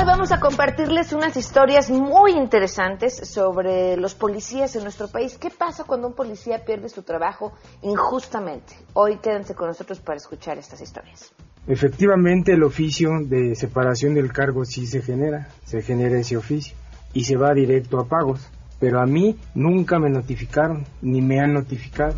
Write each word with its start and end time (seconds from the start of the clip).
Hoy 0.00 0.06
vamos 0.06 0.32
a 0.32 0.40
compartirles 0.40 1.12
unas 1.12 1.36
historias 1.36 1.90
muy 1.90 2.32
interesantes 2.32 3.16
sobre 3.28 3.98
los 3.98 4.14
policías 4.14 4.74
en 4.74 4.82
nuestro 4.82 5.08
país. 5.08 5.36
¿Qué 5.36 5.50
pasa 5.50 5.84
cuando 5.84 6.08
un 6.08 6.14
policía 6.14 6.64
pierde 6.64 6.88
su 6.88 7.02
trabajo 7.02 7.52
injustamente? 7.82 8.72
Hoy 8.94 9.18
quédense 9.18 9.54
con 9.54 9.68
nosotros 9.68 10.00
para 10.00 10.16
escuchar 10.16 10.56
estas 10.56 10.80
historias. 10.80 11.34
Efectivamente, 11.66 12.54
el 12.54 12.62
oficio 12.62 13.10
de 13.22 13.54
separación 13.54 14.14
del 14.14 14.32
cargo 14.32 14.64
sí 14.64 14.86
se 14.86 15.02
genera, 15.02 15.48
se 15.66 15.82
genera 15.82 16.18
ese 16.18 16.38
oficio 16.38 16.74
y 17.12 17.24
se 17.24 17.36
va 17.36 17.52
directo 17.52 18.00
a 18.00 18.08
pagos, 18.08 18.48
pero 18.78 19.02
a 19.02 19.04
mí 19.04 19.38
nunca 19.54 19.98
me 19.98 20.08
notificaron 20.08 20.86
ni 21.02 21.20
me 21.20 21.40
han 21.40 21.52
notificado 21.52 22.14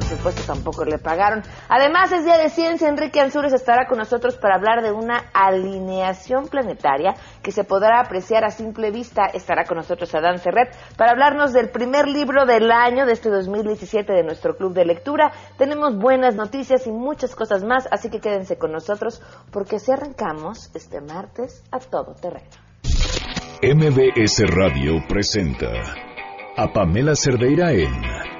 por 0.00 0.08
supuesto 0.08 0.42
tampoco 0.46 0.84
le 0.86 0.98
pagaron. 0.98 1.42
Además 1.68 2.10
es 2.10 2.24
Día 2.24 2.38
de 2.38 2.48
Ciencia, 2.48 2.88
Enrique 2.88 3.20
Ansures 3.20 3.52
estará 3.52 3.86
con 3.86 3.98
nosotros 3.98 4.36
para 4.38 4.54
hablar 4.54 4.82
de 4.82 4.92
una 4.92 5.30
alineación 5.34 6.48
planetaria 6.48 7.14
que 7.42 7.52
se 7.52 7.64
podrá 7.64 8.00
apreciar 8.00 8.44
a 8.44 8.50
simple 8.50 8.90
vista. 8.90 9.26
Estará 9.26 9.64
con 9.64 9.76
nosotros 9.76 10.14
Adán 10.14 10.38
Serret 10.38 10.74
para 10.96 11.10
hablarnos 11.10 11.52
del 11.52 11.68
primer 11.68 12.08
libro 12.08 12.46
del 12.46 12.72
año 12.72 13.04
de 13.04 13.12
este 13.12 13.28
2017 13.28 14.10
de 14.10 14.22
nuestro 14.22 14.56
club 14.56 14.72
de 14.72 14.86
lectura. 14.86 15.32
Tenemos 15.58 15.94
buenas 15.98 16.34
noticias 16.34 16.86
y 16.86 16.92
muchas 16.92 17.34
cosas 17.34 17.62
más, 17.62 17.86
así 17.90 18.08
que 18.08 18.20
quédense 18.20 18.56
con 18.56 18.72
nosotros 18.72 19.20
porque 19.52 19.76
así 19.76 19.92
arrancamos 19.92 20.70
este 20.74 21.02
martes 21.02 21.62
a 21.70 21.78
todo 21.78 22.14
terreno. 22.14 22.48
MBS 23.62 24.44
Radio 24.48 24.94
presenta 25.06 25.70
a 26.56 26.72
Pamela 26.72 27.14
Cerdeira 27.14 27.72
en 27.72 28.39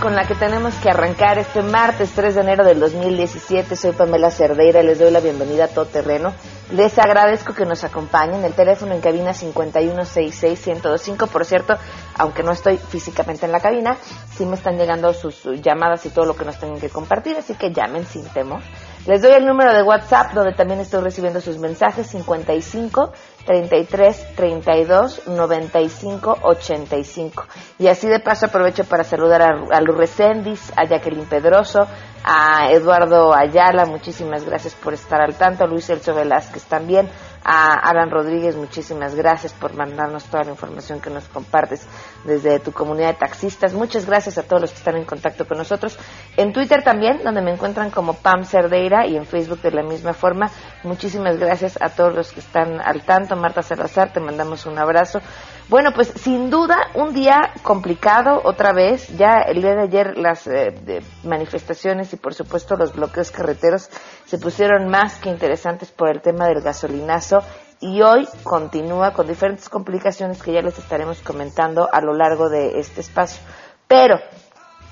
Con 0.00 0.14
la 0.14 0.26
que 0.26 0.34
tenemos 0.34 0.74
que 0.74 0.90
arrancar 0.90 1.38
este 1.38 1.62
martes 1.62 2.10
3 2.14 2.34
de 2.34 2.40
enero 2.42 2.62
del 2.62 2.78
2017. 2.78 3.74
Soy 3.74 3.92
Pamela 3.92 4.30
Cerdeira 4.30 4.82
y 4.82 4.86
les 4.86 4.98
doy 4.98 5.10
la 5.10 5.20
bienvenida 5.20 5.64
a 5.64 5.68
Todo 5.68 5.86
Terreno. 5.86 6.34
Les 6.72 6.98
agradezco 6.98 7.54
que 7.54 7.64
nos 7.64 7.82
acompañen. 7.82 8.44
El 8.44 8.52
teléfono 8.52 8.94
en 8.94 9.00
cabina 9.00 9.32
5166125. 9.32 11.26
Por 11.26 11.46
cierto, 11.46 11.78
aunque 12.18 12.42
no 12.42 12.52
estoy 12.52 12.76
físicamente 12.76 13.46
en 13.46 13.52
la 13.52 13.60
cabina, 13.60 13.96
sí 14.36 14.44
me 14.44 14.56
están 14.56 14.76
llegando 14.76 15.14
sus 15.14 15.42
llamadas 15.62 16.04
y 16.04 16.10
todo 16.10 16.26
lo 16.26 16.36
que 16.36 16.44
nos 16.44 16.58
tengan 16.58 16.78
que 16.78 16.90
compartir, 16.90 17.38
así 17.38 17.54
que 17.54 17.72
llamen 17.72 18.04
sin 18.04 18.26
temor. 18.26 18.60
Les 19.06 19.20
doy 19.20 19.32
el 19.32 19.46
número 19.46 19.72
de 19.72 19.82
WhatsApp 19.82 20.32
donde 20.32 20.52
también 20.52 20.78
estoy 20.80 21.02
recibiendo 21.02 21.40
sus 21.40 21.58
mensajes 21.58 22.06
55 22.06 23.12
33 23.44 24.34
32 24.34 25.26
95 25.28 26.38
85. 26.42 27.44
Y 27.78 27.88
así 27.88 28.08
de 28.08 28.20
paso 28.20 28.46
aprovecho 28.46 28.84
para 28.84 29.04
saludar 29.04 29.42
a, 29.42 29.76
a 29.76 29.80
Recendis, 29.80 30.72
a 30.76 30.84
Jacqueline 30.84 31.26
Pedroso, 31.26 31.86
a 32.24 32.70
Eduardo 32.70 33.34
Ayala, 33.34 33.84
muchísimas 33.86 34.44
gracias 34.44 34.74
por 34.74 34.94
estar 34.94 35.20
al 35.20 35.34
tanto, 35.34 35.66
Luis 35.66 35.90
Elso 35.90 36.14
Velázquez 36.14 36.64
también, 36.64 37.08
a 37.44 37.74
Alan 37.74 38.10
Rodríguez, 38.10 38.56
muchísimas 38.56 39.14
gracias 39.14 39.52
por 39.52 39.74
mandarnos 39.74 40.24
toda 40.24 40.44
la 40.44 40.50
información 40.50 41.00
que 41.00 41.10
nos 41.10 41.28
compartes 41.28 41.86
desde 42.24 42.60
tu 42.60 42.72
comunidad 42.72 43.08
de 43.08 43.14
taxistas. 43.14 43.74
Muchas 43.74 44.06
gracias 44.06 44.38
a 44.38 44.42
todos 44.42 44.62
los 44.62 44.70
que 44.70 44.78
están 44.78 44.96
en 44.96 45.04
contacto 45.04 45.46
con 45.46 45.58
nosotros. 45.58 45.98
En 46.36 46.52
Twitter 46.52 46.82
también, 46.82 47.22
donde 47.24 47.42
me 47.42 47.52
encuentran 47.52 47.90
como 47.90 48.14
Pam 48.14 48.44
Cerdeira 48.44 49.06
y 49.06 49.16
en 49.16 49.26
Facebook 49.26 49.60
de 49.62 49.72
la 49.72 49.82
misma 49.82 50.12
forma. 50.12 50.50
Muchísimas 50.84 51.38
gracias 51.38 51.78
a 51.80 51.88
todos 51.88 52.14
los 52.14 52.32
que 52.32 52.40
están 52.40 52.80
al 52.80 53.02
tanto. 53.02 53.36
Marta 53.36 53.62
Salazar, 53.62 54.12
te 54.12 54.20
mandamos 54.20 54.66
un 54.66 54.78
abrazo. 54.78 55.20
Bueno, 55.68 55.92
pues 55.94 56.08
sin 56.16 56.50
duda 56.50 56.76
un 56.94 57.14
día 57.14 57.52
complicado 57.62 58.40
otra 58.44 58.72
vez. 58.72 59.08
Ya 59.16 59.40
el 59.40 59.62
día 59.62 59.74
de 59.74 59.82
ayer 59.82 60.18
las 60.18 60.46
eh, 60.46 61.02
manifestaciones 61.24 62.12
y 62.12 62.16
por 62.16 62.34
supuesto 62.34 62.76
los 62.76 62.94
bloqueos 62.94 63.30
carreteros 63.30 63.88
se 64.26 64.38
pusieron 64.38 64.88
más 64.88 65.18
que 65.18 65.30
interesantes 65.30 65.90
por 65.90 66.10
el 66.10 66.20
tema 66.20 66.46
del 66.46 66.62
gasolinazo 66.62 67.42
y 67.80 68.02
hoy 68.02 68.28
continúa 68.42 69.12
con 69.12 69.26
diferentes 69.26 69.68
complicaciones 69.68 70.42
que 70.42 70.52
ya 70.52 70.62
les 70.62 70.78
estaremos 70.78 71.20
comentando 71.20 71.88
a 71.90 72.00
lo 72.00 72.12
largo 72.12 72.48
de 72.48 72.78
este 72.78 73.00
espacio. 73.00 73.42
Pero 73.88 74.18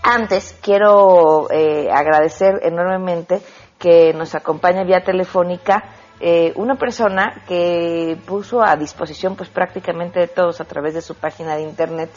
antes 0.02 0.56
quiero 0.62 1.50
eh, 1.50 1.88
agradecer 1.92 2.60
enormemente 2.62 3.42
que 3.78 4.12
nos 4.12 4.34
acompaña 4.34 4.84
vía 4.84 5.02
telefónica 5.04 5.84
eh, 6.20 6.52
una 6.56 6.74
persona 6.74 7.42
que 7.48 8.18
puso 8.26 8.62
a 8.62 8.76
disposición 8.76 9.36
pues 9.36 9.48
prácticamente 9.48 10.20
de 10.20 10.28
todos 10.28 10.60
a 10.60 10.64
través 10.64 10.92
de 10.92 11.00
su 11.00 11.14
página 11.14 11.56
de 11.56 11.62
internet 11.62 12.10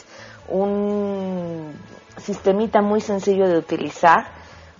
un 0.48 1.74
sistemita 2.18 2.82
muy 2.82 3.00
sencillo 3.00 3.48
de 3.48 3.56
utilizar 3.56 4.26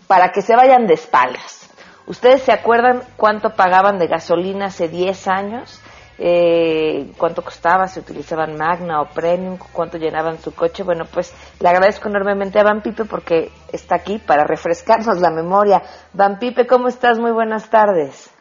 para 0.06 0.30
que 0.30 0.42
se 0.42 0.54
vayan 0.54 0.86
de 0.86 0.94
espaldas. 0.94 1.70
¿Ustedes 2.06 2.42
se 2.42 2.52
acuerdan 2.52 3.02
cuánto 3.16 3.54
pagaban 3.54 3.98
de 3.98 4.08
gasolina 4.08 4.66
hace 4.66 4.88
10 4.88 5.28
años? 5.28 5.80
Eh, 6.18 7.12
cuánto 7.16 7.42
costaba, 7.42 7.88
si 7.88 7.98
utilizaban 7.98 8.56
Magna 8.56 9.00
o 9.00 9.06
Premium, 9.06 9.56
cuánto 9.72 9.96
llenaban 9.96 10.38
su 10.38 10.54
coche. 10.54 10.82
Bueno, 10.82 11.06
pues 11.06 11.34
le 11.60 11.68
agradezco 11.68 12.08
enormemente 12.08 12.60
a 12.60 12.62
Van 12.62 12.82
Pipe 12.82 13.06
porque 13.06 13.50
está 13.72 13.96
aquí 13.96 14.18
para 14.18 14.44
refrescarnos 14.44 15.18
la 15.20 15.30
memoria. 15.30 15.82
Van 16.12 16.38
Pipe, 16.38 16.66
¿cómo 16.66 16.88
estás? 16.88 17.18
Muy 17.18 17.32
buenas 17.32 17.70
tardes. 17.70 18.33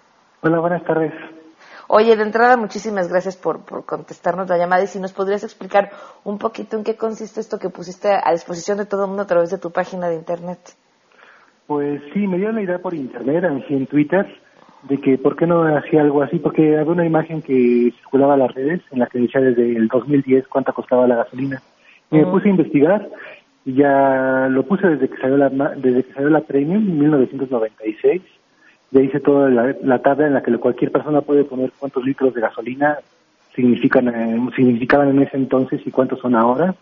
Hola, 0.45 0.59
buenas 0.59 0.83
tardes. 0.83 1.13
Oye, 1.87 2.17
de 2.17 2.23
entrada, 2.23 2.57
muchísimas 2.57 3.07
gracias 3.07 3.37
por, 3.37 3.63
por 3.63 3.85
contestarnos 3.85 4.49
la 4.49 4.57
llamada 4.57 4.83
y 4.83 4.87
si 4.87 4.99
nos 4.99 5.13
podrías 5.13 5.45
explicar 5.45 5.89
un 6.25 6.37
poquito 6.37 6.75
en 6.75 6.83
qué 6.83 6.97
consiste 6.97 7.39
esto 7.39 7.57
que 7.57 7.69
pusiste 7.69 8.09
a 8.09 8.29
disposición 8.33 8.77
de 8.77 8.85
todo 8.85 9.03
el 9.03 9.07
mundo 9.07 9.23
a 9.23 9.27
través 9.27 9.51
de 9.51 9.57
tu 9.57 9.71
página 9.71 10.09
de 10.09 10.15
Internet. 10.15 10.59
Pues 11.65 12.01
sí, 12.13 12.27
me 12.27 12.39
dio 12.39 12.51
la 12.51 12.61
idea 12.61 12.79
por 12.79 12.93
internet, 12.93 13.45
en 13.69 13.87
Twitter, 13.87 14.27
de 14.89 14.97
que 14.99 15.17
por 15.17 15.37
qué 15.37 15.47
no 15.47 15.63
hacía 15.77 16.01
algo 16.01 16.21
así, 16.21 16.39
porque 16.39 16.77
había 16.77 16.91
una 16.91 17.05
imagen 17.05 17.41
que 17.41 17.93
circulaba 17.99 18.33
en 18.33 18.41
las 18.41 18.53
redes 18.53 18.81
en 18.91 18.99
la 18.99 19.07
que 19.07 19.19
decía 19.19 19.39
desde 19.39 19.77
el 19.77 19.87
2010 19.87 20.49
cuánto 20.49 20.73
costaba 20.73 21.07
la 21.07 21.15
gasolina. 21.15 21.61
Y 22.11 22.17
me 22.17 22.25
puse 22.25 22.49
a 22.49 22.51
investigar 22.51 23.09
y 23.63 23.75
ya 23.75 24.47
lo 24.49 24.63
puse 24.63 24.87
desde 24.87 25.07
que 25.07 25.21
salió 25.21 25.37
la, 25.37 25.47
desde 25.49 26.03
que 26.03 26.13
salió 26.13 26.29
la 26.29 26.41
Premium 26.41 26.83
en 26.83 26.99
1996. 26.99 28.21
Ya 28.93 29.01
hice 29.01 29.19
toda 29.19 29.49
la, 29.49 29.99
tabla 29.99 30.27
en 30.27 30.33
la 30.33 30.41
que 30.41 30.55
cualquier 30.57 30.91
persona 30.91 31.21
puede 31.21 31.43
poner 31.43 31.71
cuántos 31.77 32.05
litros 32.05 32.33
de 32.33 32.41
gasolina 32.41 32.99
significan, 33.53 34.07
eh, 34.07 34.49
significaban 34.55 35.09
en 35.09 35.23
ese 35.23 35.35
entonces 35.35 35.81
y 35.85 35.91
cuántos 35.91 36.19
son 36.19 36.35
ahora 36.35 36.73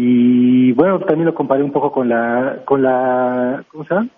y 0.00 0.70
bueno, 0.74 1.00
también 1.00 1.26
lo 1.26 1.34
comparé 1.34 1.64
un 1.64 1.72
poco 1.72 1.90
con 1.90 2.08
la, 2.08 2.60
con 2.64 2.82
la, 2.82 3.64
¿cómo 3.68 3.82
se 3.82 3.94
llama? 3.94 4.08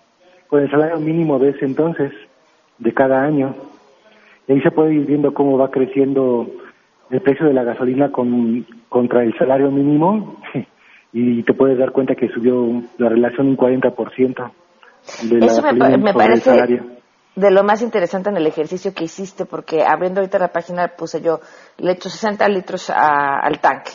Con 0.47 0.61
el 0.61 0.69
salario 0.69 0.99
mínimo 0.99 1.39
de 1.39 1.49
ese 1.49 1.65
entonces, 1.65 2.11
de 2.77 2.93
cada 2.93 3.23
año. 3.23 3.55
Y 4.47 4.53
ahí 4.53 4.61
se 4.61 4.69
puede 4.69 4.93
ir 4.93 5.07
viendo 5.07 5.33
cómo 5.33 5.57
va 5.57 5.71
creciendo 5.71 6.47
el 7.09 7.21
precio 7.21 7.47
de 7.47 7.53
la 7.53 7.63
gasolina 7.63 8.11
con, 8.11 8.63
contra 8.89 9.23
el 9.23 9.35
salario 9.39 9.71
mínimo 9.71 10.37
y 11.13 11.41
te 11.41 11.53
puedes 11.53 11.79
dar 11.79 11.91
cuenta 11.91 12.13
que 12.13 12.29
subió 12.29 12.83
la 12.99 13.09
relación 13.09 13.47
un 13.47 13.57
40% 13.57 14.51
de 15.23 15.39
la 15.39 15.45
Eso 15.45 15.61
me, 15.61 15.97
me 15.97 16.13
parece 16.13 16.81
de 17.35 17.49
lo 17.49 17.63
más 17.63 17.81
interesante 17.81 18.29
en 18.29 18.37
el 18.37 18.47
ejercicio 18.47 18.93
que 18.93 19.05
hiciste, 19.05 19.45
porque 19.45 19.83
abriendo 19.83 20.19
ahorita 20.19 20.37
la 20.37 20.49
página 20.51 20.89
puse 20.89 21.21
yo, 21.21 21.39
le 21.77 21.93
echo 21.93 22.09
60 22.09 22.47
litros 22.49 22.89
al 22.89 23.59
tanque. 23.59 23.91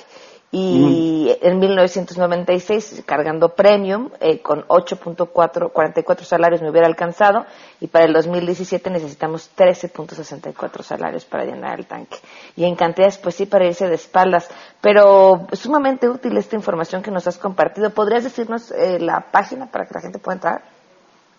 Y 0.53 1.37
en 1.43 1.59
1996 1.59 3.03
cargando 3.05 3.51
premium 3.55 4.11
eh, 4.21 4.41
con 4.41 4.63
8.4 4.69 5.73
44 5.73 6.25
salarios 6.25 6.63
me 6.63 6.71
hubiera 6.71 6.87
alcanzado. 6.87 7.45
Y 7.81 7.89
para 7.89 8.07
el 8.07 8.15
2017 8.15 8.89
necesitamos 8.89 9.51
13.64 9.55 10.83
salarios 10.83 11.25
para 11.27 11.45
llenar 11.45 11.81
el 11.81 11.87
tanque. 11.87 12.17
Y 12.55 12.65
en 12.65 12.77
cantidades 12.77 13.19
pues 13.19 13.35
sí 13.35 13.45
para 13.45 13.67
irse 13.67 13.89
de 13.89 13.97
espaldas. 13.97 14.49
Pero 14.81 15.47
sumamente 15.53 16.09
útil 16.09 16.37
esta 16.39 16.57
información 16.57 17.03
que 17.03 17.11
nos 17.11 17.27
has 17.27 17.37
compartido. 17.37 17.91
Podrías 17.91 18.25
decirnos 18.25 18.71
eh, 18.71 18.99
la 18.99 19.27
página 19.31 19.67
para 19.67 19.85
que 19.85 19.95
la 19.95 20.01
gente 20.01 20.21
pueda 20.21 20.37
entrar 20.37 20.76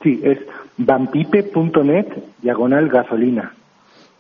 sí 0.04 0.22
es 0.24 0.40
vampipe.net 0.78 2.08
diagonal 2.42 2.90
gasolina 2.90 3.54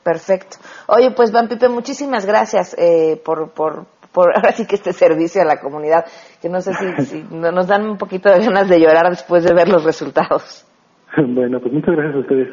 Perfecto. 0.07 0.55
Oye, 0.87 1.11
pues 1.11 1.33
Vampipe, 1.33 1.67
muchísimas 1.67 2.25
gracias 2.25 2.73
eh, 2.79 3.21
por, 3.25 3.51
por, 3.51 3.87
por 4.13 4.33
ahora 4.37 4.53
sí 4.53 4.65
que 4.65 4.75
este 4.75 4.93
servicio 4.93 5.41
a 5.41 5.45
la 5.45 5.59
comunidad, 5.59 6.05
que 6.41 6.47
no 6.47 6.61
sé 6.61 6.71
si, 7.03 7.25
nos 7.29 7.67
dan 7.67 7.89
un 7.89 7.97
poquito 7.97 8.29
de 8.29 8.39
ganas 8.39 8.69
de 8.69 8.79
llorar 8.79 9.09
después 9.09 9.43
de 9.43 9.53
ver 9.53 9.67
los 9.67 9.83
resultados. 9.83 10.65
Bueno, 11.17 11.59
pues 11.59 11.73
muchas 11.73 11.95
gracias 11.95 12.15
a 12.15 12.19
ustedes. 12.19 12.49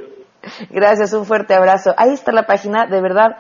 Gracias, 0.70 1.12
un 1.12 1.27
fuerte 1.27 1.55
abrazo. 1.55 1.93
Ahí 1.97 2.12
está 2.12 2.32
la 2.32 2.47
página, 2.47 2.87
de 2.87 3.00
verdad, 3.00 3.37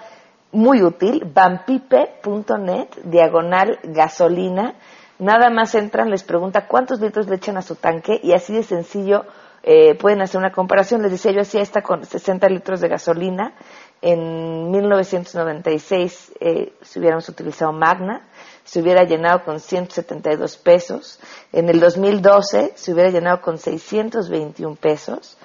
muy 0.52 0.82
útil, 0.82 1.24
vampipe.net, 1.32 2.88
diagonal 3.04 3.78
gasolina. 3.84 4.74
Nada 5.18 5.50
más 5.50 5.74
entran, 5.74 6.10
les 6.10 6.24
pregunta 6.24 6.66
cuántos 6.66 7.00
litros 7.00 7.28
le 7.28 7.36
echan 7.36 7.56
a 7.56 7.62
su 7.62 7.76
tanque 7.76 8.20
y 8.22 8.32
así 8.32 8.52
de 8.52 8.64
sencillo 8.64 9.24
eh, 9.66 9.94
pueden 9.94 10.20
hacer 10.20 10.38
una 10.38 10.52
comparación. 10.52 11.00
Les 11.00 11.10
decía, 11.10 11.32
yo 11.32 11.40
hacía 11.40 11.62
esta 11.62 11.80
con 11.80 12.04
60 12.04 12.48
litros 12.50 12.82
de 12.82 12.88
gasolina. 12.88 13.54
En 14.02 14.70
1996, 14.70 16.32
eh, 16.38 16.74
si 16.82 16.98
hubiéramos 16.98 17.26
utilizado 17.30 17.72
Magna, 17.72 18.28
se 18.62 18.82
hubiera 18.82 19.04
llenado 19.04 19.42
con 19.42 19.60
172 19.60 20.58
pesos. 20.58 21.18
En 21.50 21.70
el 21.70 21.80
2012 21.80 22.72
se 22.74 22.92
hubiera 22.92 23.08
llenado 23.08 23.40
con 23.40 23.56
621 23.56 24.76
pesos. 24.76 25.38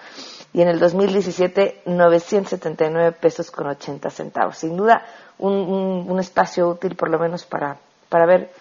Y 0.51 0.61
en 0.63 0.67
el 0.67 0.79
2017, 0.79 1.83
979 1.85 3.13
pesos 3.13 3.51
con 3.51 3.67
80 3.67 4.09
centavos. 4.09 4.57
Sin 4.57 4.75
duda, 4.75 5.05
un, 5.37 6.05
un 6.09 6.19
espacio 6.19 6.67
útil 6.67 6.97
por 6.97 7.09
lo 7.09 7.19
menos 7.19 7.45
para, 7.45 7.77
para 8.09 8.25
ver 8.25 8.51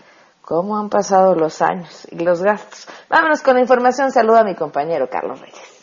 cómo 0.48 0.78
han 0.78 0.88
pasado 0.88 1.34
los 1.34 1.60
años 1.60 2.08
y 2.10 2.24
los 2.24 2.42
gastos. 2.42 2.88
Vámonos 3.10 3.42
con 3.42 3.56
la 3.56 3.60
información. 3.60 4.10
Saludo 4.10 4.38
a 4.38 4.44
mi 4.44 4.54
compañero 4.54 5.06
Carlos 5.10 5.38
Reyes. 5.38 5.77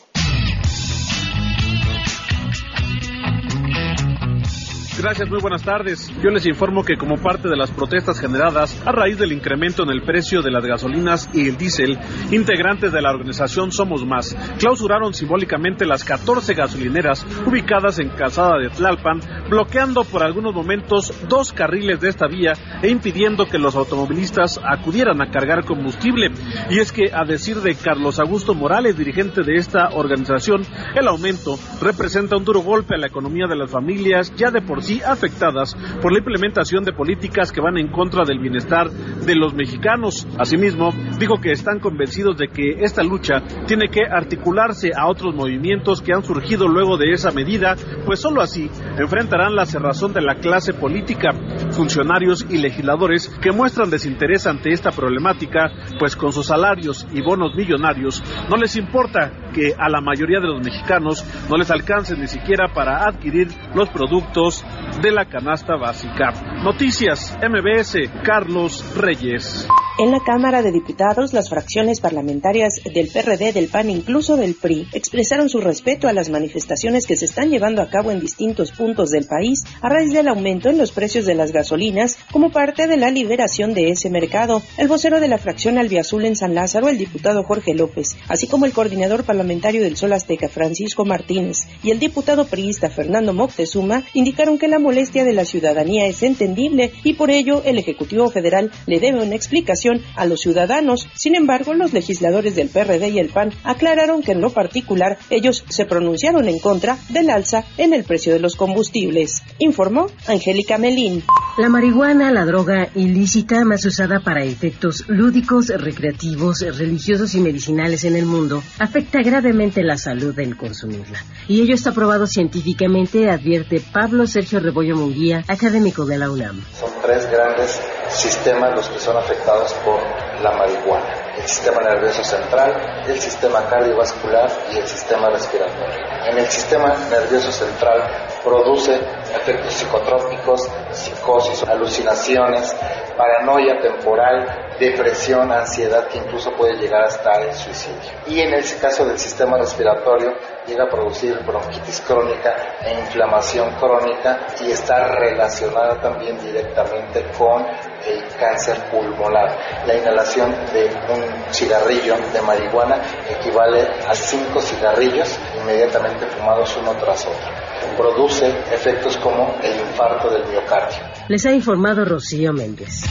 Gracias, 4.98 5.30
muy 5.30 5.42
buenas 5.42 5.62
tardes. 5.62 6.10
Yo 6.24 6.30
les 6.30 6.46
informo 6.46 6.82
que 6.82 6.96
como 6.96 7.18
parte 7.18 7.50
de 7.50 7.58
las 7.58 7.70
protestas 7.70 8.18
generadas 8.18 8.82
a 8.86 8.94
raíz 8.94 9.20
del 9.20 9.34
incremento 9.34 9.84
en 9.84 9.90
el 9.90 10.02
precio 10.04 10.42
de 10.42 10.50
las 10.50 10.66
gasolinas 10.66 11.30
y 11.34 11.50
el 11.50 11.58
diésel, 11.58 12.00
integrantes 12.32 12.94
de 12.94 13.02
la 13.02 13.12
organización 13.12 13.74
Somos 13.74 14.06
Más 14.06 14.38
clausuraron 14.58 15.14
simbólicamente 15.14 15.86
las 15.86 16.06
14 16.06 16.54
gasolineras 16.54 17.26
ubicadas 17.46 18.00
en 18.00 18.08
Calzada 18.08 18.58
de 18.58 18.70
Tlalpan, 18.70 19.20
bloqueando 19.50 20.06
por 20.06 20.24
algunos 20.24 20.56
momentos 20.56 21.14
dos 21.28 21.52
carriles 21.52 22.00
de 22.00 22.08
esta 22.08 22.28
vía 22.28 22.54
e 22.82 22.90
impidiendo 22.90 23.48
que 23.48 23.60
los 23.60 23.76
automovilistas 23.76 24.62
acudieran 24.64 25.22
a 25.22 25.30
cargar 25.30 25.66
combustible. 25.66 26.32
Y 26.70 26.80
es 26.80 26.94
que, 26.94 27.12
a 27.14 27.26
decir 27.26 27.58
de 27.58 27.76
Carlos 27.76 28.18
Augusto 28.20 28.54
Morales, 28.54 28.98
dirigente 28.98 29.44
de 29.44 29.58
esta 29.58 29.90
organización, 29.90 30.62
el 30.96 31.08
aumento 31.10 31.60
representa 31.82 32.38
un 32.38 32.46
duro 32.46 32.62
golpe 32.62 32.96
a 32.96 32.98
la 32.98 33.08
economía 33.08 33.46
de 33.46 33.58
las 33.58 33.70
familias 33.70 34.34
ya 34.38 34.52
de 34.52 34.62
por 34.62 34.86
sí 34.86 34.95
afectadas 35.02 35.76
por 36.02 36.12
la 36.12 36.20
implementación 36.20 36.84
de 36.84 36.94
políticas 36.94 37.52
que 37.52 37.62
van 37.62 37.78
en 37.78 37.88
contra 37.88 38.24
del 38.26 38.40
bienestar 38.40 38.90
de 38.90 39.36
los 39.36 39.54
mexicanos. 39.54 40.28
Asimismo, 40.38 40.92
dijo 41.20 41.40
que 41.42 41.52
están 41.52 41.80
convencidos 41.80 42.38
de 42.38 42.48
que 42.48 42.84
esta 42.84 43.04
lucha 43.04 43.42
tiene 43.66 43.90
que 43.90 44.06
articularse 44.06 44.92
a 44.96 45.08
otros 45.08 45.34
movimientos 45.34 46.02
que 46.02 46.14
han 46.14 46.24
surgido 46.24 46.68
luego 46.68 46.98
de 46.98 47.12
esa 47.12 47.32
medida, 47.32 47.76
pues 48.06 48.20
solo 48.20 48.42
así 48.42 48.70
enfrentarán 48.98 49.56
la 49.56 49.66
cerrazón 49.66 50.14
de 50.14 50.22
la 50.22 50.36
clase 50.36 50.74
política, 50.74 51.32
funcionarios 51.72 52.46
y 52.50 52.58
legisladores 52.58 53.30
que 53.42 53.52
muestran 53.52 53.90
desinterés 53.90 54.48
ante 54.48 54.72
esta 54.72 54.92
problemática, 54.92 55.72
pues 56.00 56.16
con 56.16 56.32
sus 56.32 56.48
salarios 56.48 57.08
y 57.14 57.22
bonos 57.22 57.56
millonarios 57.56 58.24
no 58.50 58.58
les 58.58 58.76
importa 58.76 59.32
que 59.54 59.74
a 59.78 59.90
la 59.90 60.02
mayoría 60.02 60.40
de 60.40 60.48
los 60.48 60.64
mexicanos 60.64 61.26
no 61.50 61.58
les 61.58 61.72
alcance 61.72 62.16
ni 62.16 62.28
siquiera 62.28 62.68
para 62.74 63.08
adquirir 63.08 63.48
los 63.74 63.90
productos 63.90 64.64
de 65.02 65.12
la 65.12 65.26
canasta 65.26 65.76
básica. 65.76 66.32
Noticias 66.64 67.38
MBS, 67.42 68.10
Carlos 68.24 68.84
Reyes. 68.96 69.68
En 69.98 70.12
la 70.12 70.20
Cámara 70.20 70.62
de 70.62 70.74
Diputados, 70.74 71.32
las 71.32 71.50
fracciones 71.50 72.02
parlamentarias 72.02 72.82
del 72.84 73.08
PRD, 73.08 73.54
del 73.54 73.70
PAN, 73.70 73.90
incluso 73.90 74.36
del 74.36 74.54
PRI, 74.54 74.90
expresaron 74.92 75.48
su 75.48 75.62
respeto 75.62 76.10
a 76.10 76.14
las 76.14 76.30
manifestaciones 76.30 77.08
que 77.08 77.16
se 77.16 77.24
están 77.24 77.50
llevando 77.50 77.82
a 77.82 77.90
cabo 77.90 78.12
en 78.12 78.20
distintos 78.20 78.74
puntos 78.74 79.10
del 79.10 79.26
país 79.26 79.64
a 79.82 79.88
raíz 79.88 80.12
del 80.12 80.28
aumento 80.28 80.68
en 80.68 80.78
los 80.78 80.92
precios 80.92 81.26
de 81.26 81.36
las 81.36 81.54
gasolinas 81.54 82.18
como 82.34 82.52
parte 82.52 82.88
de 82.88 82.98
la 82.98 83.10
liberación 83.10 83.74
de 83.74 83.90
ese 83.90 84.10
mercado. 84.10 84.62
El 84.78 84.90
vocero 84.90 85.22
de 85.22 85.30
la 85.30 85.38
fracción 85.38 85.78
Albiazul 85.78 86.26
en 86.26 86.36
San 86.36 86.56
Lázaro, 86.56 86.90
el 86.90 86.98
diputado 86.98 87.44
Jorge 87.44 87.74
López, 87.74 88.18
así 88.28 88.48
como 88.48 88.66
el 88.66 88.74
coordinador 88.74 89.24
parlamentario 89.24 89.82
del 89.82 89.96
Sol 89.96 90.12
Azteca, 90.12 90.50
Francisco 90.50 91.06
Martínez, 91.06 91.70
y 91.84 91.92
el 91.92 92.00
diputado 92.00 92.48
priista 92.48 92.90
Fernando 92.90 93.32
Moctezuma, 93.32 94.04
indicaron 94.14 94.58
que 94.58 94.65
la 94.68 94.80
molestia 94.80 95.24
de 95.24 95.34
la 95.34 95.46
ciudadanía 95.46 96.08
es 96.08 96.24
entendible 96.24 96.92
y 97.04 97.14
por 97.14 97.32
ello 97.32 97.62
el 97.66 97.78
Ejecutivo 97.78 98.30
Federal 98.30 98.72
le 98.86 99.00
debe 99.00 99.24
una 99.24 99.36
explicación 99.36 100.02
a 100.16 100.26
los 100.26 100.42
ciudadanos. 100.42 101.08
Sin 101.16 101.36
embargo, 101.36 101.74
los 101.74 101.94
legisladores 101.94 102.56
del 102.56 102.70
PRD 102.70 103.10
y 103.10 103.20
el 103.20 103.30
PAN 103.30 103.52
aclararon 103.64 104.22
que 104.22 104.34
en 104.34 104.42
lo 104.42 104.52
particular 104.52 105.18
ellos 105.30 105.64
se 105.70 105.86
pronunciaron 105.86 106.48
en 106.48 106.60
contra 106.60 106.98
del 107.10 107.30
alza 107.30 107.66
en 107.78 107.94
el 107.94 108.04
precio 108.04 108.34
de 108.34 108.40
los 108.40 108.56
combustibles, 108.56 109.44
informó 109.60 110.08
Angélica 110.28 110.78
Melín. 110.78 111.24
La 111.58 111.70
marihuana, 111.70 112.32
la 112.32 112.44
droga 112.44 112.90
ilícita 112.96 113.64
más 113.64 113.86
usada 113.86 114.20
para 114.20 114.44
efectos 114.44 115.06
lúdicos, 115.08 115.70
recreativos, 115.70 116.60
religiosos 116.60 117.34
y 117.34 117.40
medicinales 117.40 118.04
en 118.04 118.18
el 118.18 118.26
mundo, 118.26 118.62
afecta 118.78 119.22
gravemente 119.24 119.82
la 119.82 119.98
salud 119.98 120.36
del 120.36 120.58
consumirla. 120.58 121.24
Y 121.48 121.62
ello 121.62 121.74
está 121.74 121.94
probado 121.94 122.28
científicamente, 122.28 123.30
advierte 123.30 123.82
Pablo 123.94 124.28
Sergio 124.28 124.60
Rebollo 124.60 124.98
Munguía, 124.98 125.46
académico 125.48 126.06
de 126.06 126.18
la 126.18 126.30
UNAM. 126.30 126.62
Son 126.78 126.90
tres 127.02 127.26
grandes 127.32 127.80
sistemas 128.10 128.76
los 128.76 128.90
que 128.90 129.00
son 129.00 129.16
afectados 129.16 129.72
por 129.86 130.02
la 130.44 130.52
marihuana. 130.58 131.08
El 131.38 131.48
sistema 131.48 131.82
nervioso 131.84 132.22
central, 132.22 132.74
el 133.08 133.18
sistema 133.18 133.66
cardiovascular 133.70 134.52
y 134.74 134.80
el 134.80 134.88
sistema 134.88 135.30
respiratorio. 135.30 136.04
En 136.30 136.38
el 136.38 136.48
sistema 136.48 136.94
nervioso 137.10 137.50
central 137.50 138.02
produce 138.46 138.96
efectos 139.36 139.74
psicotrópicos, 139.74 140.70
psicosis, 140.92 141.64
alucinaciones, 141.64 142.74
paranoia 143.18 143.82
temporal, 143.82 144.76
depresión, 144.80 145.52
ansiedad 145.52 146.08
que 146.08 146.20
incluso 146.20 146.52
puede 146.52 146.78
llegar 146.78 147.04
hasta 147.04 147.42
el 147.42 147.54
suicidio. 147.54 148.12
Y 148.28 148.40
en 148.42 148.54
el 148.54 148.64
caso 148.80 149.06
del 149.06 149.18
sistema 149.18 149.58
respiratorio 149.58 150.34
llega 150.68 150.86
a 150.86 150.90
producir 150.90 151.40
bronquitis 151.44 152.02
crónica 152.02 152.78
e 152.82 152.94
inflamación 152.94 153.74
crónica 153.80 154.48
y 154.62 154.72
está 154.72 155.16
relacionada 155.16 156.00
también 156.00 156.38
directamente 156.40 157.26
con 157.38 157.66
el 158.06 158.24
cáncer 158.40 158.78
pulmonar. 158.92 159.86
La 159.86 159.96
inhalación 159.96 160.52
de 160.74 160.86
un 161.10 161.54
cigarrillo 161.54 162.16
de 162.34 162.42
marihuana 162.42 163.02
equivale 163.30 163.88
a 164.08 164.14
cinco 164.14 164.62
cigarrillos 164.62 165.40
inmediatamente 165.62 166.26
fumados 166.28 166.76
uno 166.82 166.94
tras 166.94 167.26
otro. 167.26 167.50
Produce 167.98 168.48
efectos 168.72 169.18
como 169.18 169.56
el 169.64 169.80
infarto 169.80 170.30
del 170.30 170.46
miocardio. 170.48 170.98
Les 171.28 171.46
ha 171.46 171.52
informado 171.52 172.06
Rocío 172.06 172.54
Méndez. 172.54 173.04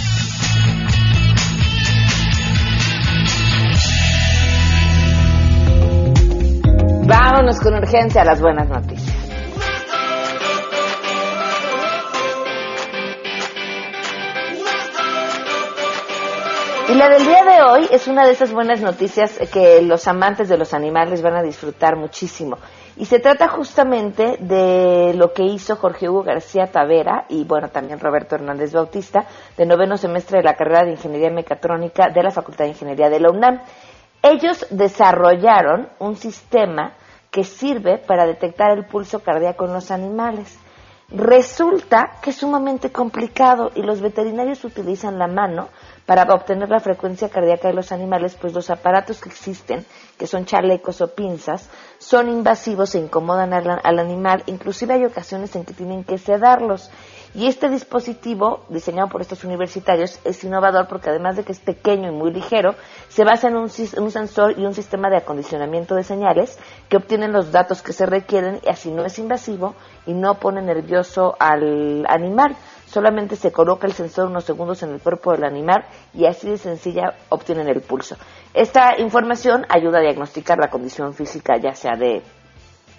Vámonos 7.06 7.60
con 7.60 7.74
urgencia 7.74 8.22
a 8.22 8.24
las 8.24 8.40
buenas 8.40 8.68
noticias. 8.68 9.23
Y 16.86 16.94
la 16.96 17.08
del 17.08 17.24
día 17.24 17.44
de 17.44 17.62
hoy 17.62 17.88
es 17.90 18.08
una 18.08 18.26
de 18.26 18.32
esas 18.32 18.52
buenas 18.52 18.82
noticias 18.82 19.38
que 19.50 19.80
los 19.80 20.06
amantes 20.06 20.50
de 20.50 20.58
los 20.58 20.74
animales 20.74 21.22
van 21.22 21.34
a 21.34 21.42
disfrutar 21.42 21.96
muchísimo. 21.96 22.58
Y 22.98 23.06
se 23.06 23.20
trata 23.20 23.48
justamente 23.48 24.36
de 24.38 25.14
lo 25.14 25.32
que 25.32 25.44
hizo 25.44 25.76
Jorge 25.76 26.10
Hugo 26.10 26.22
García 26.22 26.70
Tavera 26.70 27.24
y 27.30 27.44
bueno, 27.44 27.70
también 27.70 28.00
Roberto 28.00 28.34
Hernández 28.34 28.74
Bautista, 28.74 29.24
de 29.56 29.64
noveno 29.64 29.96
semestre 29.96 30.38
de 30.38 30.44
la 30.44 30.56
carrera 30.56 30.84
de 30.84 30.90
Ingeniería 30.90 31.30
Mecatrónica 31.30 32.10
de 32.10 32.22
la 32.22 32.30
Facultad 32.30 32.64
de 32.64 32.72
Ingeniería 32.72 33.08
de 33.08 33.20
la 33.20 33.30
UNAM. 33.30 33.62
Ellos 34.22 34.66
desarrollaron 34.68 35.88
un 36.00 36.16
sistema 36.16 36.92
que 37.30 37.44
sirve 37.44 37.96
para 37.96 38.26
detectar 38.26 38.76
el 38.76 38.84
pulso 38.84 39.20
cardíaco 39.20 39.64
en 39.64 39.72
los 39.72 39.90
animales. 39.90 40.58
Resulta 41.10 42.18
que 42.22 42.30
es 42.30 42.36
sumamente 42.36 42.90
complicado 42.90 43.70
y 43.74 43.82
los 43.82 44.00
veterinarios 44.00 44.64
utilizan 44.64 45.18
la 45.18 45.26
mano 45.26 45.68
para 46.06 46.24
obtener 46.34 46.68
la 46.68 46.80
frecuencia 46.80 47.28
cardíaca 47.28 47.68
de 47.68 47.74
los 47.74 47.92
animales, 47.92 48.36
pues 48.38 48.52
los 48.52 48.70
aparatos 48.70 49.20
que 49.20 49.30
existen, 49.30 49.86
que 50.18 50.26
son 50.26 50.44
chalecos 50.44 51.00
o 51.00 51.14
pinzas, 51.14 51.68
son 51.98 52.28
invasivos 52.28 52.94
e 52.94 52.98
incomodan 52.98 53.54
al, 53.54 53.80
al 53.82 53.98
animal, 53.98 54.42
inclusive 54.46 54.94
hay 54.94 55.04
ocasiones 55.04 55.56
en 55.56 55.64
que 55.64 55.72
tienen 55.72 56.04
que 56.04 56.18
sedarlos. 56.18 56.90
Y 57.36 57.48
este 57.48 57.68
dispositivo, 57.68 58.64
diseñado 58.68 59.08
por 59.08 59.20
estos 59.20 59.42
universitarios, 59.42 60.20
es 60.24 60.44
innovador 60.44 60.86
porque 60.86 61.10
además 61.10 61.34
de 61.34 61.42
que 61.42 61.50
es 61.50 61.58
pequeño 61.58 62.12
y 62.12 62.14
muy 62.14 62.32
ligero, 62.32 62.76
se 63.08 63.24
basa 63.24 63.48
en 63.48 63.56
un, 63.56 63.62
un, 63.64 64.10
sensor 64.12 64.56
y 64.56 64.64
un 64.64 64.72
sistema 64.72 65.10
de 65.10 65.16
acondicionamiento 65.16 65.96
de 65.96 66.04
señales 66.04 66.56
que 66.88 66.96
obtienen 66.96 67.32
los 67.32 67.50
datos 67.50 67.82
que 67.82 67.92
se 67.92 68.06
requieren 68.06 68.60
y 68.64 68.68
así 68.68 68.92
no 68.92 69.04
es 69.04 69.18
invasivo 69.18 69.74
y 70.06 70.12
no 70.12 70.34
pone 70.34 70.62
nervioso 70.62 71.34
al 71.40 72.06
animal. 72.08 72.56
Solamente 72.86 73.36
se 73.36 73.52
coloca 73.52 73.86
el 73.86 73.92
sensor 73.92 74.28
unos 74.28 74.44
segundos 74.44 74.82
en 74.82 74.90
el 74.90 75.00
cuerpo 75.00 75.32
del 75.32 75.44
animal 75.44 75.84
y 76.12 76.26
así 76.26 76.48
de 76.48 76.58
sencilla 76.58 77.14
obtienen 77.28 77.68
el 77.68 77.80
pulso. 77.80 78.16
Esta 78.52 78.98
información 79.00 79.66
ayuda 79.68 79.98
a 79.98 80.02
diagnosticar 80.02 80.58
la 80.58 80.70
condición 80.70 81.14
física 81.14 81.56
ya 81.56 81.74
sea 81.74 81.96
de 81.96 82.22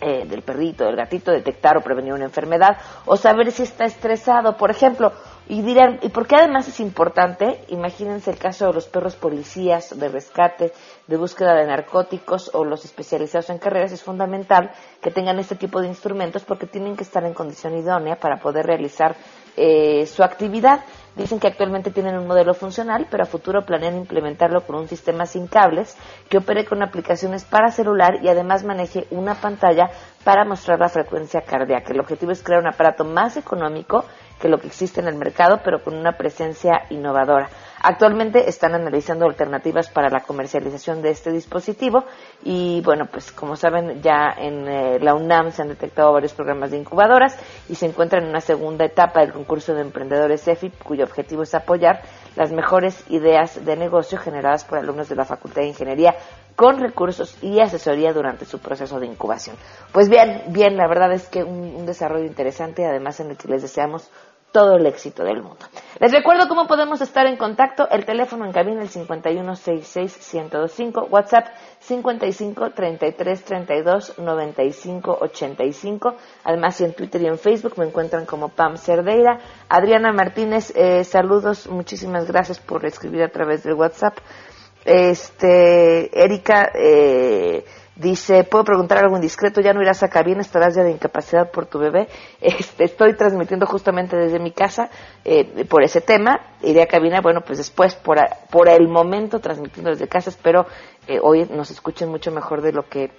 eh, 0.01 0.25
del 0.27 0.41
perrito, 0.41 0.83
del 0.83 0.97
gatito, 0.97 1.31
detectar 1.31 1.77
o 1.77 1.81
prevenir 1.81 2.11
una 2.11 2.25
enfermedad 2.25 2.77
o 3.05 3.15
saber 3.15 3.49
si 3.53 3.63
está 3.63 3.85
estresado, 3.85 4.57
por 4.57 4.69
ejemplo. 4.69 5.13
Y 5.47 5.61
dirán, 5.61 5.99
¿y 6.01 6.09
por 6.09 6.27
qué 6.27 6.35
además 6.35 6.67
es 6.67 6.81
importante? 6.81 7.63
Imagínense 7.69 8.29
el 8.29 8.37
caso 8.37 8.67
de 8.67 8.73
los 8.73 8.87
perros 8.87 9.15
policías 9.15 9.97
de 9.97 10.09
rescate, 10.09 10.73
de 11.07 11.17
búsqueda 11.17 11.55
de 11.55 11.65
narcóticos 11.65 12.51
o 12.53 12.65
los 12.65 12.83
especializados 12.83 13.49
en 13.49 13.57
carreras. 13.57 13.93
Es 13.93 14.03
fundamental 14.03 14.71
que 15.01 15.11
tengan 15.11 15.39
este 15.39 15.55
tipo 15.55 15.79
de 15.79 15.87
instrumentos 15.87 16.43
porque 16.43 16.67
tienen 16.67 16.97
que 16.97 17.03
estar 17.03 17.23
en 17.23 17.33
condición 17.33 17.77
idónea 17.77 18.17
para 18.17 18.37
poder 18.37 18.65
realizar 18.65 19.15
eh, 19.57 20.05
su 20.05 20.23
actividad. 20.23 20.81
Dicen 21.15 21.39
que 21.39 21.47
actualmente 21.47 21.91
tienen 21.91 22.17
un 22.17 22.27
modelo 22.27 22.53
funcional, 22.53 23.07
pero 23.09 23.23
a 23.23 23.25
futuro 23.25 23.65
planean 23.65 23.95
implementarlo 23.95 24.61
con 24.65 24.75
un 24.75 24.89
sistema 24.89 25.25
sin 25.25 25.47
cables 25.47 25.95
que 26.27 26.39
opere 26.39 26.65
con 26.65 26.83
aplicaciones 26.83 27.45
para 27.45 27.71
celular 27.71 28.15
y 28.21 28.27
además 28.27 28.65
maneje 28.65 29.07
una 29.11 29.35
pantalla 29.35 29.89
para 30.25 30.43
mostrar 30.43 30.79
la 30.79 30.89
frecuencia 30.89 31.41
cardíaca. 31.41 31.93
El 31.93 32.01
objetivo 32.01 32.33
es 32.33 32.43
crear 32.43 32.59
un 32.59 32.67
aparato 32.67 33.05
más 33.05 33.37
económico 33.37 34.03
que 34.41 34.49
lo 34.49 34.59
que 34.59 34.67
existe 34.67 34.99
en 34.99 35.07
el 35.07 35.15
mercado, 35.15 35.61
pero 35.63 35.81
con 35.81 35.95
una 35.95 36.11
presencia 36.17 36.81
innovadora. 36.89 37.49
Actualmente 37.87 38.49
están 38.49 38.73
analizando 38.73 39.27
alternativas 39.27 39.89
para 39.91 40.09
la 40.09 40.21
comercialización 40.21 41.03
de 41.03 41.11
este 41.11 41.31
dispositivo 41.31 42.03
y 42.43 42.81
bueno, 42.81 43.05
pues 43.11 43.31
como 43.31 43.55
saben 43.55 44.01
ya 44.01 44.33
en 44.35 44.67
eh, 44.67 44.99
la 44.99 45.13
UNAM 45.13 45.51
se 45.51 45.61
han 45.61 45.67
detectado 45.67 46.11
varios 46.11 46.33
programas 46.33 46.71
de 46.71 46.77
incubadoras 46.77 47.37
y 47.69 47.75
se 47.75 47.85
encuentra 47.85 48.17
en 48.17 48.27
una 48.27 48.41
segunda 48.41 48.85
etapa 48.85 49.19
del 49.19 49.33
concurso 49.33 49.75
de 49.75 49.81
emprendedores 49.81 50.47
EFIP 50.47 50.81
cuyo 50.81 51.03
objetivo 51.03 51.43
es 51.43 51.53
apoyar 51.53 52.01
las 52.35 52.51
mejores 52.51 53.03
ideas 53.11 53.63
de 53.63 53.75
negocio 53.75 54.17
generadas 54.17 54.65
por 54.65 54.79
alumnos 54.79 55.07
de 55.07 55.17
la 55.17 55.25
Facultad 55.25 55.61
de 55.61 55.67
Ingeniería 55.67 56.15
con 56.55 56.79
recursos 56.79 57.37
y 57.43 57.59
asesoría 57.59 58.13
durante 58.13 58.45
su 58.45 58.57
proceso 58.57 58.99
de 58.99 59.05
incubación. 59.05 59.57
Pues 59.91 60.09
bien, 60.09 60.41
bien, 60.47 60.75
la 60.75 60.87
verdad 60.87 61.13
es 61.13 61.27
que 61.27 61.43
un, 61.43 61.75
un 61.75 61.85
desarrollo 61.85 62.25
interesante, 62.25 62.83
además 62.83 63.19
en 63.19 63.29
el 63.29 63.37
que 63.37 63.47
les 63.47 63.61
deseamos 63.61 64.09
todo 64.55 64.77
el 64.77 64.85
éxito 64.85 65.25
del 65.25 65.43
mundo. 65.43 65.65
Les 65.99 66.13
recuerdo 66.13 66.47
cómo 66.47 66.65
podemos 66.65 67.01
estar 67.01 67.27
en 67.27 67.35
contacto. 67.35 67.89
El 67.89 68.05
teléfono 68.05 68.45
en 68.45 68.53
cabina 68.53 68.83
el 68.83 68.89
5166-1025, 68.89 71.09
WhatsApp 71.09 71.47
55 71.81 72.69
33 72.69 73.43
32 73.43 74.17
95 74.17 75.17
85. 75.19 76.15
Además, 76.45 76.79
en 76.79 76.93
Twitter 76.93 77.21
y 77.23 77.27
en 77.27 77.37
Facebook 77.37 77.73
me 77.75 77.83
encuentran 77.83 78.25
como 78.25 78.47
Pam 78.47 78.77
Cerdeira. 78.77 79.41
Adriana 79.67 80.13
Martínez, 80.13 80.71
eh, 80.73 81.03
saludos, 81.03 81.67
muchísimas 81.67 82.25
gracias 82.25 82.61
por 82.61 82.85
escribir 82.85 83.23
a 83.23 83.29
través 83.29 83.63
del 83.63 83.73
WhatsApp. 83.73 84.17
Este, 84.85 86.17
Erika, 86.17 86.71
eh, 86.73 87.65
Dice, 87.95 88.43
¿puedo 88.43 88.65
preguntar 88.65 88.97
algo 88.97 89.15
indiscreto? 89.15 89.61
¿Ya 89.61 89.73
no 89.73 89.81
irás 89.81 90.03
a 90.03 90.09
cabina? 90.09 90.41
¿Estarás 90.41 90.75
ya 90.75 90.83
de 90.83 90.91
incapacidad 90.91 91.49
por 91.49 91.65
tu 91.65 91.79
bebé? 91.79 92.09
Este, 92.41 92.83
estoy 92.83 93.15
transmitiendo 93.15 93.65
justamente 93.65 94.17
desde 94.17 94.39
mi 94.39 94.51
casa 94.51 94.89
eh, 95.23 95.65
por 95.65 95.81
ese 95.81 96.01
tema. 96.01 96.41
Iré 96.61 96.81
a 96.81 96.87
cabina, 96.87 97.21
bueno, 97.21 97.41
pues 97.41 97.57
después, 97.57 97.95
por, 97.95 98.17
por 98.51 98.67
el 98.67 98.89
momento, 98.89 99.39
transmitiendo 99.39 99.91
desde 99.91 100.07
casa. 100.07 100.29
Espero 100.29 100.65
eh, 101.07 101.19
hoy 101.21 101.45
nos 101.45 101.71
escuchen 101.71 102.09
mucho 102.09 102.31
mejor 102.31 102.61
de 102.61 102.73
lo 102.73 102.87
que 102.89 103.11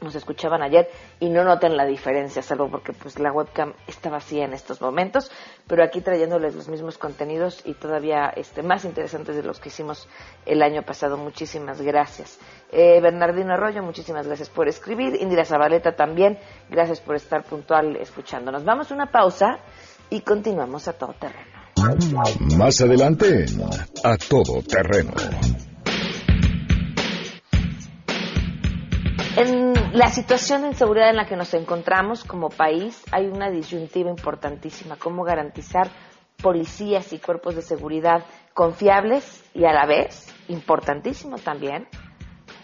nos 0.00 0.14
escuchaban 0.14 0.62
ayer 0.62 0.88
y 1.20 1.28
no 1.28 1.44
noten 1.44 1.76
la 1.76 1.84
diferencia, 1.84 2.42
salvo 2.42 2.70
porque 2.70 2.92
pues 2.92 3.18
la 3.18 3.32
webcam 3.32 3.72
está 3.86 4.10
vacía 4.10 4.44
en 4.44 4.52
estos 4.52 4.80
momentos, 4.80 5.30
pero 5.66 5.82
aquí 5.82 6.00
trayéndoles 6.00 6.54
los 6.54 6.68
mismos 6.68 6.98
contenidos 6.98 7.62
y 7.64 7.74
todavía 7.74 8.32
este, 8.36 8.62
más 8.62 8.84
interesantes 8.84 9.36
de 9.36 9.42
los 9.42 9.60
que 9.60 9.68
hicimos 9.68 10.08
el 10.46 10.62
año 10.62 10.82
pasado. 10.82 11.16
Muchísimas 11.16 11.80
gracias. 11.82 12.38
Eh, 12.70 13.00
Bernardino 13.00 13.54
Arroyo, 13.54 13.82
muchísimas 13.82 14.26
gracias 14.26 14.48
por 14.50 14.68
escribir. 14.68 15.16
Indira 15.20 15.44
Zabaleta 15.44 15.96
también, 15.96 16.38
gracias 16.68 17.00
por 17.00 17.16
estar 17.16 17.44
puntual 17.44 17.96
escuchándonos. 17.96 18.64
Vamos 18.64 18.90
a 18.90 18.94
una 18.94 19.10
pausa 19.10 19.58
y 20.10 20.20
continuamos 20.20 20.88
a 20.88 20.92
todo 20.92 21.14
terreno. 21.14 21.58
Más 22.56 22.80
adelante, 22.80 23.46
a 24.02 24.16
todo 24.16 24.62
terreno. 24.62 25.12
En 29.40 29.72
la 29.92 30.08
situación 30.08 30.62
de 30.62 30.68
inseguridad 30.70 31.10
en 31.10 31.16
la 31.16 31.24
que 31.24 31.36
nos 31.36 31.54
encontramos 31.54 32.24
como 32.24 32.48
país 32.48 33.04
hay 33.12 33.26
una 33.26 33.52
disyuntiva 33.52 34.10
importantísima, 34.10 34.96
cómo 34.96 35.22
garantizar 35.22 35.88
policías 36.42 37.12
y 37.12 37.20
cuerpos 37.20 37.54
de 37.54 37.62
seguridad 37.62 38.24
confiables 38.52 39.44
y 39.54 39.64
a 39.64 39.72
la 39.72 39.86
vez, 39.86 40.26
importantísimo 40.48 41.36
también, 41.38 41.86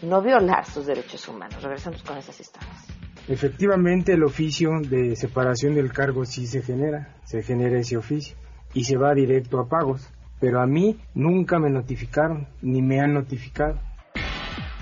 no 0.02 0.20
violar 0.20 0.66
sus 0.66 0.86
derechos 0.86 1.28
humanos. 1.28 1.62
Regresamos 1.62 2.02
con 2.02 2.18
esas 2.18 2.40
historias. 2.40 2.88
Efectivamente, 3.28 4.14
el 4.14 4.24
oficio 4.24 4.70
de 4.80 5.14
separación 5.14 5.76
del 5.76 5.92
cargo 5.92 6.24
sí 6.24 6.48
se 6.48 6.60
genera, 6.60 7.14
se 7.22 7.44
genera 7.44 7.78
ese 7.78 7.96
oficio 7.96 8.36
y 8.72 8.82
se 8.82 8.96
va 8.96 9.14
directo 9.14 9.60
a 9.60 9.68
pagos, 9.68 10.10
pero 10.40 10.60
a 10.60 10.66
mí 10.66 10.98
nunca 11.14 11.60
me 11.60 11.70
notificaron, 11.70 12.48
ni 12.62 12.82
me 12.82 12.98
han 12.98 13.14
notificado. 13.14 13.78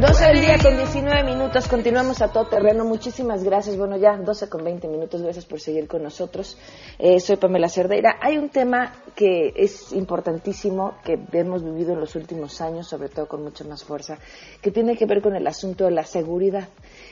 12 0.00 0.24
del 0.24 0.40
día 0.40 0.56
con 0.56 0.78
19 0.78 1.24
minutos, 1.24 1.68
continuamos 1.68 2.22
a 2.22 2.32
todo 2.32 2.46
terreno. 2.46 2.86
Muchísimas 2.86 3.44
gracias. 3.44 3.76
Bueno, 3.76 3.98
ya 3.98 4.16
12 4.16 4.48
con 4.48 4.64
20 4.64 4.88
minutos, 4.88 5.20
gracias 5.20 5.44
por 5.44 5.60
seguir 5.60 5.86
con 5.86 6.02
nosotros. 6.02 6.56
Eh, 6.98 7.20
soy 7.20 7.36
Pamela 7.36 7.68
Cerdeira. 7.68 8.16
Hay 8.22 8.38
un 8.38 8.48
tema 8.48 8.94
que 9.14 9.52
es 9.54 9.92
importantísimo, 9.92 10.94
que 11.04 11.18
hemos 11.32 11.62
vivido 11.62 11.92
en 11.92 12.00
los 12.00 12.14
últimos 12.16 12.62
años, 12.62 12.88
sobre 12.88 13.10
todo 13.10 13.28
con 13.28 13.42
mucha 13.42 13.62
más 13.64 13.84
fuerza, 13.84 14.16
que 14.62 14.70
tiene 14.70 14.96
que 14.96 15.04
ver 15.04 15.20
con 15.20 15.36
el 15.36 15.46
asunto 15.46 15.84
de 15.84 15.90
la 15.90 16.04
seguridad. 16.04 16.70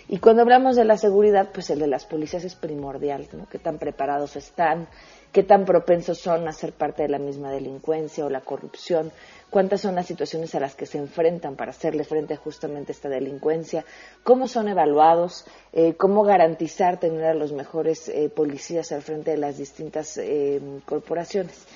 Y 0.09 0.17
cuando 0.17 0.41
hablamos 0.41 0.75
de 0.75 0.87
la 0.87 0.97
seguridad, 0.97 1.51
pues 1.53 1.69
el 1.69 1.81
de 1.81 1.89
las 1.89 2.07
policías 2.07 2.45
es 2.45 2.55
primordial, 2.55 3.29
¿no? 3.35 3.47
Qué 3.51 3.59
tan 3.59 3.77
preparados 3.77 4.35
están, 4.37 4.89
qué 5.33 5.43
tan 5.43 5.65
propensos 5.65 6.19
son 6.19 6.49
a 6.49 6.53
ser 6.53 6.73
parte 6.73 7.03
de 7.03 7.09
la 7.09 7.19
misma 7.19 7.51
delincuencia 7.51 8.25
o 8.25 8.31
la 8.31 8.41
corrupción 8.41 9.13
cuántas 9.51 9.81
son 9.81 9.95
las 9.95 10.07
situaciones 10.07 10.55
a 10.55 10.61
las 10.61 10.75
que 10.75 10.87
se 10.87 10.99
enfrentan 10.99 11.57
para 11.57 11.71
hacerle 11.71 12.05
frente 12.05 12.37
justamente 12.37 12.93
a 12.93 12.95
esta 12.95 13.09
delincuencia, 13.09 13.85
cómo 14.23 14.49
son 14.49 14.69
evaluados, 14.69 15.47
eh, 15.73 15.95
cómo 15.95 16.23
garantizar 16.23 16.99
tener 16.99 17.25
a 17.25 17.35
los 17.35 17.53
mejores 17.53 18.09
eh, 18.09 18.29
policías 18.29 18.93
al 18.93 19.03
frente 19.03 19.33
de 19.33 19.39
las 19.39 19.59
distintas 19.59 20.19
eh, 20.19 20.61
corporaciones. 20.85 21.67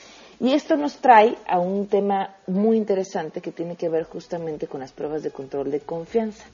Y 0.41 0.55
esto 0.55 0.77
nos 0.77 0.97
trae 0.97 1.37
a 1.47 1.61
un 1.61 1.87
tema 1.87 2.37
muy 2.47 2.77
interesante 2.77 3.41
que 3.41 3.53
tiene 3.53 3.77
que 3.77 3.89
ver 3.89 4.05
justamente 4.05 4.67
con 4.67 4.81
las 4.81 4.93
pruebas 4.93 5.23
de 5.23 5.31
control 5.31 5.71
de 5.71 5.81
confianza. 5.81 6.45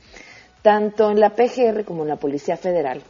Tanto 0.60 1.10
en 1.10 1.20
la 1.20 1.30
PGR 1.30 1.84
como 1.84 2.02
en 2.02 2.08
la 2.08 2.16
Policía 2.16 2.56
Federal, 2.56 3.02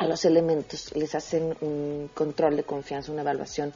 a 0.00 0.06
los 0.06 0.24
elementos 0.24 0.96
les 0.96 1.14
hacen 1.14 1.54
un 1.60 2.08
control 2.14 2.56
de 2.56 2.62
confianza, 2.62 3.12
una 3.12 3.20
evaluación 3.20 3.74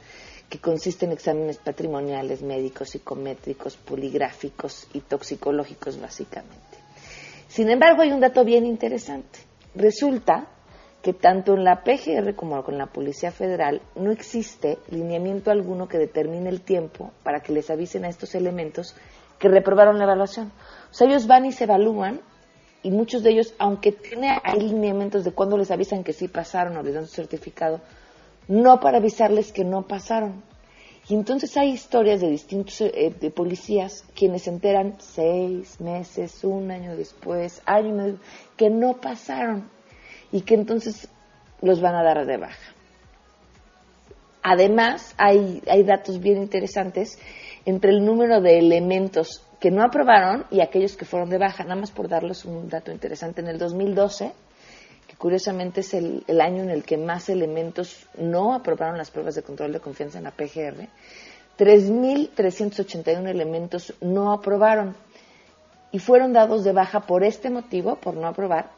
que 0.49 0.57
consiste 0.57 1.05
en 1.05 1.11
exámenes 1.11 1.59
patrimoniales, 1.59 2.41
médicos, 2.41 2.89
psicométricos, 2.89 3.77
poligráficos 3.77 4.87
y 4.93 5.01
toxicológicos 5.01 6.01
básicamente. 6.01 6.79
Sin 7.47 7.69
embargo, 7.69 8.01
hay 8.01 8.11
un 8.11 8.21
dato 8.21 8.43
bien 8.43 8.65
interesante. 8.65 9.37
Resulta 9.75 10.47
que 11.03 11.13
tanto 11.13 11.53
en 11.53 11.63
la 11.63 11.83
PGR 11.83 12.33
como 12.33 12.63
con 12.63 12.79
la 12.79 12.87
Policía 12.87 13.31
Federal 13.31 13.83
no 13.93 14.09
existe 14.09 14.79
lineamiento 14.89 15.51
alguno 15.51 15.87
que 15.87 15.99
determine 15.99 16.49
el 16.49 16.61
tiempo 16.61 17.11
para 17.21 17.41
que 17.41 17.53
les 17.53 17.69
avisen 17.69 18.03
a 18.03 18.09
estos 18.09 18.33
elementos 18.33 18.95
que 19.37 19.47
reprobaron 19.47 19.99
la 19.99 20.05
evaluación. 20.05 20.51
O 20.89 20.93
sea, 20.93 21.07
ellos 21.07 21.27
van 21.27 21.45
y 21.45 21.51
se 21.51 21.65
evalúan 21.65 22.19
y 22.85 22.91
muchos 22.91 23.23
de 23.23 23.31
ellos, 23.31 23.55
aunque 23.57 23.91
tienen 23.91 24.37
lineamientos 24.59 25.23
de 25.23 25.31
cuándo 25.31 25.57
les 25.57 25.71
avisan 25.71 26.03
que 26.03 26.13
sí 26.13 26.27
pasaron 26.27 26.77
o 26.77 26.83
les 26.83 26.93
dan 26.93 27.07
su 27.07 27.15
certificado, 27.15 27.81
no 28.47 28.79
para 28.79 28.99
avisarles 28.99 29.51
que 29.51 29.63
no 29.63 29.87
pasaron. 29.87 30.43
Y 31.09 31.15
entonces 31.15 31.57
hay 31.57 31.71
historias 31.71 32.21
de 32.21 32.29
distintos 32.29 32.79
eh, 32.81 33.11
de 33.19 33.31
policías 33.31 34.05
quienes 34.13 34.43
se 34.43 34.51
enteran 34.51 34.97
seis 34.99 35.81
meses, 35.81 36.43
un 36.43 36.69
año 36.69 36.95
después, 36.95 37.63
año 37.65 38.07
y 38.07 38.19
que 38.55 38.69
no 38.69 39.01
pasaron 39.01 39.67
y 40.31 40.41
que 40.41 40.53
entonces 40.53 41.07
los 41.63 41.81
van 41.81 41.95
a 41.95 42.03
dar 42.03 42.23
de 42.23 42.37
baja. 42.37 42.75
Además, 44.43 45.15
hay, 45.17 45.63
hay 45.67 45.81
datos 45.81 46.19
bien 46.19 46.37
interesantes 46.37 47.17
entre 47.65 47.91
el 47.91 48.05
número 48.05 48.41
de 48.41 48.59
elementos 48.59 49.43
que 49.59 49.71
no 49.71 49.83
aprobaron 49.83 50.45
y 50.51 50.61
aquellos 50.61 50.95
que 50.95 51.05
fueron 51.05 51.29
de 51.29 51.37
baja. 51.37 51.63
Nada 51.63 51.79
más 51.81 51.91
por 51.91 52.07
darles 52.07 52.45
un 52.45 52.69
dato 52.69 52.91
interesante, 52.91 53.41
en 53.41 53.47
el 53.47 53.57
2012 53.57 54.31
que 55.07 55.15
curiosamente 55.17 55.81
es 55.81 55.93
el, 55.93 56.23
el 56.27 56.41
año 56.41 56.63
en 56.63 56.69
el 56.69 56.83
que 56.83 56.97
más 56.97 57.29
elementos 57.29 58.07
no 58.17 58.53
aprobaron 58.53 58.97
las 58.97 59.11
pruebas 59.11 59.35
de 59.35 59.43
control 59.43 59.71
de 59.71 59.79
confianza 59.79 60.17
en 60.17 60.23
la 60.23 60.31
PGR, 60.31 60.87
3.381 61.57 63.27
elementos 63.27 63.93
no 64.01 64.33
aprobaron 64.33 64.95
y 65.91 65.99
fueron 65.99 66.33
dados 66.33 66.63
de 66.63 66.73
baja 66.73 67.01
por 67.01 67.23
este 67.23 67.49
motivo, 67.49 67.95
por 67.95 68.15
no 68.15 68.27
aprobar, 68.27 68.71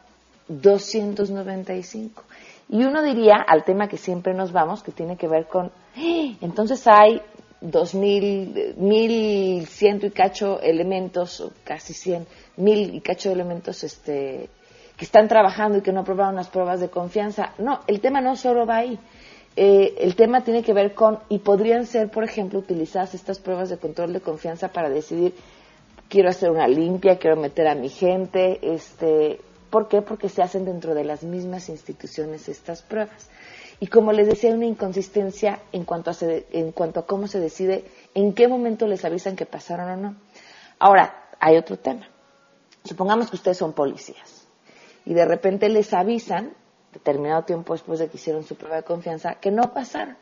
295. 0.47 2.23
Y 2.69 2.83
uno 2.83 3.01
diría, 3.01 3.37
al 3.47 3.63
tema 3.63 3.87
que 3.87 3.97
siempre 3.97 4.33
nos 4.33 4.51
vamos, 4.51 4.83
que 4.83 4.91
tiene 4.91 5.17
que 5.17 5.27
ver 5.27 5.47
con, 5.47 5.71
¡eh! 5.95 6.35
entonces 6.41 6.85
hay 6.85 7.21
2.000, 7.61 8.75
1.100 8.75 10.03
y 10.03 10.11
cacho 10.11 10.61
elementos, 10.61 11.51
casi 11.63 11.93
100, 11.93 12.27
1.000 12.57 12.93
y 12.93 13.01
cacho 13.01 13.31
elementos 13.31 13.83
este, 13.83 14.49
que 14.95 15.05
están 15.05 15.27
trabajando 15.27 15.77
y 15.77 15.81
que 15.81 15.91
no 15.91 16.01
aprobaron 16.01 16.35
las 16.35 16.49
pruebas 16.49 16.79
de 16.79 16.89
confianza. 16.89 17.53
No, 17.57 17.81
el 17.87 17.99
tema 17.99 18.21
no 18.21 18.35
solo 18.35 18.65
va 18.65 18.77
ahí. 18.77 18.99
Eh, 19.55 19.95
el 19.99 20.15
tema 20.15 20.41
tiene 20.41 20.61
que 20.61 20.73
ver 20.73 20.93
con, 20.93 21.19
y 21.29 21.39
podrían 21.39 21.87
ser, 21.87 22.11
por 22.11 22.23
ejemplo, 22.23 22.59
utilizadas 22.59 23.15
estas 23.15 23.39
pruebas 23.39 23.69
de 23.69 23.77
control 23.77 24.13
de 24.13 24.21
confianza 24.21 24.67
para 24.67 24.87
decidir, 24.87 25.33
quiero 26.09 26.29
hacer 26.29 26.51
una 26.51 26.67
limpia, 26.67 27.17
quiero 27.17 27.37
meter 27.37 27.67
a 27.67 27.73
mi 27.73 27.89
gente, 27.89 28.59
este, 28.61 29.41
¿por 29.71 29.87
qué? 29.87 30.03
Porque 30.03 30.29
se 30.29 30.43
hacen 30.43 30.63
dentro 30.63 30.93
de 30.93 31.03
las 31.03 31.23
mismas 31.23 31.69
instituciones 31.69 32.47
estas 32.49 32.83
pruebas. 32.83 33.29
Y 33.79 33.87
como 33.87 34.11
les 34.11 34.27
decía, 34.27 34.49
hay 34.49 34.55
una 34.55 34.65
inconsistencia 34.65 35.59
en 35.71 35.85
cuanto, 35.85 36.09
a 36.11 36.15
en 36.51 36.71
cuanto 36.71 36.99
a 36.99 37.05
cómo 37.05 37.27
se 37.27 37.39
decide 37.39 37.85
en 38.15 38.33
qué 38.33 38.47
momento 38.47 38.87
les 38.87 39.05
avisan 39.05 39.35
que 39.35 39.45
pasaron 39.45 39.89
o 39.89 39.97
no. 39.97 40.15
Ahora, 40.79 41.29
hay 41.39 41.57
otro 41.57 41.77
tema. 41.77 42.07
Supongamos 42.83 43.29
que 43.29 43.35
ustedes 43.35 43.57
son 43.57 43.73
policías 43.73 44.47
y 45.05 45.13
de 45.13 45.25
repente 45.25 45.69
les 45.69 45.93
avisan, 45.93 46.53
determinado 46.91 47.43
tiempo 47.43 47.73
después 47.73 47.99
de 47.99 48.07
que 48.07 48.17
hicieron 48.17 48.43
su 48.43 48.55
prueba 48.55 48.77
de 48.77 48.83
confianza, 48.83 49.35
que 49.35 49.51
no 49.51 49.73
pasaron. 49.73 50.17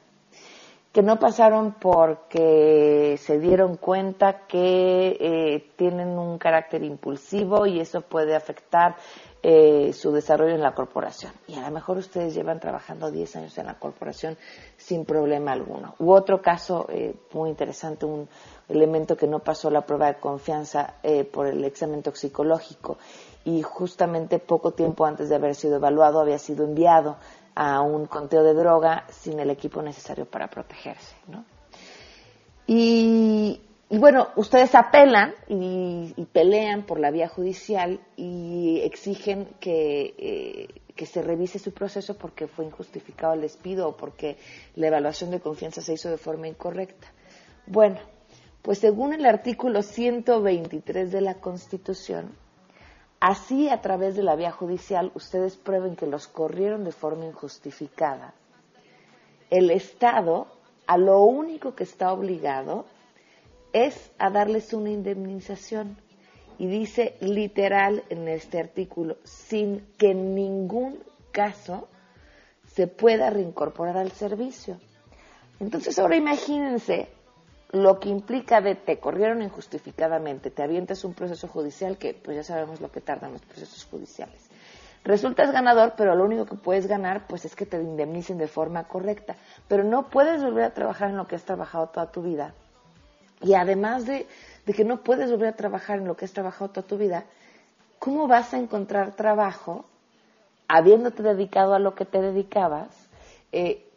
Que 0.95 1.03
no 1.03 1.19
pasaron 1.19 1.73
porque 1.73 3.17
se 3.19 3.37
dieron 3.37 3.75
cuenta 3.75 4.47
que 4.47 5.17
eh, 5.19 5.71
tienen 5.75 6.17
un 6.17 6.37
carácter 6.37 6.83
impulsivo 6.85 7.65
y 7.65 7.81
eso 7.81 7.99
puede 7.99 8.33
afectar 8.33 8.95
eh, 9.43 9.91
su 9.91 10.13
desarrollo 10.13 10.55
en 10.55 10.61
la 10.61 10.73
corporación. 10.73 11.33
Y 11.47 11.55
a 11.55 11.61
lo 11.63 11.71
mejor 11.71 11.97
ustedes 11.97 12.33
llevan 12.33 12.61
trabajando 12.61 13.11
10 13.11 13.35
años 13.35 13.57
en 13.57 13.65
la 13.65 13.77
corporación 13.77 14.37
sin 14.77 15.03
problema 15.03 15.51
alguno. 15.51 15.95
U 15.99 16.13
otro 16.13 16.41
caso 16.41 16.87
eh, 16.89 17.13
muy 17.33 17.49
interesante, 17.49 18.05
un 18.05 18.29
elemento 18.69 19.17
que 19.17 19.27
no 19.27 19.39
pasó 19.39 19.69
la 19.69 19.85
prueba 19.85 20.07
de 20.07 20.15
confianza 20.21 20.95
eh, 21.03 21.25
por 21.25 21.45
el 21.45 21.63
examen 21.65 22.03
toxicológico 22.03 22.97
y 23.43 23.61
justamente 23.61 24.39
poco 24.39 24.71
tiempo 24.71 25.05
antes 25.05 25.27
de 25.27 25.35
haber 25.35 25.55
sido 25.55 25.75
evaluado 25.75 26.21
había 26.21 26.39
sido 26.39 26.63
enviado 26.63 27.17
a 27.55 27.81
un 27.81 28.05
conteo 28.05 28.43
de 28.43 28.53
droga 28.53 29.05
sin 29.09 29.39
el 29.39 29.49
equipo 29.49 29.81
necesario 29.81 30.25
para 30.25 30.49
protegerse. 30.49 31.15
¿no? 31.27 31.45
Y 32.67 33.61
y 33.87 33.99
bueno, 33.99 34.29
ustedes 34.35 34.73
apelan 34.73 35.35
y, 35.47 36.13
pelean 36.31 36.83
por 36.83 36.99
la 36.99 37.11
vía 37.11 37.27
judicial 37.27 37.99
y 38.17 38.81
exigen 38.83 39.47
que, 39.59 40.15
eh, 40.17 40.81
que, 40.95 41.05
se 41.05 41.21
revise 41.21 41.59
su 41.59 41.71
proceso 41.71 42.17
porque 42.17 42.47
fue 42.47 42.65
injustificado 42.65 43.33
el 43.33 43.41
despido 43.41 43.87
o 43.87 43.95
porque 43.95 44.37
la 44.75 44.87
evaluación 44.87 45.29
de 45.29 45.39
confianza 45.39 45.81
se 45.81 45.93
hizo 45.93 46.09
de 46.09 46.17
forma 46.17 46.47
incorrecta. 46.47 47.07
Bueno, 47.67 47.99
pues 48.63 48.79
según 48.79 49.13
el 49.13 49.25
artículo 49.27 49.83
123 49.83 51.11
de 51.11 51.21
la 51.21 51.35
Constitución, 51.35 52.35
así 53.25 53.69
a 53.69 53.81
través 53.81 54.15
de 54.15 54.21
la 54.21 54.35
vía 54.35 54.51
judicial 54.51 55.11
ustedes 55.15 55.57
prueben 55.57 55.95
que 55.95 56.05
los 56.05 56.27
corrieron 56.27 56.83
de 56.83 56.91
forma 56.91 57.25
injustificada. 57.25 58.35
El 59.49 59.71
Estado 59.71 60.45
a 60.85 60.99
lo 60.99 61.23
único 61.23 61.73
que 61.73 61.85
está 61.85 62.13
obligado 62.13 62.85
es 63.73 64.11
a 64.19 64.29
darles 64.29 64.73
una 64.73 64.91
indemnización. 64.91 65.97
Y 66.59 66.67
dice 66.67 67.17
literal 67.19 68.03
en 68.09 68.27
este 68.27 68.59
artículo, 68.59 69.17
sin 69.23 69.87
que 69.97 70.11
en 70.11 70.35
ningún 70.35 70.99
caso 71.31 71.87
se 72.67 72.85
pueda 72.85 73.31
reincorporar 73.31 73.97
al 73.97 74.11
servicio. 74.11 74.79
Entonces 75.59 75.97
ahora 75.97 76.15
imagínense 76.15 77.09
lo 77.75 77.99
que 77.99 78.09
implica 78.09 78.61
de 78.61 78.75
te 78.75 78.99
corrieron 78.99 79.41
injustificadamente, 79.41 80.51
te 80.51 80.63
avientas 80.63 81.03
un 81.03 81.13
proceso 81.13 81.47
judicial 81.47 81.97
que 81.97 82.13
pues 82.13 82.37
ya 82.37 82.43
sabemos 82.43 82.81
lo 82.81 82.91
que 82.91 83.01
tardan 83.01 83.33
los 83.33 83.41
procesos 83.41 83.85
judiciales. 83.85 84.49
Resultas 85.03 85.51
ganador, 85.51 85.93
pero 85.95 86.15
lo 86.15 86.25
único 86.25 86.45
que 86.45 86.55
puedes 86.55 86.87
ganar 86.87 87.27
pues 87.27 87.45
es 87.45 87.55
que 87.55 87.65
te 87.65 87.77
indemnicen 87.77 88.37
de 88.37 88.47
forma 88.47 88.85
correcta, 88.85 89.35
pero 89.67 89.83
no 89.83 90.09
puedes 90.09 90.43
volver 90.43 90.63
a 90.63 90.73
trabajar 90.73 91.09
en 91.09 91.17
lo 91.17 91.27
que 91.27 91.35
has 91.35 91.43
trabajado 91.43 91.87
toda 91.87 92.11
tu 92.11 92.23
vida 92.23 92.53
y 93.41 93.53
además 93.53 94.05
de, 94.05 94.27
que 94.65 94.83
no 94.83 95.03
puedes 95.03 95.29
volver 95.29 95.49
a 95.49 95.55
trabajar 95.55 95.99
en 95.99 96.07
lo 96.07 96.15
que 96.15 96.25
has 96.25 96.33
trabajado 96.33 96.71
toda 96.71 96.87
tu 96.87 96.97
vida, 96.97 97.25
¿cómo 97.99 98.27
vas 98.27 98.53
a 98.53 98.57
encontrar 98.57 99.15
trabajo 99.15 99.85
habiéndote 100.67 101.21
dedicado 101.21 101.75
a 101.75 101.79
lo 101.79 101.93
que 101.93 102.05
te 102.05 102.21
dedicabas 102.21 102.89
eh, 103.51 103.87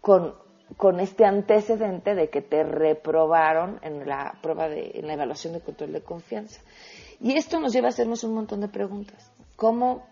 con, 0.00 0.34
con, 0.76 1.00
este 1.00 1.24
antecedente 1.24 2.14
de 2.14 2.30
que 2.30 2.42
te 2.42 2.62
reprobaron 2.62 3.78
en 3.82 4.06
la 4.06 4.38
prueba 4.42 4.68
de, 4.68 4.92
en 4.94 5.06
la 5.06 5.14
evaluación 5.14 5.52
de 5.52 5.60
control 5.60 5.92
de 5.92 6.02
confianza? 6.02 6.60
Y 7.20 7.36
esto 7.36 7.58
nos 7.58 7.72
lleva 7.72 7.86
a 7.86 7.90
hacernos 7.90 8.22
un 8.24 8.34
montón 8.34 8.60
de 8.60 8.68
preguntas. 8.68 9.32
¿Cómo, 9.56 10.06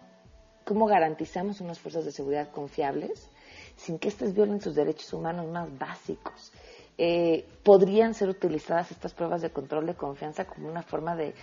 cómo 0.65 0.87
garantizamos 0.87 1.61
unas 1.61 1.79
fuerzas 1.79 2.05
de 2.05 2.13
seguridad 2.13 2.51
confiables 2.51 3.31
sin 3.77 3.99
que 3.99 4.09
éstas 4.09 4.35
violen 4.35 4.61
sus 4.61 4.75
derechos 4.75 5.13
humanos 5.13 5.47
más 5.47 5.69
básicos? 5.79 6.53
Eh, 6.99 7.45
podrían 7.63 8.15
ser 8.15 8.31
utilizadas 8.31 8.91
estas 8.91 9.13
pruebas 9.13 9.43
de 9.43 9.51
control 9.51 9.87
de 9.87 9.95
confianza 9.95 10.47
como 10.47 10.69
una 10.69 10.83
forma 10.83 11.15
de 11.15 11.35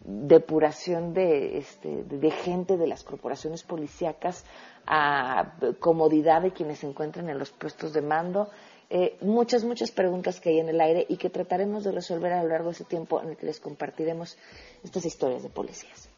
depuración 0.00 1.12
de, 1.12 1.58
este, 1.58 2.04
de 2.04 2.30
gente 2.30 2.76
de 2.76 2.86
las 2.86 3.04
corporaciones 3.04 3.62
policíacas 3.62 4.44
a 4.86 5.54
comodidad 5.78 6.42
de 6.42 6.52
quienes 6.52 6.78
se 6.78 6.88
encuentran 6.88 7.28
en 7.28 7.38
los 7.38 7.50
puestos 7.50 7.92
de 7.92 8.02
mando. 8.02 8.48
Eh, 8.88 9.16
muchas, 9.20 9.62
muchas 9.62 9.92
preguntas 9.92 10.40
que 10.40 10.50
hay 10.50 10.58
en 10.58 10.68
el 10.68 10.80
aire 10.80 11.06
y 11.08 11.16
que 11.16 11.30
trataremos 11.30 11.84
de 11.84 11.92
resolver 11.92 12.32
a 12.32 12.42
lo 12.42 12.48
largo 12.48 12.70
de 12.70 12.74
ese 12.74 12.84
tiempo 12.84 13.22
en 13.22 13.30
el 13.30 13.36
que 13.36 13.46
les 13.46 13.60
compartiremos 13.60 14.36
estas 14.82 15.04
historias 15.04 15.42
de 15.42 15.48
policías. 15.48 16.09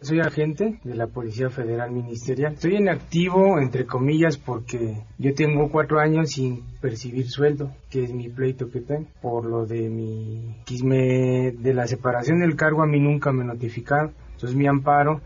Soy 0.00 0.20
agente 0.20 0.78
de 0.84 0.94
la 0.94 1.08
Policía 1.08 1.50
Federal 1.50 1.90
Ministerial. 1.90 2.52
Estoy 2.52 2.76
en 2.76 2.88
activo, 2.88 3.58
entre 3.58 3.84
comillas, 3.84 4.38
porque 4.38 5.02
yo 5.18 5.34
tengo 5.34 5.72
cuatro 5.72 5.98
años 5.98 6.30
sin 6.30 6.62
percibir 6.80 7.28
sueldo, 7.28 7.72
que 7.90 8.04
es 8.04 8.12
mi 8.12 8.28
pleito 8.28 8.70
que 8.70 8.80
tengo. 8.80 9.08
Por 9.20 9.44
lo 9.44 9.66
de 9.66 9.88
mi 9.88 10.54
quisme 10.64 11.50
de 11.50 11.74
la 11.74 11.88
separación 11.88 12.38
del 12.38 12.54
cargo, 12.54 12.84
a 12.84 12.86
mí 12.86 13.00
nunca 13.00 13.32
me 13.32 13.44
notificaron. 13.44 14.12
Entonces 14.34 14.56
mi 14.56 14.68
amparo 14.68 15.20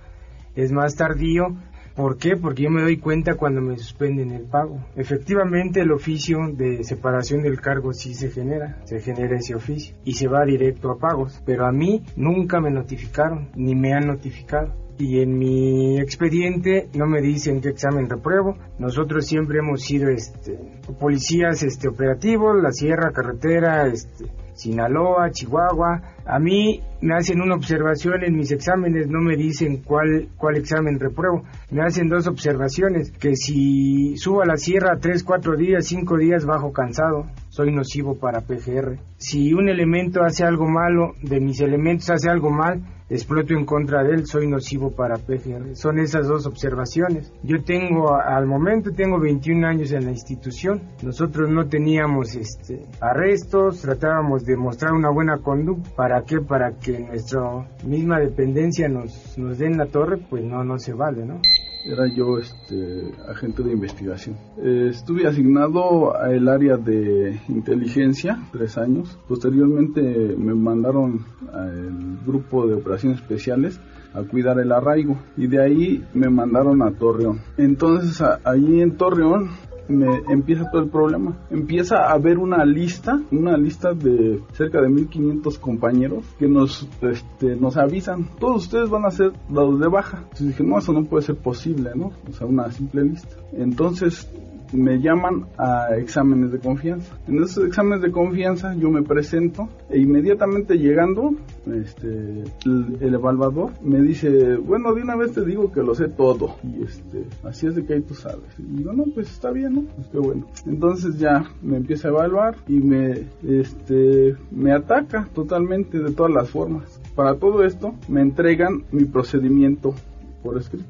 es 0.57 0.73
más 0.73 0.97
tardío 0.97 1.55
¿Por 1.95 2.17
qué? 2.17 2.37
Porque 2.37 2.63
yo 2.63 2.71
me 2.71 2.83
doy 2.83 2.97
cuenta 2.97 3.35
cuando 3.35 3.61
me 3.61 3.77
suspenden 3.77 4.31
el 4.31 4.45
pago. 4.45 4.81
Efectivamente, 4.97 5.81
el 5.81 5.93
oficio 5.93 6.39
de 6.53 6.85
separación 6.85 7.43
del 7.43 7.61
cargo 7.61 7.93
sí 7.93 8.15
se 8.15 8.31
genera, 8.31 8.81
se 8.85 9.01
genera 9.01 9.37
ese 9.37 9.55
oficio 9.55 9.95
y 10.05 10.15
se 10.15 10.29
va 10.29 10.45
directo 10.45 10.91
a 10.91 10.99
pagos, 10.99 11.43
pero 11.45 11.67
a 11.67 11.73
mí 11.73 12.03
nunca 12.17 12.61
me 12.61 12.71
notificaron, 12.71 13.51
ni 13.55 13.75
me 13.75 13.93
han 13.93 14.07
notificado. 14.07 14.73
Y 14.99 15.21
en 15.21 15.37
mi 15.37 15.99
expediente 15.99 16.89
no 16.95 17.07
me 17.07 17.21
dicen 17.21 17.61
qué 17.61 17.71
examen 17.71 18.09
repruebo. 18.09 18.57
Nosotros 18.79 19.27
siempre 19.27 19.59
hemos 19.59 19.83
sido 19.83 20.09
este, 20.11 20.59
policías 21.01 21.63
este, 21.63 21.89
operativos, 21.89 22.63
la 22.63 22.73
sierra, 22.73 23.11
carretera, 23.11 23.87
este, 23.89 24.27
Sinaloa, 24.55 25.31
Chihuahua. 25.31 26.03
A 26.25 26.39
mí 26.39 26.81
me 27.01 27.15
hacen 27.15 27.41
una 27.41 27.55
observación 27.55 28.23
en 28.25 28.37
mis 28.37 28.53
exámenes, 28.53 29.09
no 29.09 29.21
me 29.21 29.37
dicen 29.37 29.83
cuál, 29.83 30.29
cuál 30.37 30.57
examen 30.57 31.01
repruebo. 31.01 31.43
Me 31.71 31.83
hacen 31.83 32.09
dos 32.09 32.27
observaciones, 32.27 33.11
que 33.11 33.35
si 33.35 34.17
subo 34.17 34.43
a 34.43 34.47
la 34.47 34.57
sierra 34.57 34.99
tres, 35.01 35.25
cuatro 35.25 35.57
días, 35.57 35.87
cinco 35.87 36.17
días 36.17 36.45
bajo 36.45 36.73
cansado, 36.73 37.27
soy 37.49 37.73
nocivo 37.73 38.19
para 38.19 38.41
PGR. 38.41 38.99
Si 39.17 39.53
un 39.53 39.69
elemento 39.69 40.23
hace 40.23 40.45
algo 40.45 40.69
malo, 40.69 41.15
de 41.23 41.41
mis 41.41 41.61
elementos 41.61 42.11
hace 42.11 42.31
algo 42.31 42.51
mal, 42.51 42.83
exploto 43.13 43.53
en 43.55 43.65
contra 43.65 44.03
de 44.03 44.15
él, 44.15 44.27
soy 44.27 44.47
nocivo 44.47 44.91
para 44.91 45.17
PGR. 45.17 45.77
Son 45.77 45.99
esas 45.99 46.27
dos 46.27 46.47
observaciones. 46.47 47.33
Yo 47.43 47.63
tengo, 47.63 48.15
al 48.15 48.47
momento 48.47 48.91
tengo 48.93 49.21
21 49.21 49.67
años 49.67 49.93
en 49.93 50.07
la 50.07 50.11
institución. 50.11 50.83
Nosotros 51.03 51.51
no 51.51 51.67
teníamos 51.67 52.35
este, 52.35 52.87
arrestos, 53.01 53.83
tratábamos 53.83 54.45
de 54.45 54.57
mostrar 54.57 54.93
una 54.93 55.11
buena 55.11 55.39
conducta. 55.39 55.91
¿Para 55.95 56.23
qué? 56.23 56.41
Para 56.41 56.73
que 56.79 57.01
nuestra 57.01 57.43
misma 57.85 58.19
dependencia 58.19 58.89
nos, 58.89 59.37
nos 59.37 59.59
den 59.59 59.77
la 59.77 59.87
torre, 59.87 60.19
pues 60.31 60.43
no, 60.43 60.65
no 60.65 60.79
se 60.79 60.95
vale, 60.95 61.27
¿no? 61.27 61.41
Era 61.85 62.07
yo 62.07 62.39
este, 62.39 63.13
agente 63.29 63.63
de 63.63 63.73
investigación. 63.73 64.37
Eh, 64.59 64.89
estuve 64.91 65.27
asignado 65.27 66.17
al 66.17 66.49
área 66.49 66.77
de 66.77 67.41
inteligencia 67.49 68.39
tres 68.53 68.79
años. 68.79 69.19
Posteriormente 69.29 70.01
me 70.01 70.55
mandaron 70.55 71.25
al 71.53 72.19
grupo 72.25 72.67
de 72.67 72.75
operaciones 72.75 73.21
especiales 73.21 73.81
a 74.15 74.23
cuidar 74.23 74.59
el 74.61 74.73
arraigo 74.73 75.19
y 75.37 75.47
de 75.47 75.63
ahí 75.63 76.05
me 76.15 76.29
mandaron 76.29 76.83
a 76.83 76.93
Torreón. 76.93 77.41
Entonces 77.57 78.23
ahí 78.45 78.81
en 78.81 78.97
Torreón 78.97 79.51
me 79.89 80.23
empieza 80.29 80.71
todo 80.71 80.83
el 80.83 80.89
problema. 80.89 81.37
Empieza 81.51 81.97
a 81.97 82.13
haber 82.13 82.39
una 82.39 82.65
lista, 82.65 83.21
una 83.31 83.57
lista 83.57 83.93
de 83.95 84.41
cerca 84.53 84.81
de 84.81 84.89
1500 84.89 85.59
compañeros 85.59 86.25
que 86.39 86.49
nos, 86.49 86.89
este, 87.03 87.57
nos 87.57 87.77
avisan, 87.77 88.29
todos 88.39 88.65
ustedes 88.65 88.91
van 88.91 89.05
a 89.05 89.11
ser 89.11 89.33
dados 89.49 89.79
de 89.81 89.89
baja. 89.89 90.19
Entonces 90.23 90.49
dije, 90.49 90.65
no, 90.65 90.79
eso 90.79 90.93
no 90.93 91.05
puede 91.05 91.23
ser 91.23 91.37
posible, 91.37 91.91
¿no? 91.95 92.13
O 92.29 92.33
sea, 92.33 92.47
una 92.47 92.71
simple 92.71 93.05
lista. 93.05 93.37
Entonces 93.53 94.29
me 94.73 95.01
llaman 95.01 95.47
a 95.59 95.97
exámenes 95.97 96.53
de 96.53 96.59
confianza. 96.59 97.15
En 97.29 97.43
esos 97.43 97.67
exámenes 97.67 98.03
de 98.03 98.11
confianza 98.11 98.75
yo 98.75 98.91
me 98.91 99.03
presento 99.03 99.69
e 99.91 99.99
inmediatamente 99.99 100.77
llegando, 100.77 101.35
este, 101.67 102.45
el, 102.65 103.15
evaluador 103.15 103.71
me 103.83 104.01
dice, 104.01 104.57
bueno, 104.57 104.95
de 104.95 105.03
una 105.03 105.17
vez 105.17 105.33
te 105.33 105.45
digo 105.45 105.71
que 105.73 105.83
lo 105.83 105.95
sé 105.95 106.09
todo. 106.09 106.57
Y 106.63 106.83
este, 106.83 107.25
así 107.45 107.67
es 107.67 107.75
de 107.75 107.85
que 107.85 107.95
ahí 107.95 108.01
tú 108.03 108.15
sabes. 108.15 108.59
Y 108.59 108.79
digo, 108.79 108.93
no, 108.93 109.05
pues 109.15 109.31
está 109.31 109.51
bien, 109.51 109.75
¿no? 109.75 109.83
Pues 109.97 110.09
qué 110.09 110.19
bueno. 110.19 110.47
Entonces 110.67 111.19
ya 111.19 111.45
me 111.63 111.77
empieza 111.77 112.09
a 112.09 112.13
evaluar 112.13 112.57
y 112.69 112.79
me, 112.81 113.27
este, 113.47 114.37
me 114.51 114.73
ataca 114.73 115.29
totalmente 115.35 115.99
de 115.99 116.13
todas 116.13 116.33
las 116.33 116.51
formas. 116.51 117.01
Para 117.15 117.35
todo 117.35 117.65
esto 117.65 117.95
me 118.09 118.23
entregan 118.23 118.85
mi 118.91 119.05
procedimiento 119.05 119.95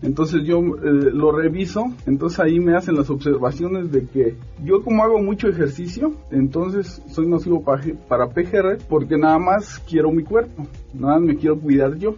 Entonces 0.03 0.43
yo 0.45 0.59
eh, 0.59 1.11
lo 1.13 1.33
reviso, 1.33 1.93
entonces 2.07 2.41
ahí 2.41 2.59
me 2.59 2.75
hacen 2.75 2.97
las 2.97 3.11
observaciones 3.11 3.93
de 3.93 4.07
que 4.07 4.37
yo 4.65 4.83
como 4.83 5.03
hago 5.03 5.19
mucho 5.23 5.49
ejercicio, 5.49 6.15
entonces 6.31 7.03
soy 7.09 7.27
nocivo 7.27 7.63
para, 7.63 7.83
para 8.09 8.29
PGR 8.29 8.79
porque 8.89 9.19
nada 9.19 9.39
más 9.39 9.79
quiero 9.89 10.11
mi 10.11 10.23
cuerpo, 10.23 10.67
nada 10.95 11.15
más 11.15 11.23
me 11.23 11.37
quiero 11.37 11.59
cuidar 11.59 11.97
yo. 11.97 12.17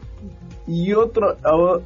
Y 0.67 0.95
otro, 0.95 1.37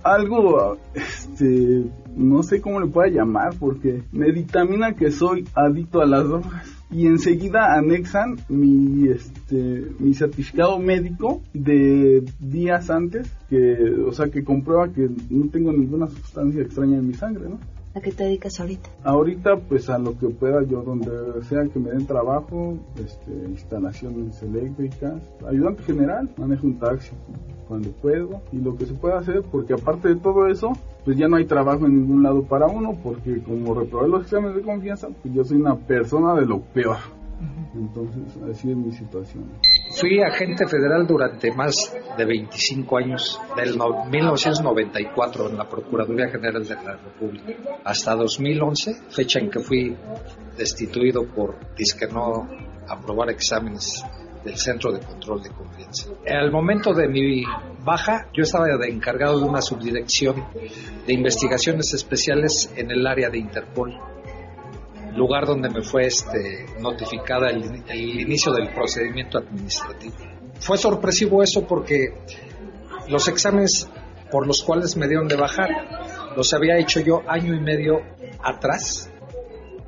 algo, 0.05 0.77
este, 0.95 1.85
no 2.15 2.45
sé 2.45 2.61
cómo 2.61 2.79
le 2.79 2.87
pueda 2.87 3.09
llamar 3.09 3.55
porque 3.59 4.05
me 4.13 4.31
dictamina 4.31 4.95
que 4.95 5.11
soy 5.11 5.49
adicto 5.55 6.01
a 6.01 6.07
las 6.07 6.25
drogas 6.29 6.78
y 6.91 7.07
enseguida 7.07 7.75
anexan 7.75 8.39
mi 8.49 9.09
este 9.09 9.87
mi 9.99 10.15
certificado 10.15 10.79
médico 10.79 11.43
de 11.53 12.25
días 12.41 12.89
antes 12.91 13.31
que 13.51 13.77
o 14.07 14.13
sea 14.13 14.29
que 14.29 14.43
comprueba 14.43 14.89
que 14.93 15.09
no 15.31 15.49
tengo 15.49 15.73
ninguna 15.73 16.07
sustancia 16.07 16.63
extraña 16.63 16.99
en 16.99 17.09
mi 17.09 17.15
sangre 17.15 17.49
no 17.49 17.59
¿A 17.99 18.01
qué 18.01 18.13
te 18.13 18.23
dedicas 18.23 18.61
ahorita? 18.61 18.91
Ahorita 19.03 19.57
pues 19.57 19.91
a 19.91 19.99
lo 19.99 20.17
que 20.17 20.29
pueda 20.29 20.63
yo, 20.63 20.83
donde 20.83 21.11
sea 21.43 21.65
que 21.65 21.81
me 21.81 21.91
den 21.91 22.07
trabajo, 22.07 22.79
este, 22.97 23.33
instalaciones 23.49 24.41
eléctricas, 24.41 25.21
ayudante 25.45 25.83
general, 25.83 26.31
manejo 26.37 26.69
un 26.69 26.79
taxi 26.79 27.11
cuando 27.67 27.91
puedo 27.91 28.41
y 28.53 28.59
lo 28.59 28.77
que 28.77 28.87
se 28.87 28.95
pueda 28.95 29.19
hacer, 29.19 29.43
porque 29.51 29.75
aparte 29.75 30.11
de 30.11 30.15
todo 30.15 30.47
eso, 30.47 30.75
pues 31.05 31.17
ya 31.17 31.27
no 31.27 31.39
hay 31.39 31.47
trabajo 31.47 31.87
en 31.87 32.03
ningún 32.03 32.23
lado 32.23 32.45
para 32.45 32.67
uno, 32.67 32.97
porque 33.03 33.43
como 33.43 33.75
reprobé 33.75 34.09
los 34.09 34.23
exámenes 34.23 34.55
de 34.55 34.63
confianza, 34.63 35.09
pues 35.21 35.35
yo 35.35 35.43
soy 35.43 35.61
una 35.61 35.75
persona 35.75 36.35
de 36.35 36.47
lo 36.47 36.61
peor. 36.61 36.99
Entonces, 37.75 38.37
así 38.51 38.71
es 38.71 38.77
mi 38.77 38.93
situación. 38.93 39.53
Fui 39.93 40.21
agente 40.23 40.67
federal 40.67 41.07
durante 41.07 41.53
más 41.53 41.95
de 42.17 42.25
25 42.25 42.99
años, 42.99 43.41
del 43.57 43.79
1994 44.11 45.51
en 45.51 45.57
la 45.57 45.69
Procuraduría 45.69 46.29
General 46.29 46.65
de 46.65 46.75
la 46.75 46.97
República, 46.97 47.55
hasta 47.85 48.15
2011, 48.15 49.11
fecha 49.11 49.39
en 49.39 49.51
que 49.51 49.61
fui 49.61 49.97
destituido 50.57 51.27
por 51.27 51.57
disque 51.77 52.07
no 52.09 52.49
aprobar 52.89 53.31
exámenes 53.31 54.05
del 54.45 54.57
Centro 54.57 54.93
de 54.93 55.01
Control 55.01 55.43
de 55.43 55.51
Confianza. 55.51 56.11
Al 56.27 56.51
momento 56.51 56.93
de 56.93 57.09
mi 57.09 57.43
baja, 57.85 58.29
yo 58.33 58.43
estaba 58.43 58.67
encargado 58.87 59.39
de 59.39 59.45
una 59.47 59.61
subdirección 59.61 60.45
de 61.07 61.13
investigaciones 61.13 61.93
especiales 61.95 62.73
en 62.77 62.91
el 62.91 63.07
área 63.07 63.31
de 63.31 63.39
Interpol 63.39 63.99
lugar 65.19 65.47
donde 65.47 65.69
me 65.69 65.83
fue 65.83 66.07
este, 66.07 66.67
notificada 66.81 67.51
el, 67.51 67.85
inicio 68.21 68.53
del 68.53 68.73
procedimiento 68.73 69.39
administrativo. 69.39 70.17
Fue 70.61 70.79
sorpresivo 70.79 71.43
eso 71.43 71.67
porque 71.67 72.15
los 73.09 73.29
exámenes 73.29 73.89
por 74.31 74.47
los 74.47 74.63
cuales 74.63 74.97
me 74.97 75.09
dieron 75.09 75.29
de 75.29 75.37
bajar 75.37 75.69
los 76.37 76.53
había 76.55 76.79
hecho 76.79 77.01
yo 77.01 77.23
año 77.27 77.55
y 77.55 77.61
medio 77.61 78.01
atrás 78.43 79.11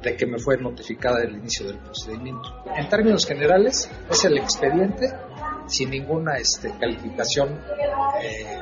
de 0.02 0.16
que 0.16 0.26
me 0.26 0.38
fue 0.38 0.56
notificada 0.56 1.22
el 1.22 1.36
inicio 1.36 1.66
del 1.66 1.78
procedimiento. 1.78 2.48
En 2.74 2.88
términos 2.88 3.26
generales, 3.26 3.90
es 4.10 4.24
el 4.24 4.38
expediente 4.38 5.12
sin 5.66 5.90
ninguna 5.90 6.36
este, 6.36 6.72
calificación, 6.78 7.60
eh, 8.22 8.58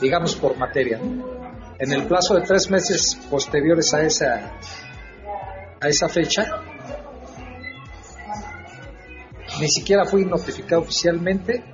digamos, 0.00 0.34
por 0.36 0.56
materia. 0.56 0.98
En 1.78 1.92
el 1.92 2.06
plazo 2.06 2.34
de 2.34 2.42
tres 2.42 2.70
meses 2.70 3.18
posteriores 3.30 3.92
a 3.94 4.02
esa 4.02 4.58
a 5.80 5.88
esa 5.88 6.08
fecha, 6.08 6.44
ni 9.60 9.68
siquiera 9.68 10.04
fui 10.04 10.24
notificado 10.24 10.82
oficialmente, 10.82 11.64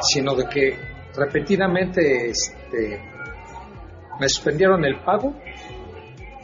sino 0.00 0.34
de 0.34 0.48
que 0.48 0.78
repetidamente 1.14 2.30
este, 2.30 3.00
me 4.18 4.28
suspendieron 4.28 4.84
el 4.84 5.00
pago 5.00 5.34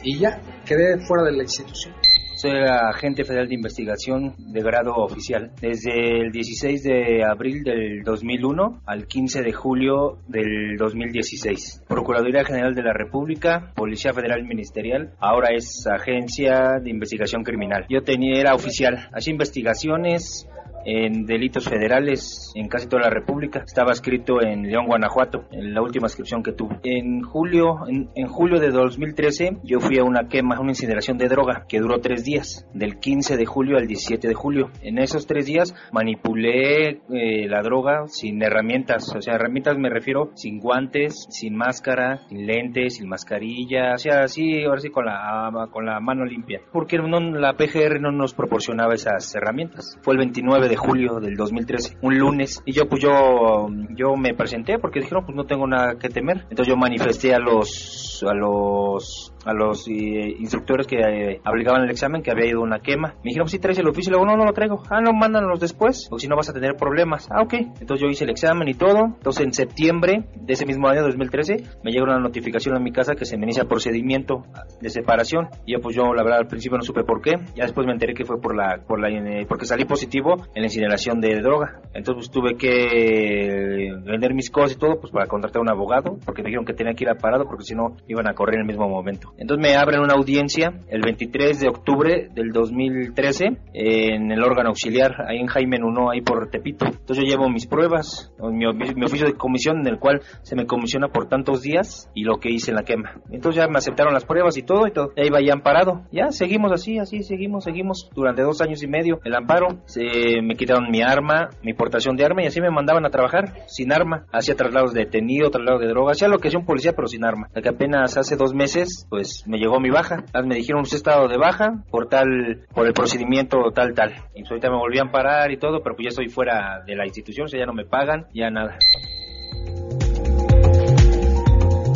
y 0.02 0.18
ya 0.18 0.40
quedé 0.64 0.98
fuera 0.98 1.24
de 1.24 1.32
la 1.32 1.42
institución. 1.42 1.94
Soy 2.40 2.52
agente 2.52 3.24
federal 3.24 3.48
de 3.48 3.56
investigación 3.56 4.32
de 4.38 4.60
grado 4.60 4.94
oficial. 4.94 5.50
Desde 5.60 6.20
el 6.20 6.30
16 6.30 6.84
de 6.84 7.24
abril 7.24 7.64
del 7.64 8.04
2001 8.04 8.82
al 8.86 9.08
15 9.08 9.42
de 9.42 9.52
julio 9.52 10.18
del 10.28 10.76
2016. 10.76 11.82
Procuraduría 11.88 12.44
General 12.44 12.76
de 12.76 12.84
la 12.84 12.92
República, 12.92 13.72
Policía 13.74 14.12
Federal 14.12 14.44
Ministerial, 14.44 15.14
ahora 15.18 15.48
es 15.52 15.84
Agencia 15.92 16.78
de 16.80 16.90
Investigación 16.90 17.42
Criminal. 17.42 17.86
Yo 17.88 18.02
tenía, 18.02 18.40
era 18.40 18.54
oficial, 18.54 19.08
hacía 19.12 19.32
investigaciones, 19.32 20.46
en 20.88 21.26
delitos 21.26 21.68
federales 21.68 22.50
en 22.54 22.68
casi 22.68 22.88
toda 22.88 23.02
la 23.02 23.10
República. 23.10 23.62
Estaba 23.66 23.92
escrito 23.92 24.40
en 24.42 24.62
León, 24.62 24.86
Guanajuato, 24.86 25.44
en 25.52 25.74
la 25.74 25.82
última 25.82 26.06
inscripción 26.06 26.42
que 26.42 26.52
tuve. 26.52 26.78
En 26.82 27.20
julio, 27.22 27.80
en, 27.86 28.26
julio 28.26 28.58
de 28.58 28.70
2013, 28.70 29.58
yo 29.64 29.80
fui 29.80 29.98
a 29.98 30.04
una 30.04 30.28
quema, 30.28 30.58
una 30.58 30.70
incineración 30.70 31.18
de 31.18 31.28
droga 31.28 31.66
que 31.68 31.78
duró 31.78 32.00
tres 32.00 32.24
días, 32.24 32.66
del 32.72 32.98
15 32.98 33.36
de 33.36 33.44
julio 33.44 33.76
al 33.76 33.86
17 33.86 34.28
de 34.28 34.34
julio. 34.34 34.70
En 34.80 34.98
esos 34.98 35.26
tres 35.26 35.44
días 35.44 35.74
manipulé 35.92 36.88
eh, 37.10 37.48
la 37.48 37.60
droga 37.62 38.06
sin 38.06 38.42
herramientas, 38.42 39.14
o 39.14 39.20
sea, 39.20 39.34
herramientas 39.34 39.76
me 39.76 39.90
refiero 39.90 40.30
sin 40.34 40.58
guantes, 40.58 41.26
sin 41.28 41.54
máscara, 41.54 42.22
sin 42.28 42.46
lentes, 42.46 42.96
sin 42.96 43.08
mascarilla, 43.08 43.92
o 43.94 43.98
sea, 43.98 44.22
así, 44.22 44.64
ahora 44.64 44.80
sí 44.80 44.88
con 44.88 45.04
la, 45.04 45.68
con 45.70 45.84
la 45.84 46.00
mano 46.00 46.24
limpia, 46.24 46.62
porque 46.72 46.96
no, 46.96 47.20
la 47.20 47.54
PGR 47.54 48.00
no 48.00 48.10
nos 48.10 48.32
proporcionaba 48.32 48.94
esas 48.94 49.34
herramientas. 49.34 49.98
Fue 50.02 50.14
el 50.14 50.18
29 50.18 50.68
de 50.68 50.77
julio 50.78 51.20
del 51.20 51.36
2013, 51.36 51.98
un 52.02 52.18
lunes, 52.18 52.62
y 52.64 52.72
yo 52.72 52.88
pues 52.88 53.02
yo, 53.02 53.68
yo 53.96 54.16
me 54.16 54.34
presenté 54.34 54.78
porque 54.78 55.00
dijeron 55.00 55.24
pues 55.24 55.36
no 55.36 55.44
tengo 55.44 55.66
nada 55.66 55.96
que 55.98 56.08
temer. 56.08 56.46
Entonces 56.50 56.68
yo 56.68 56.76
manifesté 56.76 57.34
a 57.34 57.38
los, 57.38 58.24
a 58.26 58.34
los 58.34 59.32
a 59.48 59.54
los 59.54 59.88
eh, 59.88 60.36
instructores 60.38 60.86
que 60.86 60.96
eh, 60.98 61.40
aplicaban 61.42 61.82
el 61.82 61.90
examen 61.90 62.22
que 62.22 62.30
había 62.30 62.46
ido 62.46 62.60
una 62.60 62.80
quema. 62.80 63.14
Me 63.24 63.30
dijeron, 63.30 63.48
si 63.48 63.58
traes 63.58 63.78
el 63.78 63.88
oficio, 63.88 64.10
luego 64.10 64.26
no, 64.26 64.36
no 64.36 64.44
lo 64.44 64.52
traigo. 64.52 64.82
Ah, 64.90 65.00
no, 65.00 65.12
mándanos 65.14 65.58
después, 65.58 66.06
porque 66.10 66.22
si 66.22 66.28
no 66.28 66.36
vas 66.36 66.50
a 66.50 66.52
tener 66.52 66.76
problemas. 66.76 67.28
Ah, 67.30 67.42
ok. 67.42 67.54
Entonces 67.54 68.00
yo 68.00 68.08
hice 68.08 68.24
el 68.24 68.30
examen 68.30 68.68
y 68.68 68.74
todo. 68.74 69.06
Entonces 69.06 69.46
en 69.46 69.52
septiembre 69.54 70.24
de 70.34 70.52
ese 70.52 70.66
mismo 70.66 70.88
año, 70.88 71.02
2013, 71.02 71.64
me 71.82 71.92
llegó 71.92 72.04
una 72.04 72.18
notificación 72.18 72.76
a 72.76 72.78
mi 72.78 72.92
casa 72.92 73.14
que 73.14 73.24
se 73.24 73.38
me 73.38 73.44
inicia 73.44 73.64
procedimiento 73.64 74.42
de 74.82 74.90
separación. 74.90 75.48
Y 75.64 75.72
yo, 75.72 75.80
pues 75.80 75.96
yo, 75.96 76.12
la 76.12 76.22
verdad, 76.22 76.40
al 76.40 76.48
principio 76.48 76.76
no 76.76 76.84
supe 76.84 77.04
por 77.04 77.22
qué. 77.22 77.36
Ya 77.54 77.64
después 77.64 77.86
me 77.86 77.94
enteré 77.94 78.12
que 78.12 78.26
fue 78.26 78.40
por 78.40 78.54
la, 78.54 78.82
por 78.86 79.00
la, 79.00 79.08
eh, 79.08 79.46
porque 79.48 79.64
salí 79.64 79.86
positivo 79.86 80.36
en 80.58 80.62
la 80.62 80.66
incineración 80.66 81.20
de 81.20 81.40
droga. 81.40 81.80
Entonces 81.94 82.28
pues, 82.28 82.30
tuve 82.30 82.56
que 82.56 83.92
vender 84.04 84.34
mis 84.34 84.50
cosas 84.50 84.72
y 84.72 84.78
todo, 84.78 85.00
pues 85.00 85.12
para 85.12 85.26
contratar 85.26 85.60
a 85.60 85.62
un 85.62 85.70
abogado, 85.70 86.18
porque 86.24 86.42
me 86.42 86.48
dijeron 86.48 86.66
que 86.66 86.74
tenía 86.74 86.94
que 86.94 87.04
ir 87.04 87.10
a 87.10 87.14
parado, 87.14 87.44
porque 87.44 87.62
si 87.62 87.74
no 87.74 87.96
iban 88.08 88.28
a 88.28 88.34
correr 88.34 88.56
en 88.56 88.62
el 88.62 88.66
mismo 88.66 88.88
momento. 88.88 89.32
Entonces 89.38 89.62
me 89.62 89.76
abren 89.76 90.00
una 90.00 90.14
audiencia 90.14 90.72
el 90.88 91.00
23 91.00 91.60
de 91.60 91.68
octubre 91.68 92.28
del 92.34 92.50
2013 92.50 93.46
en 93.72 94.32
el 94.32 94.42
órgano 94.42 94.70
auxiliar, 94.70 95.14
ahí 95.28 95.38
en 95.38 95.46
Jaime 95.46 95.78
Nuno, 95.78 96.10
ahí 96.10 96.20
por 96.20 96.50
Tepito. 96.50 96.86
Entonces 96.86 97.24
yo 97.24 97.30
llevo 97.30 97.48
mis 97.48 97.66
pruebas, 97.66 98.32
mi, 98.40 98.66
mi, 98.94 99.04
oficio 99.04 99.26
de 99.26 99.34
comisión 99.34 99.78
en 99.78 99.86
el 99.86 99.98
cual 99.98 100.22
se 100.42 100.56
me 100.56 100.66
comisiona 100.66 101.08
por 101.08 101.28
tantos 101.28 101.62
días 101.62 102.10
y 102.14 102.24
lo 102.24 102.38
que 102.38 102.50
hice 102.50 102.72
en 102.72 102.76
la 102.76 102.82
quema. 102.82 103.20
Entonces 103.30 103.62
ya 103.62 103.68
me 103.68 103.78
aceptaron 103.78 104.12
las 104.12 104.24
pruebas 104.24 104.56
y 104.56 104.62
todo, 104.62 104.88
y 104.88 104.90
todo. 104.90 105.12
Y 105.16 105.20
ahí 105.20 105.30
va 105.30 105.40
ya 105.40 105.52
amparado. 105.52 106.02
Ya 106.10 106.30
seguimos 106.30 106.72
así, 106.72 106.98
así, 106.98 107.22
seguimos, 107.22 107.62
seguimos 107.62 108.10
durante 108.12 108.42
dos 108.42 108.60
años 108.60 108.82
y 108.82 108.88
medio 108.88 109.20
el 109.24 109.34
amparo. 109.34 109.68
Se, 109.86 110.47
me 110.48 110.56
quitaron 110.56 110.90
mi 110.90 111.02
arma, 111.02 111.50
mi 111.62 111.74
portación 111.74 112.16
de 112.16 112.24
arma 112.24 112.42
y 112.42 112.46
así 112.46 112.58
me 112.62 112.70
mandaban 112.70 113.04
a 113.04 113.10
trabajar 113.10 113.52
sin 113.66 113.92
arma 113.92 114.24
hacía 114.32 114.54
traslados 114.54 114.94
de 114.94 115.00
detenido, 115.00 115.50
traslados 115.50 115.82
de 115.82 115.88
droga, 115.88 116.12
hacía 116.12 116.26
lo 116.26 116.38
que 116.38 116.48
hacía 116.48 116.58
un 116.58 116.64
policía 116.64 116.94
pero 116.94 117.06
sin 117.06 117.22
arma. 117.22 117.50
Que 117.52 117.68
apenas 117.68 118.16
hace 118.16 118.36
dos 118.36 118.54
meses, 118.54 119.06
pues 119.10 119.44
me 119.46 119.58
llegó 119.58 119.78
mi 119.78 119.90
baja. 119.90 120.24
Me 120.42 120.54
dijeron, 120.54 120.82
usted 120.82 120.96
estado 120.96 121.28
de 121.28 121.36
baja 121.36 121.84
por 121.90 122.08
tal, 122.08 122.66
por 122.74 122.86
el 122.86 122.94
procedimiento 122.94 123.58
tal, 123.74 123.92
tal. 123.92 124.12
Y 124.34 124.40
pues 124.40 124.50
ahorita 124.52 124.70
me 124.70 124.78
volvían 124.78 125.08
a 125.08 125.12
parar 125.12 125.52
y 125.52 125.58
todo, 125.58 125.82
pero 125.82 125.94
pues 125.96 126.04
ya 126.04 126.08
estoy 126.08 126.28
fuera 126.28 126.82
de 126.86 126.96
la 126.96 127.04
institución, 127.04 127.44
o 127.44 127.48
sea, 127.48 127.60
ya 127.60 127.66
no 127.66 127.74
me 127.74 127.84
pagan, 127.84 128.26
ya 128.32 128.48
nada. 128.50 128.78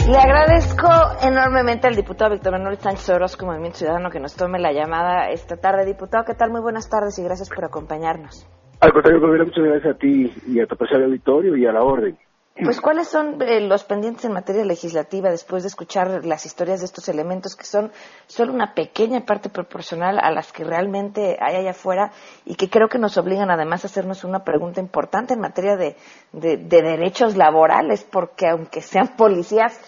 Le 0.09 0.19
agradezco 0.19 0.89
enormemente 1.23 1.87
al 1.87 1.95
diputado 1.95 2.33
Víctor 2.33 2.53
Manuel 2.53 2.77
Sánchez 2.77 3.09
Orozco, 3.11 3.47
Movimiento 3.47 3.79
Ciudadano, 3.79 4.11
que 4.11 4.19
nos 4.19 4.35
tome 4.35 4.59
la 4.59 4.73
llamada 4.73 5.31
esta 5.31 5.57
tarde. 5.57 5.87
Diputado, 5.87 6.25
¿qué 6.25 6.35
tal? 6.35 6.51
Muy 6.51 6.61
buenas 6.61 6.91
tardes 6.91 7.17
y 7.21 7.23
gracias 7.23 7.49
por 7.49 7.65
acompañarnos. 7.65 8.45
Al 8.81 8.93
contrario, 8.93 9.21
muchas 9.21 9.65
gracias 9.65 9.95
a 9.95 9.99
ti 9.99 10.33
y 10.49 10.61
a 10.61 10.67
tu 10.67 10.77
personal 10.77 11.05
auditorio 11.05 11.57
y 11.57 11.67
a 11.67 11.73
la 11.73 11.85
orden. 11.85 12.19
Pues, 12.55 12.83
¿cuáles 12.83 13.09
son 13.09 13.41
eh, 13.41 13.61
los 13.61 13.83
pendientes 13.85 14.27
en 14.27 14.33
materia 14.33 14.65
legislativa 14.65 15.31
después 15.31 15.63
de 15.63 15.69
escuchar 15.69 16.25
las 16.27 16.45
historias 16.45 16.81
de 16.81 16.87
estos 16.87 17.09
elementos 17.09 17.57
que 17.57 17.65
son 17.65 17.91
solo 18.27 18.53
una 18.53 18.75
pequeña 18.75 19.25
parte 19.25 19.49
proporcional 19.49 20.19
a 20.21 20.31
las 20.31 20.53
que 20.53 20.63
realmente 20.63 21.39
hay 21.41 21.57
allá 21.57 21.71
afuera 21.71 22.13
y 22.45 22.57
que 22.57 22.69
creo 22.69 22.89
que 22.89 22.99
nos 22.99 23.17
obligan 23.17 23.51
además 23.51 23.85
a 23.85 23.87
hacernos 23.87 24.23
una 24.23 24.45
pregunta 24.45 24.81
importante 24.81 25.33
en 25.33 25.41
materia 25.41 25.77
de, 25.77 25.97
de, 26.33 26.59
derechos 26.59 27.37
laborales, 27.39 28.05
porque 28.05 28.49
aunque 28.49 28.83
sean 28.83 29.09
policías, 29.17 29.81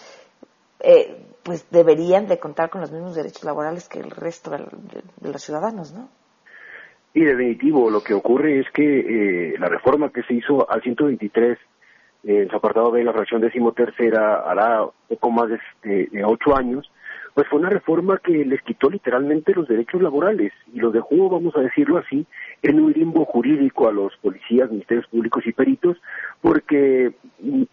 eh, 0.79 1.21
pues 1.43 1.69
deberían 1.69 2.27
de 2.27 2.39
contar 2.39 2.71
con 2.71 2.81
los 2.81 2.91
mismos 2.91 3.15
derechos 3.15 3.43
laborales 3.43 3.87
que 3.87 3.99
el 3.99 4.09
resto 4.09 4.49
de, 4.49 5.31
los 5.31 5.41
ciudadanos, 5.43 5.93
¿no? 5.93 6.09
Y 7.13 7.23
definitivo, 7.23 7.89
lo 7.91 8.01
que 8.01 8.13
ocurre 8.13 8.59
es 8.59 8.65
que 8.73 8.83
eh, 8.83 9.55
la 9.59 9.69
reforma 9.69 10.11
que 10.11 10.23
se 10.23 10.33
hizo 10.33 10.69
al 10.69 10.81
123 10.81 11.57
en 12.25 12.49
su 12.49 12.55
apartado 12.55 12.91
B, 12.91 13.03
la 13.03 13.13
fracción 13.13 13.41
decimotercera, 13.41 14.41
hará 14.41 14.85
poco 15.07 15.31
más 15.31 15.49
de, 15.49 16.07
de, 16.11 16.23
ocho 16.25 16.57
años, 16.57 16.91
pues 17.35 17.47
fue 17.47 17.59
una 17.59 17.69
reforma 17.69 18.17
que 18.17 18.45
les 18.45 18.61
quitó 18.63 18.89
literalmente 18.89 19.53
los 19.53 19.67
derechos 19.67 20.01
laborales 20.01 20.51
y 20.73 20.79
los 20.79 20.91
dejó, 20.91 21.29
vamos 21.29 21.55
a 21.55 21.61
decirlo 21.61 21.97
así, 21.97 22.25
en 22.63 22.79
un 22.79 22.93
limbo 22.93 23.25
jurídico 23.25 23.87
a 23.87 23.91
los 23.91 24.15
policías, 24.17 24.71
ministerios 24.71 25.05
públicos 25.07 25.45
y 25.45 25.51
peritos, 25.51 25.97
porque 26.41 27.13
mm, 27.39 27.63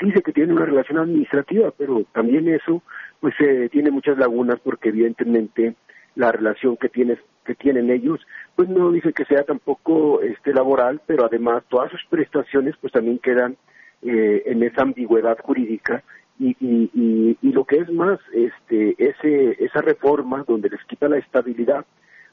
dice 0.00 0.22
que 0.22 0.32
tiene 0.32 0.52
una 0.52 0.66
relación 0.66 0.98
administrativa, 0.98 1.72
pero 1.76 2.04
también 2.12 2.48
eso 2.48 2.82
pues 3.20 3.34
eh, 3.40 3.68
tiene 3.72 3.90
muchas 3.90 4.18
lagunas 4.18 4.60
porque 4.62 4.90
evidentemente 4.90 5.74
la 6.14 6.30
relación 6.30 6.76
que 6.76 6.88
tienes 6.88 7.18
que 7.44 7.54
tienen 7.54 7.90
ellos 7.90 8.20
pues 8.56 8.68
no 8.68 8.90
dice 8.90 9.12
que 9.12 9.24
sea 9.24 9.44
tampoco 9.44 10.20
este 10.20 10.52
laboral 10.52 11.00
pero 11.06 11.26
además 11.26 11.62
todas 11.68 11.90
sus 11.92 12.04
prestaciones 12.10 12.74
pues 12.80 12.92
también 12.92 13.18
quedan 13.18 13.56
eh, 14.02 14.42
en 14.46 14.62
esa 14.62 14.82
ambigüedad 14.82 15.38
jurídica 15.38 16.02
y, 16.38 16.56
y, 16.60 17.38
y, 17.40 17.52
lo 17.52 17.64
que 17.64 17.78
es 17.78 17.90
más, 17.90 18.18
este, 18.32 18.94
ese, 18.98 19.64
esa 19.64 19.80
reforma 19.80 20.44
donde 20.46 20.68
les 20.68 20.84
quita 20.84 21.08
la 21.08 21.18
estabilidad, 21.18 21.86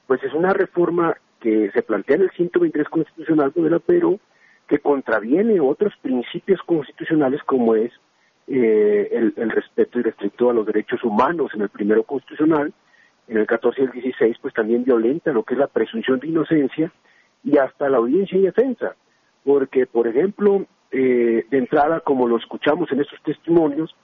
pues 0.08 0.21
es 0.23 0.34
una 0.34 0.52
reforma 0.54 1.15
que 1.39 1.71
se 1.71 1.82
plantea 1.84 2.17
en 2.17 2.23
el 2.23 2.32
123 2.32 2.89
constitucional, 2.89 3.54
pero 3.86 4.19
que 4.67 4.80
contraviene 4.80 5.60
otros 5.60 5.93
principios 6.02 6.62
constitucionales 6.63 7.41
como 7.43 7.76
es 7.76 7.91
eh, 8.47 9.10
el, 9.12 9.34
el, 9.38 9.52
respeto 9.52 9.99
irrestricto 9.99 10.49
a 10.49 10.54
los 10.54 10.65
derechos 10.65 11.02
humanos 11.04 11.52
en 11.54 11.62
el 11.62 11.69
primero 11.69 12.04
constitucional, 12.04 12.73
en 13.28 13.38
el 13.38 13.47
14 13.47 13.82
y 13.82 13.86
el 13.86 13.91
16 13.91 14.38
pues 14.41 14.54
también 14.54 14.84
violenta 14.84 15.32
lo 15.32 15.43
que 15.43 15.54
es 15.54 15.60
la 15.60 15.67
presunción 15.67 16.19
de 16.19 16.28
inocencia 16.28 16.91
y 17.43 17.58
hasta 17.58 17.89
la 17.89 17.97
audiencia 17.97 18.38
y 18.38 18.41
defensa, 18.41 18.95
porque 19.43 19.86
por 19.86 20.08
ejemplo 20.08 20.65
eh, 20.93 21.45
de 21.49 21.58
entrada, 21.58 21.99
como 21.99 22.27
lo 22.27 22.38
escuchamos 22.38 22.91
en 22.91 23.01
estos 23.01 23.21
testimonios, 23.23 23.95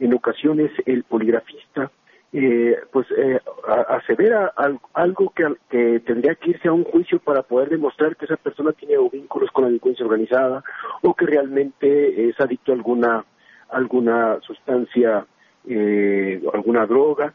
en 0.00 0.14
ocasiones 0.14 0.70
el 0.86 1.04
poligrafista 1.04 1.90
eh, 2.30 2.76
pues 2.92 3.06
eh, 3.16 3.40
asevera 3.88 4.52
algo 4.92 5.32
que, 5.34 5.46
que, 5.70 6.00
tendría 6.00 6.34
que 6.34 6.50
irse 6.50 6.68
a 6.68 6.72
un 6.72 6.84
juicio 6.84 7.18
para 7.20 7.42
poder 7.42 7.70
demostrar 7.70 8.16
que 8.16 8.26
esa 8.26 8.36
persona 8.36 8.72
tiene 8.72 8.96
vínculos 9.10 9.50
con 9.50 9.64
la 9.64 9.68
delincuencia 9.68 10.04
organizada 10.04 10.62
o 11.00 11.14
que 11.14 11.24
realmente 11.24 12.28
es 12.28 12.38
adicto 12.38 12.72
a 12.72 12.74
alguna 12.74 13.24
alguna 13.70 14.40
sustancia 14.42 15.26
eh, 15.66 16.42
alguna 16.52 16.84
droga. 16.84 17.32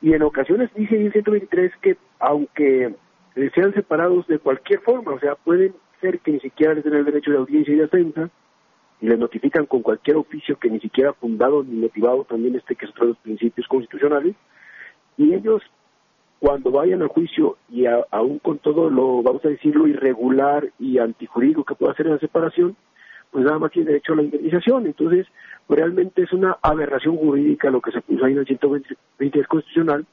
Y 0.00 0.14
en 0.14 0.22
ocasiones 0.22 0.70
dice 0.74 0.96
en 0.96 1.12
123 1.12 1.72
que 1.82 1.98
aunque 2.18 2.94
sean 3.54 3.74
separados 3.74 4.26
de 4.26 4.38
cualquier 4.38 4.80
forma 4.80 5.12
o 5.12 5.20
sea 5.20 5.34
pueden 5.34 5.74
que 6.12 6.32
ni 6.32 6.40
siquiera 6.40 6.74
les 6.74 6.84
den 6.84 6.94
el 6.94 7.04
derecho 7.04 7.30
de 7.30 7.38
audiencia 7.38 7.72
y 7.72 7.76
de 7.76 7.82
defensa, 7.82 8.30
y 9.00 9.08
les 9.08 9.18
notifican 9.18 9.66
con 9.66 9.82
cualquier 9.82 10.16
oficio 10.16 10.58
que 10.58 10.70
ni 10.70 10.80
siquiera 10.80 11.12
fundado 11.12 11.62
ni 11.64 11.76
motivado 11.76 12.24
también 12.24 12.54
este 12.56 12.76
que 12.76 12.86
es 12.86 12.90
otro 12.92 13.06
de 13.06 13.12
los 13.12 13.18
principios 13.18 13.66
constitucionales, 13.68 14.34
y 15.16 15.34
ellos 15.34 15.62
cuando 16.44 16.70
vayan 16.70 17.02
a 17.02 17.08
juicio 17.08 17.56
y 17.70 17.86
aún 17.86 18.38
con 18.38 18.58
todo 18.58 18.90
lo, 18.90 19.22
vamos 19.22 19.42
a 19.46 19.48
decirlo, 19.48 19.86
irregular 19.86 20.68
y 20.78 20.98
antijurídico 20.98 21.64
que 21.64 21.74
pueda 21.74 21.94
en 21.98 22.10
la 22.10 22.18
separación, 22.18 22.76
pues 23.30 23.46
nada 23.46 23.58
más 23.58 23.72
tiene 23.72 23.88
derecho 23.88 24.12
a 24.12 24.16
la 24.16 24.22
indemnización. 24.24 24.86
Entonces, 24.86 25.26
realmente 25.68 26.22
es 26.22 26.32
una 26.32 26.58
aberración 26.60 27.16
jurídica 27.16 27.70
lo 27.70 27.80
que 27.80 27.92
se 27.92 28.02
puso 28.02 28.24
ahí 28.24 28.32
en 28.32 28.40
el 28.40 28.46
123 28.46 29.46
constitucional, 29.46 30.04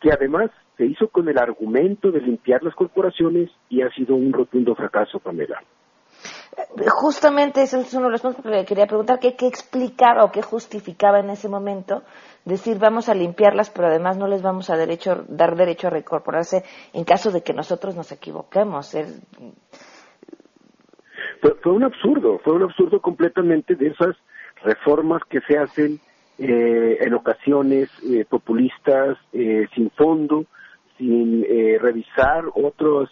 que 0.00 0.10
además 0.12 0.50
se 0.76 0.86
hizo 0.86 1.08
con 1.08 1.28
el 1.28 1.38
argumento 1.38 2.10
de 2.10 2.20
limpiar 2.20 2.62
las 2.62 2.74
corporaciones 2.74 3.50
y 3.68 3.82
ha 3.82 3.90
sido 3.90 4.14
un 4.14 4.32
rotundo 4.32 4.74
fracaso, 4.74 5.18
Pamela. 5.18 5.62
Justamente 6.88 7.62
ese 7.62 7.80
es 7.80 7.94
uno 7.94 8.06
de 8.06 8.12
los 8.12 8.22
puntos 8.22 8.44
que 8.44 8.64
quería 8.64 8.86
preguntar, 8.86 9.18
¿qué, 9.18 9.34
explicaba 9.46 10.24
o 10.24 10.32
qué 10.32 10.42
justificaba 10.42 11.20
en 11.20 11.30
ese 11.30 11.48
momento 11.48 12.02
decir 12.44 12.78
vamos 12.78 13.08
a 13.08 13.14
limpiarlas, 13.14 13.70
pero 13.70 13.88
además 13.88 14.16
no 14.16 14.26
les 14.26 14.42
vamos 14.42 14.70
a 14.70 14.76
derecho, 14.76 15.24
dar 15.28 15.56
derecho 15.56 15.86
a 15.86 15.90
recorporarse 15.90 16.64
en 16.92 17.04
caso 17.04 17.30
de 17.30 17.42
que 17.42 17.52
nosotros 17.52 17.94
nos 17.96 18.10
equivoquemos? 18.12 18.96
fue 21.62 21.72
un 21.72 21.84
absurdo, 21.84 22.38
fue 22.44 22.54
un 22.54 22.62
absurdo 22.62 23.00
completamente 23.00 23.74
de 23.74 23.88
esas 23.88 24.16
reformas 24.62 25.22
que 25.28 25.40
se 25.40 25.58
hacen 25.58 26.00
eh, 26.42 26.96
en 27.02 27.12
ocasiones 27.12 27.90
eh, 28.02 28.24
populistas, 28.24 29.18
eh, 29.30 29.66
sin 29.74 29.90
fondo, 29.90 30.46
sin 30.96 31.44
revisar 31.80 32.44
otros 32.54 33.10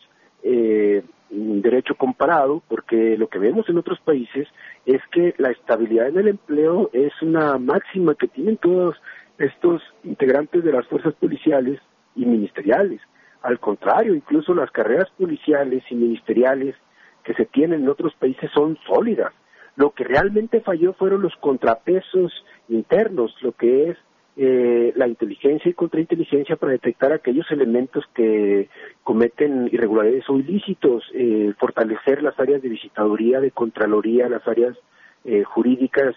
derecho 1.31 1.95
comparado, 1.95 2.63
porque 2.69 3.19
lo 3.19 3.29
que 3.29 3.39
vemos 3.39 3.69
en 3.69 3.77
otros 3.77 4.01
países 4.01 4.49
es 4.87 5.03
que 5.13 5.35
la 5.37 5.51
estabilidad 5.51 6.09
en 6.09 6.19
el 6.19 6.29
empleo 6.29 6.89
es 6.95 7.13
una 7.21 7.59
máxima 7.59 8.15
que 8.15 8.29
tienen 8.29 8.57
todos 8.57 8.97
estos 9.37 9.83
integrantes 10.05 10.65
de 10.65 10.73
las 10.73 10.87
fuerzas 10.87 11.13
policiales 11.15 11.81
y 12.15 12.25
ministeriales. 12.25 13.01
Al 13.43 13.59
contrario, 13.61 14.15
incluso 14.15 14.55
las 14.55 14.71
carreras 14.71 15.09
policiales 15.19 15.83
y 15.91 15.95
ministeriales 15.95 16.77
que 17.25 17.35
se 17.35 17.45
tienen 17.45 17.83
en 17.83 17.89
otros 17.91 18.15
países 18.15 18.51
son 18.55 18.79
sólidas. 18.87 19.33
Lo 19.77 19.91
que 19.91 20.05
realmente 20.05 20.61
falló 20.61 20.95
fueron 20.95 21.23
los 21.23 21.35
contrapesos 21.37 22.33
internos, 22.69 23.35
lo 23.43 23.53
que 23.53 23.91
es 23.91 23.97
eh, 24.37 24.93
la 24.95 25.09
inteligencia 25.09 25.69
y 25.69 25.75
contrainteligencia 25.75 26.57
para 26.57 26.73
detectar 26.73 27.13
aquellos 27.13 27.51
elementos 27.51 28.05
que 28.15 28.69
cometen 29.03 29.69
irregularidades 29.73 30.31
o 30.31 30.39
ilícitos, 30.39 31.05
eh, 31.13 31.53
fortalecer 31.59 32.23
las 32.23 32.39
áreas 32.39 32.63
de 32.63 32.69
visitaduría, 32.69 33.41
de 33.41 33.51
contraloría, 33.51 34.29
las 34.29 34.47
áreas 34.47 34.77
eh, 35.25 35.43
jurídicas 35.43 36.15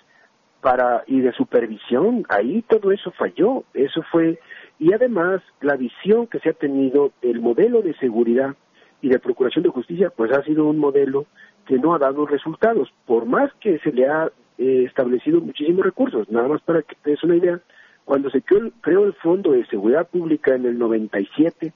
para 0.62 1.04
y 1.08 1.22
de 1.22 1.32
supervisión. 1.34 2.24
Ahí 2.30 2.64
todo 2.68 2.92
eso 2.92 3.12
falló, 3.12 3.64
eso 3.74 4.04
fue 4.12 4.40
y 4.78 4.94
además 4.94 5.42
la 5.60 5.76
visión 5.76 6.28
que 6.28 6.40
se 6.40 6.50
ha 6.50 6.54
tenido, 6.54 7.12
el 7.22 7.40
modelo 7.40 7.82
de 7.82 7.96
seguridad 7.96 8.56
y 9.02 9.10
de 9.10 9.20
procuración 9.20 9.64
de 9.64 9.70
justicia, 9.70 10.12
pues 10.16 10.32
ha 10.32 10.44
sido 10.44 10.66
un 10.66 10.78
modelo 10.78 11.26
que 11.66 11.78
no 11.78 11.94
ha 11.94 12.00
dado 12.00 12.26
resultados, 12.26 12.92
por 13.06 13.26
más 13.26 13.52
que 13.62 13.80
se 13.80 13.92
le 13.92 14.08
ha 14.08 14.32
eh, 14.62 14.84
establecido 14.84 15.42
muchísimos 15.42 15.84
recursos. 15.84 16.30
Nada 16.30 16.48
más 16.48 16.62
para 16.62 16.84
que 16.84 16.96
te 17.02 17.10
des 17.10 17.24
una 17.24 17.36
idea, 17.36 17.60
cuando 18.06 18.30
se 18.30 18.44
creó, 18.44 19.06
el 19.06 19.14
Fondo 19.14 19.54
de 19.54 19.66
Seguridad 19.66 20.08
Pública 20.08 20.54
en 20.54 20.68
el 20.68 20.78
97 20.78 21.74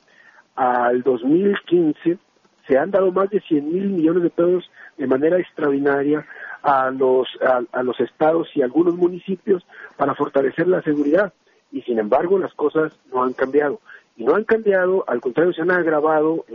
al 0.56 1.02
2015, 1.02 2.20
se 2.68 2.78
han 2.78 2.92
dado 2.92 3.12
más 3.12 3.32
de 3.32 3.42
100 3.42 3.74
mil 3.74 3.90
millones 3.90 4.22
de 4.22 4.30
pesos 4.30 4.70
de 5.00 5.08
manera 5.08 5.40
extraordinaria 5.40 6.28
a 6.62 6.92
los, 6.92 7.28
a, 7.72 7.82
los 7.82 8.00
estados 8.00 8.50
y 8.54 8.62
algunos 8.62 8.96
municipios 8.96 9.66
para 9.98 10.14
fortalecer 10.14 10.68
la 10.68 10.84
seguridad. 10.84 11.34
Y 11.72 11.82
sin 11.82 11.98
embargo, 11.98 12.38
las 12.38 12.54
cosas 12.54 12.94
no 13.12 13.24
han 13.24 13.34
cambiado. 13.34 13.82
Y 14.16 14.26
no 14.26 14.36
han 14.36 14.44
cambiado, 14.44 15.06
al 15.08 15.22
contrario, 15.22 15.54
se 15.54 15.64
han 15.64 15.72
agravado. 15.72 16.46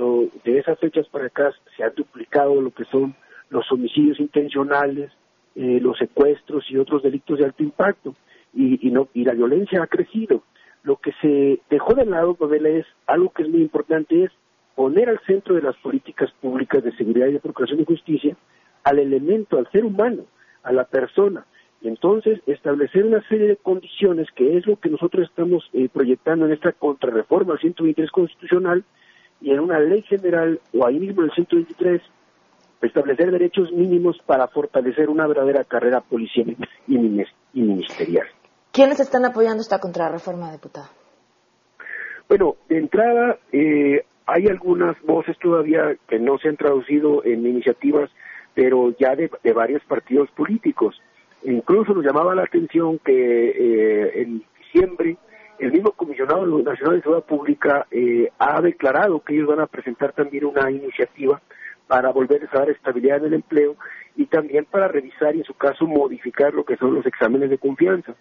de 0.45 0.59
esas 0.59 0.79
fechas 0.79 1.09
para 1.09 1.27
acá 1.27 1.51
se 1.77 1.83
han 1.83 1.95
duplicado 1.97 2.61
lo 2.61 2.71
que 2.71 2.85
son 2.85 3.17
los 3.49 3.71
homicidios 3.73 4.21
intencionales, 4.21 5.11
eh, 5.55 5.79
los 5.81 5.99
secuestros 5.99 6.65
y 6.71 6.79
otros 6.79 7.03
delitos 7.03 7.39
de 7.39 7.45
alto 7.45 7.63
impacto. 7.63 8.15
Y, 8.55 8.87
y, 8.87 8.91
no, 8.91 9.09
y 9.15 9.25
la 9.25 9.35
violencia 9.35 9.83
ha 9.83 9.87
crecido. 9.87 10.43
Lo 10.83 10.97
que 10.97 11.13
se 11.21 11.61
dejó 11.69 11.95
de 11.95 12.07
lado, 12.07 12.35
Pamela, 12.35 12.71
es 12.71 12.87
algo 13.07 13.31
que 13.31 13.43
es 13.43 13.49
muy 13.49 13.61
importante, 13.61 14.25
es 14.25 14.31
poner 14.75 15.09
al 15.09 15.21
centro 15.27 15.55
de 15.55 15.63
las 15.63 15.77
políticas 15.77 16.31
públicas 16.41 16.83
de 16.83 16.97
seguridad 16.97 17.27
y 17.27 17.33
de 17.33 17.41
procuración 17.41 17.79
de 17.79 17.85
justicia 17.85 18.37
al 18.85 18.99
elemento, 18.99 19.59
al 19.59 19.71
ser 19.71 19.85
humano, 19.85 20.25
a 20.63 20.73
la 20.73 20.85
persona. 20.85 21.45
Y 21.83 21.89
entonces 21.89 22.41
establecer 22.47 23.05
una 23.07 23.23
serie 23.29 23.49
de 23.49 23.57
condiciones, 23.57 24.29
que 24.35 24.57
es 24.57 24.67
lo 24.67 24.77
que 24.77 24.91
nosotros 24.91 25.29
estamos 25.29 25.69
eh, 25.73 25.89
proyectando 25.93 26.47
en 26.47 26.53
esta 26.53 26.73
contrarreforma 26.73 27.55
al 27.55 27.61
123 27.61 28.11
constitucional 28.11 28.85
y 29.41 29.51
en 29.51 29.61
una 29.61 29.81
ley 29.81 30.03
general 30.03 30.61
o 30.75 30.87
ahí 30.87 30.99
mismo 30.99 31.23
en 31.23 31.29
el 31.29 31.35
123 31.35 32.03
establecer 32.83 33.31
derechos 33.31 33.73
mínimos 33.73 34.19
para 34.27 34.49
fortalecer 34.49 35.09
una 35.11 35.27
verdadera 35.27 35.65
carrera 35.65 36.01
policial 36.01 36.57
y 36.87 36.99
ministerial. 37.55 38.27
¿Quiénes 38.73 39.01
están 39.01 39.25
apoyando 39.25 39.61
esta 39.61 39.81
contrarreforma, 39.81 40.53
diputado? 40.53 40.87
Bueno, 42.29 42.57
de 42.69 42.79
entrada, 42.79 43.39
eh, 43.51 44.05
hay 44.27 44.47
algunas 44.47 45.01
voces 45.03 45.37
todavía 45.39 45.97
que 46.09 46.21
no 46.21 46.39
se 46.39 46.49
han 46.49 46.57
traducido 46.57 47.25
en 47.25 47.45
iniciativas, 47.45 48.09
pero 48.55 48.95
ya 48.97 49.17
de, 49.17 49.29
varios 49.53 49.83
partidos 49.85 50.31
políticos. 50.31 51.01
Incluso 51.43 51.93
nos 51.93 52.05
llamaba 52.05 52.35
la 52.37 52.45
atención 52.45 53.01
que 53.01 53.51
eh, 53.51 54.23
en 54.23 54.45
diciembre 54.59 55.17
el 55.59 55.73
mismo 55.73 55.91
comisionado 55.91 56.47
nacional 56.47 56.97
de 56.97 57.03
seguridad 57.03 57.27
pública 57.27 57.87
eh, 57.91 58.31
ha 58.39 58.61
declarado 58.63 59.21
que 59.21 59.35
ellos 59.35 59.49
van 59.49 59.61
a 59.61 59.67
presentar 59.67 60.13
también 60.13 60.45
una 60.45 60.71
iniciativa 60.71 61.43
para 61.91 62.13
volver 62.13 62.49
a 62.53 62.57
dar 62.57 62.71
estabilidad 62.71 63.17
en 63.17 63.25
el 63.25 63.35
empleo 63.35 63.75
y 64.15 64.27
también 64.27 64.65
para 64.65 64.87
revisar 64.87 65.35
y 65.35 65.41
en 65.41 65.45
su 65.45 65.55
caso 65.55 65.89
modificar 65.89 66.55
lo 66.55 66.65
que 66.65 66.77
son 66.77 66.95
los 66.95 67.05
exámenes 67.05 67.51
de 67.51 67.59
confianza. 67.59 68.15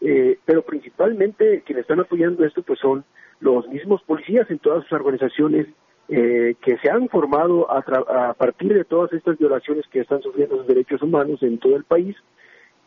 Eh, 0.00 0.40
pero 0.44 0.62
principalmente 0.62 1.62
quienes 1.64 1.82
están 1.82 2.00
apoyando 2.00 2.44
esto 2.44 2.64
pues 2.64 2.80
son 2.80 3.04
los 3.38 3.68
mismos 3.68 4.02
policías 4.02 4.50
en 4.50 4.58
todas 4.58 4.82
sus 4.82 4.92
organizaciones 4.94 5.68
eh, 6.08 6.56
que 6.60 6.78
se 6.78 6.90
han 6.90 7.08
formado 7.08 7.70
a, 7.70 7.78
a, 7.78 8.34
partir 8.34 8.74
de 8.74 8.84
todas 8.84 9.12
estas 9.12 9.38
violaciones 9.38 9.86
que 9.86 10.00
están 10.00 10.20
sufriendo 10.20 10.56
los 10.56 10.66
derechos 10.66 11.00
humanos 11.00 11.40
en 11.44 11.58
todo 11.58 11.76
el 11.76 11.84
país 11.84 12.16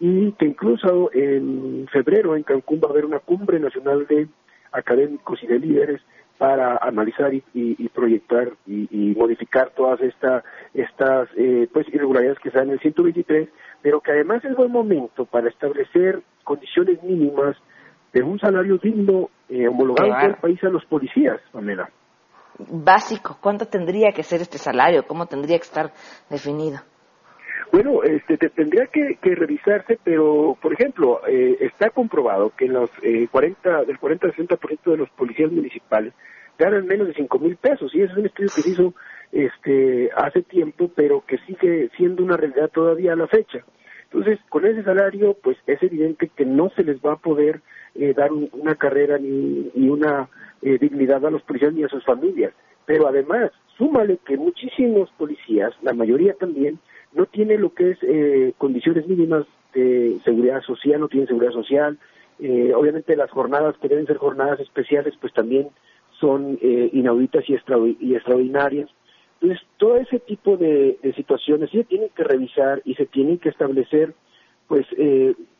y 0.01 0.33
que 0.33 0.47
incluso 0.47 1.11
en 1.13 1.87
febrero 1.93 2.35
en 2.35 2.43
Cancún 2.43 2.81
va 2.83 2.89
a 2.89 2.91
haber 2.91 3.05
una 3.05 3.19
cumbre 3.19 3.57
nacional 3.57 4.05
de 4.07 4.27
académicos 4.73 5.41
y 5.43 5.47
de 5.47 5.59
líderes 5.59 6.01
para 6.37 6.77
analizar 6.77 7.33
y, 7.33 7.89
proyectar 7.89 8.51
y, 8.67 9.13
modificar 9.17 9.71
todas 9.71 10.01
esta, 10.01 10.43
estas 10.73 11.29
eh, 11.37 11.67
pues 11.71 11.87
irregularidades 11.89 12.39
que 12.39 12.49
están 12.49 12.67
en 12.67 12.73
el 12.73 12.79
123, 12.79 13.49
pero 13.81 14.01
que 14.01 14.11
además 14.11 14.43
es 14.43 14.55
buen 14.55 14.71
momento 14.71 15.25
para 15.25 15.49
establecer 15.49 16.21
condiciones 16.43 17.01
mínimas 17.03 17.55
de 18.13 18.23
un 18.23 18.39
salario 18.39 18.77
digno 18.77 19.29
eh, 19.49 19.67
homologado 19.67 20.19
en 20.19 20.31
el 20.31 20.35
país 20.35 20.63
a 20.63 20.69
los 20.69 20.85
policías, 20.85 21.39
Pamela. 21.51 21.89
Básico, 22.57 23.37
¿cuánto 23.41 23.67
tendría 23.67 24.11
que 24.11 24.23
ser 24.23 24.41
este 24.41 24.57
salario? 24.57 25.05
¿Cómo 25.05 25.25
tendría 25.25 25.57
que 25.57 25.65
estar 25.65 25.91
definido? 26.29 26.79
Bueno, 27.75 28.03
este, 28.03 28.37
tendría 28.37 28.85
que, 28.85 29.17
revisarse, 29.21 29.99
pero, 30.01 30.57
por 30.61 30.71
ejemplo, 30.71 31.19
eh, 31.27 31.57
está 31.59 31.89
comprobado 31.89 32.53
que 32.55 32.69
los 32.69 32.89
eh, 33.03 33.27
40, 33.29 33.83
del 33.83 33.99
40 33.99 34.27
al 34.27 34.33
60% 34.33 34.91
de 34.91 34.95
los 34.95 35.09
policías 35.09 35.51
municipales 35.51 36.13
ganan 36.57 36.87
menos 36.87 37.09
de 37.09 37.15
5 37.15 37.37
mil 37.37 37.57
pesos, 37.57 37.93
y 37.93 38.01
ese 38.01 38.13
es 38.13 38.17
un 38.17 38.27
estudio 38.27 38.49
que 38.55 38.61
se 38.61 38.69
hizo 38.69 38.93
este, 39.33 40.09
hace 40.15 40.43
tiempo, 40.43 40.89
pero 40.95 41.25
que 41.27 41.37
sigue 41.39 41.89
siendo 41.97 42.23
una 42.23 42.37
realidad 42.37 42.69
todavía 42.69 43.11
a 43.11 43.17
la 43.17 43.27
fecha. 43.27 43.65
Entonces, 44.05 44.39
con 44.47 44.65
ese 44.65 44.81
salario, 44.81 45.35
pues 45.43 45.57
es 45.67 45.83
evidente 45.83 46.31
que 46.33 46.45
no 46.45 46.69
se 46.77 46.83
les 46.85 47.01
va 47.01 47.15
a 47.15 47.17
poder 47.17 47.59
eh, 47.95 48.13
dar 48.15 48.31
una 48.31 48.75
carrera 48.75 49.17
ni, 49.17 49.69
ni 49.75 49.89
una 49.89 50.29
eh, 50.61 50.77
dignidad 50.79 51.25
a 51.25 51.29
los 51.29 51.41
policías 51.41 51.73
ni 51.73 51.83
a 51.83 51.89
sus 51.89 52.05
familias. 52.05 52.53
Pero 52.85 53.05
además, 53.05 53.51
súmale 53.77 54.17
que 54.25 54.37
muchísimos 54.37 55.11
policías, 55.17 55.73
la 55.81 55.91
mayoría 55.91 56.35
también, 56.35 56.79
no 57.15 57.25
tiene 57.25 57.57
lo 57.57 57.73
que 57.73 57.91
es 57.91 57.97
eh, 58.03 58.53
condiciones 58.57 59.07
mínimas 59.07 59.45
de 59.73 60.19
seguridad 60.23 60.61
social, 60.61 60.99
no 60.99 61.07
tienen 61.07 61.27
seguridad 61.27 61.53
social. 61.53 61.97
Eh, 62.39 62.73
obviamente 62.75 63.15
las 63.15 63.31
jornadas 63.31 63.75
que 63.81 63.87
deben 63.87 64.05
ser 64.05 64.17
jornadas 64.17 64.59
especiales, 64.59 65.15
pues 65.19 65.33
también 65.33 65.69
son 66.19 66.59
eh, 66.61 66.89
inauditas 66.93 67.43
y, 67.49 67.55
extraordinarias. 67.55 68.89
Entonces, 69.41 69.65
todo 69.77 69.97
ese 69.97 70.19
tipo 70.19 70.57
de, 70.57 70.97
situaciones 71.15 71.69
se 71.71 71.83
tienen 71.85 72.09
que 72.15 72.23
revisar 72.23 72.81
y 72.85 72.95
se 72.95 73.05
tienen 73.05 73.37
que 73.37 73.49
establecer, 73.49 74.13
pues, 74.67 74.85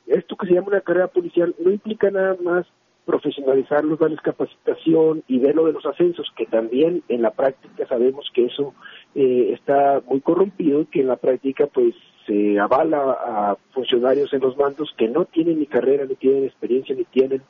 esto 0.08 0.36
que 0.38 0.48
se 0.48 0.54
llama 0.54 0.70
una 0.70 0.82
carrera 0.82 1.08
policial 1.08 1.54
no 1.60 1.72
implica 1.72 2.10
nada 2.10 2.38
más 2.42 2.66
profesionalizarlos, 3.06 4.00
darles 4.00 4.20
capacitación 4.22 5.24
y 5.28 5.40
ver 5.40 5.56
lo 5.56 5.66
de 5.66 5.74
los 5.74 5.86
ascensos, 5.86 6.32
que 6.36 6.46
también 6.48 7.04
en 7.08 7.22
la 7.22 7.32
práctica 7.32 7.88
sabemos 7.88 8.30
que 8.34 8.46
eso 8.46 8.74
eh, 9.14 9.52
está 9.54 10.02
muy 10.08 10.22
corrompido 10.22 10.82
y 10.82 10.86
que 10.88 11.02
en 11.02 11.08
la 11.08 11.16
práctica 11.16 11.68
pues 11.68 11.94
se 12.26 12.60
avala 12.60 12.98
a 13.12 13.58
funcionarios 13.74 14.34
en 14.34 14.42
los 14.42 14.58
mandos 14.58 14.94
que 14.98 15.08
no 15.08 15.26
tienen 15.26 15.60
ni 15.60 15.68
carrera, 15.68 16.06
ni 16.06 16.16
tienen 16.16 16.46
experiencia, 16.46 16.96
ni 16.96 17.04
tienen 17.06 17.44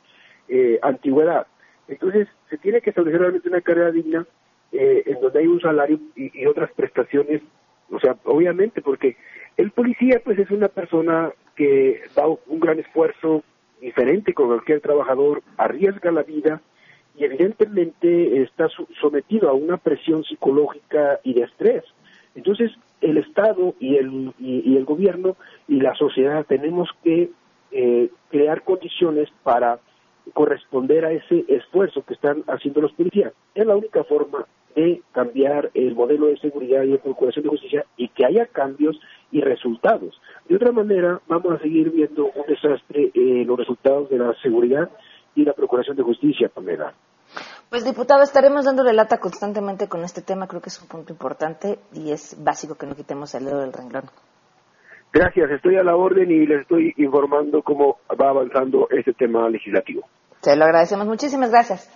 eh, 0.50 0.78
antigüedad. 0.82 1.48
Entonces 1.88 2.28
se 2.50 2.58
tiene 2.58 2.82
que 2.82 2.90
establecer 2.90 3.22
realmente 3.22 3.48
una 3.48 3.62
carrera 3.62 3.92
digna 3.92 4.26
eh, 4.74 5.04
en 5.06 5.22
donde 5.22 5.40
hay 5.40 5.48
un 5.48 5.62
salario 5.62 6.00
y, 6.18 6.42
y 6.42 6.46
otras 6.48 6.70
prestaciones, 6.74 7.42
o 7.90 8.00
sea, 8.00 8.18
obviamente 8.26 8.82
porque 8.82 9.16
el 9.56 9.72
policía 9.72 10.22
pues 10.24 10.38
es 10.38 10.52
una 10.52 10.68
persona 10.68 11.32
que 11.56 12.02
da 12.14 12.28
un 12.28 12.60
gran 12.60 12.80
esfuerzo, 12.80 13.44
diferente 13.86 14.34
con 14.34 14.48
cualquier 14.48 14.82
trabajador, 14.82 15.44
arriesga 15.58 16.12
la 16.12 16.24
vida 16.24 16.60
y 17.16 17.24
evidentemente 17.24 18.42
está 18.42 18.68
sometido 19.00 19.48
a 19.48 19.54
una 19.54 19.78
presión 19.78 20.24
psicológica 20.24 21.20
y 21.24 21.36
de 21.36 21.44
estrés. 21.44 21.84
Entonces, 22.34 22.72
el 23.02 23.20
Estado 23.20 23.76
y 23.80 23.98
el, 23.98 24.34
y, 24.40 24.76
el 24.76 24.86
gobierno 24.86 25.38
y 25.68 25.80
la 25.82 25.94
sociedad 25.94 26.48
tenemos 26.48 26.90
que 27.04 27.30
eh, 27.72 28.10
crear 28.32 28.64
condiciones 28.64 29.30
para 29.44 29.78
corresponder 30.34 31.06
a 31.06 31.12
ese 31.12 31.46
esfuerzo 31.48 32.04
que 32.04 32.16
están 32.16 32.44
haciendo 32.48 32.82
los 32.82 32.92
policías. 32.94 33.34
Es 33.54 33.68
la 33.68 33.76
única 33.76 34.04
forma 34.04 34.48
de 34.76 35.02
cambiar 35.12 35.70
el 35.76 35.94
modelo 35.94 36.26
de 36.26 36.38
seguridad 36.40 36.82
y 36.84 36.92
de 36.92 36.98
procuración 36.98 37.44
de 37.44 37.50
justicia 37.50 37.86
y 37.98 38.08
que 38.10 38.26
haya 38.26 38.48
cambios 38.48 39.00
y 39.36 39.42
resultados. 39.42 40.18
De 40.48 40.56
otra 40.56 40.72
manera, 40.72 41.20
vamos 41.28 41.52
a 41.52 41.60
seguir 41.60 41.92
viendo 41.92 42.28
un 42.28 42.46
desastre 42.48 43.12
en 43.14 43.46
los 43.46 43.60
resultados 43.60 44.10
de 44.10 44.18
la 44.18 44.34
seguridad 44.42 44.90
y 45.36 45.44
la 45.44 45.52
procuración 45.52 45.98
de 45.98 46.04
justicia, 46.04 46.48
Pamela. 46.48 46.94
Pues 47.70 47.84
diputado, 47.84 48.24
estaremos 48.24 48.64
dándole 48.64 48.94
lata 48.94 49.18
constantemente 49.18 49.90
con 49.90 50.06
este 50.06 50.22
tema, 50.22 50.48
creo 50.48 50.62
que 50.62 50.70
es 50.70 50.82
un 50.82 50.88
punto 50.88 51.12
importante 51.12 51.80
y 51.92 52.12
es 52.12 52.42
básico 52.42 52.76
que 52.76 52.88
no 52.88 52.96
quitemos 52.96 53.36
el 53.36 53.44
dedo 53.44 53.60
del 53.60 53.74
renglón. 53.74 54.06
Gracias, 55.12 55.52
estoy 55.52 55.76
a 55.76 55.84
la 55.84 55.98
orden 55.98 56.32
y 56.32 56.46
les 56.46 56.62
estoy 56.62 56.94
informando 56.96 57.62
cómo 57.62 57.98
va 58.10 58.30
avanzando 58.30 58.88
este 58.90 59.12
tema 59.12 59.50
legislativo. 59.50 60.08
Se 60.40 60.56
lo 60.56 60.64
agradecemos, 60.64 61.08
muchísimas 61.08 61.52
gracias. 61.52 61.92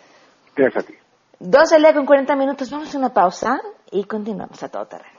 Gracias 0.58 0.84
a 0.84 0.88
ti. 0.88 0.94
Dos 1.40 1.72
al 1.72 1.84
día 1.84 1.94
con 1.94 2.06
40 2.06 2.36
minutos. 2.36 2.70
Vamos 2.70 2.94
a 2.94 2.98
una 2.98 3.14
pausa 3.14 3.62
y 3.92 4.04
continuamos 4.04 4.62
a 4.62 4.70
todo 4.70 4.86
terreno. 4.88 5.19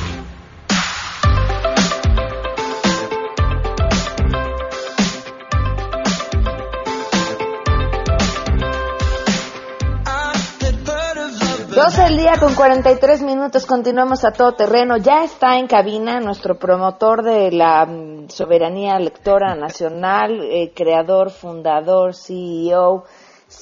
12 11.73 12.05
el 12.05 12.17
día 12.17 12.33
con 12.37 12.53
43 12.53 13.21
minutos, 13.21 13.65
continuamos 13.65 14.25
a 14.25 14.33
todo 14.33 14.51
terreno. 14.51 14.97
Ya 14.97 15.23
está 15.23 15.57
en 15.57 15.67
cabina 15.67 16.19
nuestro 16.19 16.59
promotor 16.59 17.23
de 17.23 17.49
la 17.49 17.85
mm, 17.85 18.27
soberanía 18.27 18.99
lectora 18.99 19.55
nacional, 19.55 20.41
eh, 20.43 20.73
creador, 20.75 21.31
fundador, 21.31 22.13
CEO 22.13 23.05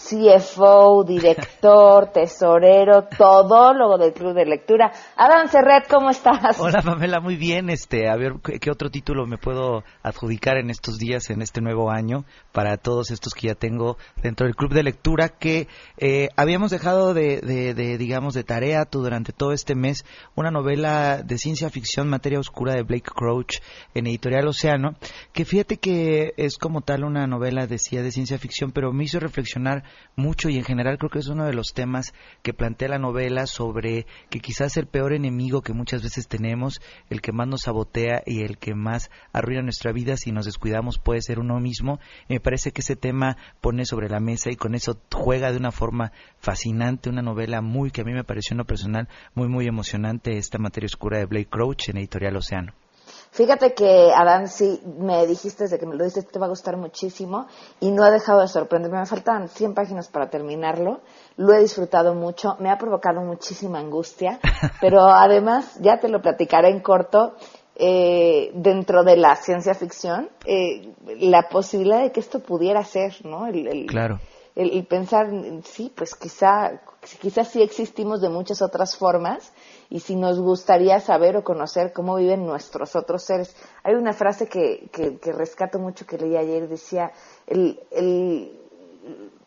CFO, 0.09 1.03
director, 1.03 2.07
tesorero, 2.13 3.03
todólogo 3.15 3.99
del 3.99 4.11
Club 4.11 4.33
de 4.33 4.45
Lectura. 4.45 4.91
Adam 5.15 5.47
Serret, 5.47 5.87
¿cómo 5.87 6.09
estás? 6.09 6.59
Hola 6.59 6.81
Pamela, 6.81 7.19
muy 7.19 7.35
bien. 7.35 7.69
Este, 7.69 8.09
a 8.09 8.15
ver, 8.15 8.33
¿qué, 8.59 8.71
otro 8.71 8.89
título 8.89 9.27
me 9.27 9.37
puedo 9.37 9.83
adjudicar 10.01 10.57
en 10.57 10.71
estos 10.71 10.97
días, 10.97 11.29
en 11.29 11.43
este 11.43 11.61
nuevo 11.61 11.91
año, 11.91 12.25
para 12.51 12.77
todos 12.77 13.11
estos 13.11 13.33
que 13.33 13.47
ya 13.47 13.55
tengo 13.55 13.97
dentro 14.23 14.47
del 14.47 14.55
Club 14.55 14.73
de 14.73 14.81
Lectura, 14.81 15.29
que 15.29 15.67
eh, 15.97 16.29
habíamos 16.35 16.71
dejado 16.71 17.13
de, 17.13 17.41
de, 17.41 17.97
digamos, 17.97 18.33
de 18.33 18.43
tarea 18.43 18.87
durante 18.89 19.31
todo 19.31 19.53
este 19.53 19.75
mes 19.75 20.05
una 20.35 20.49
novela 20.49 21.21
de 21.21 21.37
ciencia 21.37 21.69
ficción, 21.69 22.09
materia 22.09 22.39
oscura 22.39 22.73
de 22.73 22.81
Blake 22.81 23.11
Crouch 23.13 23.59
en 23.93 24.07
Editorial 24.07 24.47
Océano, 24.47 24.95
que 25.33 25.45
fíjate 25.45 25.77
que 25.77 26.33
es 26.37 26.57
como 26.57 26.81
tal 26.81 27.03
una 27.03 27.27
novela, 27.27 27.67
decía, 27.67 28.01
de 28.01 28.11
ciencia 28.11 28.39
ficción, 28.39 28.71
pero 28.71 28.91
me 28.91 29.03
hizo 29.03 29.19
reflexionar 29.19 29.83
mucho 30.15 30.49
y 30.49 30.57
en 30.57 30.63
general 30.63 30.97
creo 30.97 31.09
que 31.09 31.19
es 31.19 31.27
uno 31.27 31.45
de 31.45 31.53
los 31.53 31.73
temas 31.73 32.13
que 32.41 32.53
plantea 32.53 32.89
la 32.89 32.99
novela 32.99 33.47
sobre 33.47 34.05
que 34.29 34.39
quizás 34.39 34.77
el 34.77 34.87
peor 34.87 35.13
enemigo 35.13 35.61
que 35.61 35.73
muchas 35.73 36.03
veces 36.03 36.27
tenemos, 36.27 36.81
el 37.09 37.21
que 37.21 37.31
más 37.31 37.47
nos 37.47 37.61
sabotea 37.61 38.21
y 38.25 38.41
el 38.41 38.57
que 38.57 38.75
más 38.75 39.09
arruina 39.33 39.61
nuestra 39.61 39.91
vida 39.91 40.17
si 40.17 40.31
nos 40.31 40.45
descuidamos 40.45 40.99
puede 40.99 41.21
ser 41.21 41.39
uno 41.39 41.59
mismo. 41.59 41.99
me 42.27 42.39
parece 42.39 42.71
que 42.71 42.81
ese 42.81 42.95
tema 42.95 43.37
pone 43.61 43.85
sobre 43.85 44.09
la 44.09 44.19
mesa 44.19 44.51
y 44.51 44.55
con 44.55 44.75
eso 44.75 44.99
juega 45.13 45.51
de 45.51 45.57
una 45.57 45.71
forma 45.71 46.11
fascinante 46.39 47.09
una 47.09 47.21
novela 47.21 47.61
muy 47.61 47.91
que 47.91 48.01
a 48.01 48.05
mí 48.05 48.13
me 48.13 48.23
pareció 48.23 48.53
en 48.53 48.59
lo 48.59 48.65
personal 48.65 49.07
muy 49.33 49.47
muy 49.47 49.67
emocionante 49.67 50.37
esta 50.37 50.57
materia 50.57 50.87
oscura 50.87 51.17
de 51.17 51.25
Blake 51.25 51.49
Crouch 51.49 51.89
en 51.89 51.97
Editorial 51.97 52.35
Océano. 52.35 52.73
Fíjate 53.31 53.73
que, 53.73 54.11
Adán, 54.13 54.47
sí, 54.47 54.81
me 54.97 55.27
dijiste 55.27 55.63
desde 55.63 55.77
que 55.77 55.85
me 55.85 55.95
lo 55.95 56.03
dices, 56.03 56.27
te 56.27 56.39
va 56.39 56.47
a 56.47 56.49
gustar 56.49 56.77
muchísimo 56.77 57.47
y 57.79 57.91
no 57.91 58.03
ha 58.03 58.11
dejado 58.11 58.41
de 58.41 58.47
sorprenderme. 58.47 58.99
Me 58.99 59.05
faltan 59.05 59.47
100 59.47 59.73
páginas 59.73 60.09
para 60.09 60.29
terminarlo. 60.29 61.01
Lo 61.37 61.53
he 61.53 61.59
disfrutado 61.59 62.15
mucho, 62.15 62.55
me 62.59 62.71
ha 62.71 62.77
provocado 62.77 63.21
muchísima 63.21 63.79
angustia, 63.79 64.39
pero 64.81 65.07
además, 65.07 65.77
ya 65.79 65.99
te 65.99 66.09
lo 66.09 66.21
platicaré 66.21 66.69
en 66.69 66.81
corto, 66.81 67.35
eh, 67.81 68.51
dentro 68.55 69.05
de 69.05 69.15
la 69.15 69.37
ciencia 69.37 69.73
ficción, 69.73 70.29
eh, 70.45 70.93
la 71.21 71.47
posibilidad 71.47 72.01
de 72.01 72.11
que 72.11 72.19
esto 72.19 72.41
pudiera 72.41 72.83
ser, 72.83 73.25
¿no? 73.25 73.47
El, 73.47 73.85
claro. 73.85 74.19
El, 74.53 74.85
pensar, 74.85 75.29
sí, 75.63 75.89
pues 75.95 76.13
quizá, 76.13 76.81
quizás 77.21 77.49
sí 77.49 77.61
existimos 77.61 78.21
de 78.21 78.29
muchas 78.29 78.61
otras 78.61 78.95
formas 78.95 79.51
y 79.89 80.01
si 80.01 80.15
nos 80.15 80.39
gustaría 80.39 80.99
saber 80.99 81.37
o 81.37 81.43
conocer 81.43 81.93
cómo 81.93 82.15
viven 82.15 82.45
nuestros 82.45 82.95
otros 82.95 83.23
seres. 83.23 83.55
Hay 83.83 83.95
una 83.95 84.13
frase 84.13 84.47
que, 84.47 84.89
que, 84.91 85.31
rescato 85.31 85.79
mucho 85.79 86.05
que 86.05 86.17
leí 86.17 86.35
ayer, 86.35 86.67
decía, 86.67 87.11
el, 87.47 87.79
el, 87.91 88.59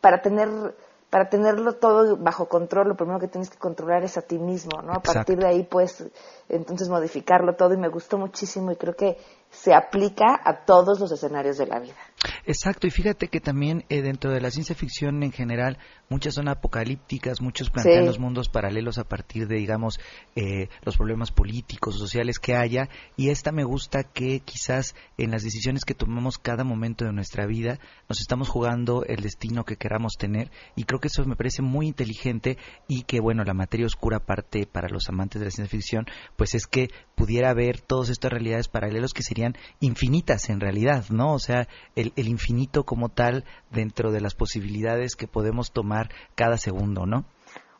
para 0.00 0.22
tener 0.22 0.74
para 1.12 1.28
tenerlo 1.28 1.74
todo 1.74 2.16
bajo 2.16 2.48
control, 2.48 2.88
lo 2.88 2.96
primero 2.96 3.20
que 3.20 3.28
tienes 3.28 3.50
que 3.50 3.59
controlar 3.59 4.03
es 4.03 4.16
a 4.16 4.22
ti 4.22 4.38
mismo, 4.38 4.80
¿no? 4.80 4.94
A 4.94 5.00
partir 5.00 5.36
de 5.36 5.46
ahí, 5.46 5.62
pues, 5.62 6.03
entonces 6.48 6.88
modificarlo 6.88 7.55
todo 7.55 7.74
y 7.74 7.76
me 7.76 7.90
gustó 7.90 8.16
muchísimo 8.16 8.72
y 8.72 8.76
creo 8.76 8.96
que 8.96 9.18
se 9.50 9.74
aplica 9.74 10.40
a 10.42 10.64
todos 10.64 11.00
los 11.00 11.12
escenarios 11.12 11.59
de 11.59 11.66
la 11.66 11.80
vida. 11.80 11.98
Exacto, 12.45 12.86
y 12.86 12.90
fíjate 12.90 13.28
que 13.28 13.40
también 13.40 13.84
eh, 13.88 14.03
dentro 14.03 14.32
de 14.32 14.40
la 14.40 14.51
ciencia 14.51 14.74
ficción 14.74 15.22
en 15.22 15.30
general, 15.30 15.78
muchas 16.09 16.34
son 16.34 16.49
apocalípticas, 16.49 17.40
muchos 17.40 17.70
plantean 17.70 18.05
los 18.05 18.18
mundos 18.18 18.49
paralelos 18.49 18.99
a 18.99 19.05
partir 19.05 19.47
de, 19.47 19.57
digamos, 19.57 20.01
eh, 20.34 20.68
los 20.82 20.97
problemas 20.97 21.30
políticos, 21.30 21.99
sociales 21.99 22.38
que 22.40 22.57
haya, 22.57 22.88
y 23.16 23.28
esta 23.28 23.53
me 23.53 23.62
gusta 23.62 24.03
que 24.03 24.40
quizás 24.40 24.97
en 25.18 25.30
las 25.30 25.45
decisiones 25.45 25.84
que 25.84 25.95
tomamos 25.95 26.38
cada 26.38 26.64
momento 26.64 27.05
de 27.05 27.12
nuestra 27.12 27.47
vida, 27.47 27.78
nos 28.09 28.20
estamos 28.20 28.49
jugando 28.49 29.05
el 29.05 29.22
destino 29.22 29.64
que 29.64 29.76
queramos 29.76 30.14
tener, 30.18 30.51
y 30.74 30.82
creo 30.84 31.01
que 31.01 31.09
eso 31.09 31.24
me 31.24 31.36
parece 31.36 31.62
muy 31.62 31.86
inteligente 31.86 32.59
y 32.88 33.03
que, 33.03 33.20
bueno, 33.20 33.45
la 33.45 33.55
materia 33.55 33.86
oscura 33.86 34.18
parte 34.18 34.66
para 34.66 34.88
los 34.88 35.09
amantes 35.09 35.40
de 35.40 35.47
la 35.47 35.51
ciencia 35.53 35.70
ficción, 35.70 36.07
pues 36.36 36.55
es 36.55 36.66
que 36.66 36.88
pudiera 37.14 37.51
haber 37.51 37.80
todas 37.80 38.09
estas 38.09 38.32
realidades 38.32 38.66
paralelas 38.66 39.12
que 39.12 39.22
serían 39.22 39.55
infinitas 39.78 40.51
en 40.51 40.59
realidad, 40.59 41.05
¿no? 41.11 41.34
O 41.34 41.38
sea, 41.38 41.68
el, 41.95 42.12
el 42.16 42.32
infinito 42.33 42.85
como 42.85 43.09
tal 43.09 43.45
dentro 43.70 44.11
de 44.11 44.20
las 44.20 44.35
posibilidades 44.35 45.14
que 45.14 45.28
podemos 45.28 45.70
tomar 45.70 46.11
cada 46.35 46.59
segundo, 46.59 47.07
¿no? 47.07 47.24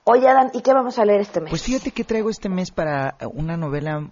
Oye, 0.05 0.29
Adán, 0.29 0.51
¿y 0.53 0.63
qué 0.63 0.75
vamos 0.75 0.99
a 0.99 1.05
leer 1.05 1.21
este 1.21 1.41
mes? 1.41 1.51
Pues 1.51 1.63
fíjate 1.63 1.93
que 1.93 2.03
traigo 2.03 2.29
este 2.29 2.49
mes 2.49 2.73
para 2.73 3.17
una 3.35 3.57
novela 3.57 4.09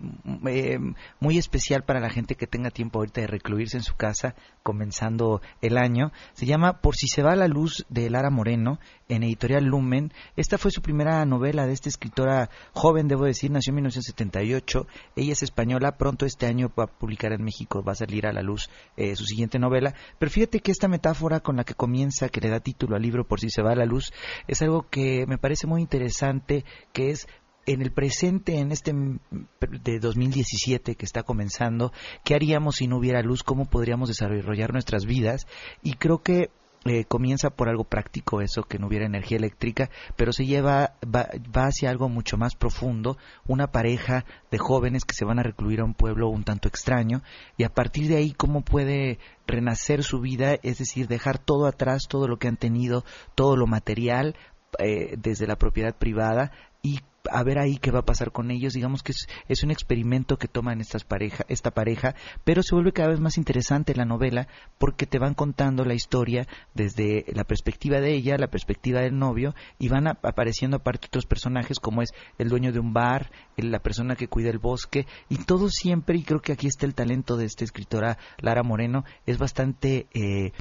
eh, 0.46 0.78
muy 1.18 1.36
especial 1.36 1.82
para 1.82 1.98
la 1.98 2.10
gente 2.10 2.36
que 2.36 2.46
tenga 2.46 2.70
tiempo 2.70 3.00
ahorita 3.00 3.22
de 3.22 3.26
recluirse 3.26 3.76
en 3.76 3.82
su 3.82 3.96
casa, 3.96 4.36
comenzando 4.62 5.40
el 5.60 5.76
año. 5.76 6.12
Se 6.34 6.46
llama 6.46 6.80
Por 6.80 6.94
si 6.94 7.08
se 7.08 7.24
va 7.24 7.34
la 7.34 7.48
luz 7.48 7.86
de 7.88 8.08
Lara 8.08 8.30
Moreno, 8.30 8.78
en 9.10 9.24
editorial 9.24 9.64
Lumen. 9.64 10.12
Esta 10.36 10.56
fue 10.56 10.70
su 10.70 10.80
primera 10.80 11.24
novela 11.26 11.66
de 11.66 11.72
esta 11.72 11.88
escritora 11.88 12.48
joven, 12.72 13.08
debo 13.08 13.24
decir, 13.24 13.50
nació 13.50 13.72
en 13.72 13.76
1978. 13.76 14.86
Ella 15.16 15.32
es 15.32 15.42
española, 15.42 15.96
pronto 15.98 16.26
este 16.26 16.46
año 16.46 16.72
va 16.78 16.84
a 16.84 16.86
publicar 16.86 17.32
en 17.32 17.42
México, 17.42 17.82
va 17.82 17.92
a 17.92 17.96
salir 17.96 18.26
a 18.26 18.32
la 18.32 18.42
luz 18.42 18.70
eh, 18.96 19.16
su 19.16 19.24
siguiente 19.24 19.58
novela. 19.58 19.94
Pero 20.18 20.30
fíjate 20.30 20.60
que 20.60 20.70
esta 20.70 20.88
metáfora 20.88 21.40
con 21.40 21.56
la 21.56 21.64
que 21.64 21.74
comienza, 21.74 22.28
que 22.28 22.40
le 22.40 22.50
da 22.50 22.60
título 22.60 22.96
al 22.96 23.02
libro 23.02 23.26
Por 23.26 23.40
si 23.40 23.50
se 23.50 23.62
va 23.62 23.74
la 23.74 23.84
luz, 23.84 24.12
es 24.46 24.62
algo 24.62 24.86
que 24.88 25.26
me 25.26 25.38
parece 25.38 25.66
muy 25.66 25.80
interesante, 25.80 26.64
que 26.92 27.10
es 27.10 27.26
en 27.66 27.82
el 27.82 27.92
presente, 27.92 28.58
en 28.58 28.72
este 28.72 28.92
de 28.92 29.98
2017 30.00 30.94
que 30.94 31.04
está 31.04 31.22
comenzando, 31.22 31.92
¿qué 32.24 32.34
haríamos 32.34 32.76
si 32.76 32.86
no 32.86 32.98
hubiera 32.98 33.22
luz? 33.22 33.42
¿Cómo 33.42 33.66
podríamos 33.66 34.08
desarrollar 34.08 34.72
nuestras 34.72 35.04
vidas? 35.04 35.46
Y 35.82 35.94
creo 35.94 36.22
que 36.22 36.50
eh, 36.86 37.04
comienza 37.04 37.50
por 37.50 37.68
algo 37.68 37.84
práctico 37.84 38.40
eso, 38.40 38.62
que 38.62 38.78
no 38.78 38.86
hubiera 38.86 39.04
energía 39.04 39.36
eléctrica, 39.36 39.90
pero 40.16 40.32
se 40.32 40.46
lleva, 40.46 40.94
va, 41.04 41.28
va, 41.54 41.66
hacia 41.66 41.90
algo 41.90 42.08
mucho 42.08 42.38
más 42.38 42.54
profundo, 42.54 43.18
una 43.46 43.66
pareja 43.66 44.24
de 44.50 44.58
jóvenes 44.58 45.04
que 45.04 45.14
se 45.14 45.26
van 45.26 45.38
a 45.38 45.42
recluir 45.42 45.80
a 45.80 45.84
un 45.84 45.92
pueblo 45.92 46.28
un 46.28 46.44
tanto 46.44 46.68
extraño, 46.68 47.22
y 47.58 47.64
a 47.64 47.74
partir 47.74 48.08
de 48.08 48.16
ahí 48.16 48.32
cómo 48.32 48.62
puede 48.62 49.18
renacer 49.46 50.02
su 50.02 50.20
vida, 50.20 50.54
es 50.62 50.78
decir, 50.78 51.06
dejar 51.06 51.38
todo 51.38 51.66
atrás, 51.66 52.04
todo 52.08 52.28
lo 52.28 52.38
que 52.38 52.48
han 52.48 52.56
tenido, 52.56 53.04
todo 53.34 53.56
lo 53.56 53.66
material, 53.66 54.36
eh, 54.78 55.16
desde 55.18 55.46
la 55.46 55.56
propiedad 55.56 55.96
privada 55.96 56.52
y 56.80 57.00
a 57.30 57.42
ver 57.42 57.58
ahí 57.58 57.76
qué 57.78 57.90
va 57.90 58.00
a 58.00 58.04
pasar 58.04 58.32
con 58.32 58.50
ellos. 58.50 58.72
Digamos 58.72 59.02
que 59.02 59.12
es, 59.48 59.62
un 59.62 59.70
experimento 59.70 60.38
que 60.38 60.48
toman 60.48 60.80
estas 60.80 61.04
pareja, 61.04 61.44
esta 61.48 61.70
pareja, 61.70 62.14
pero 62.44 62.62
se 62.62 62.74
vuelve 62.74 62.92
cada 62.92 63.10
vez 63.10 63.20
más 63.20 63.36
interesante 63.38 63.94
la 63.94 64.04
novela 64.04 64.48
porque 64.78 65.06
te 65.06 65.18
van 65.18 65.34
contando 65.34 65.84
la 65.84 65.94
historia 65.94 66.46
desde 66.74 67.24
la 67.34 67.44
perspectiva 67.44 68.00
de 68.00 68.14
ella, 68.14 68.38
la 68.38 68.50
perspectiva 68.50 69.00
del 69.00 69.18
novio, 69.18 69.54
y 69.78 69.88
van 69.88 70.06
apareciendo 70.06 70.78
aparte 70.78 71.08
otros 71.08 71.26
personajes 71.26 71.78
como 71.78 72.02
es 72.02 72.10
el 72.38 72.48
dueño 72.48 72.72
de 72.72 72.80
un 72.80 72.92
bar, 72.92 73.30
la 73.56 73.80
persona 73.80 74.16
que 74.16 74.28
cuida 74.28 74.50
el 74.50 74.58
bosque, 74.58 75.06
y 75.28 75.36
todo 75.44 75.68
siempre, 75.68 76.16
y 76.16 76.22
creo 76.22 76.40
que 76.40 76.52
aquí 76.52 76.66
está 76.66 76.86
el 76.86 76.94
talento 76.94 77.36
de 77.36 77.44
esta 77.44 77.64
escritora 77.64 78.18
Lara 78.38 78.62
Moreno, 78.62 79.04
es 79.26 79.38
bastante... 79.38 80.06
Eh, 80.14 80.52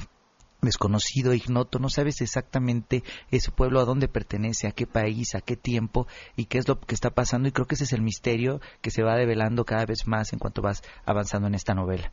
desconocido, 0.62 1.34
ignoto, 1.34 1.78
no 1.78 1.88
sabes 1.88 2.20
exactamente 2.20 3.02
ese 3.30 3.50
pueblo 3.50 3.80
a 3.80 3.84
dónde 3.84 4.08
pertenece, 4.08 4.66
a 4.66 4.72
qué 4.72 4.86
país, 4.86 5.34
a 5.34 5.40
qué 5.40 5.56
tiempo 5.56 6.06
y 6.36 6.46
qué 6.46 6.58
es 6.58 6.68
lo 6.68 6.80
que 6.80 6.94
está 6.94 7.10
pasando 7.10 7.48
y 7.48 7.52
creo 7.52 7.66
que 7.66 7.74
ese 7.74 7.84
es 7.84 7.92
el 7.92 8.02
misterio 8.02 8.60
que 8.80 8.90
se 8.90 9.02
va 9.02 9.16
develando 9.16 9.64
cada 9.64 9.86
vez 9.86 10.06
más 10.06 10.32
en 10.32 10.38
cuanto 10.38 10.62
vas 10.62 10.82
avanzando 11.04 11.48
en 11.48 11.54
esta 11.54 11.74
novela. 11.74 12.12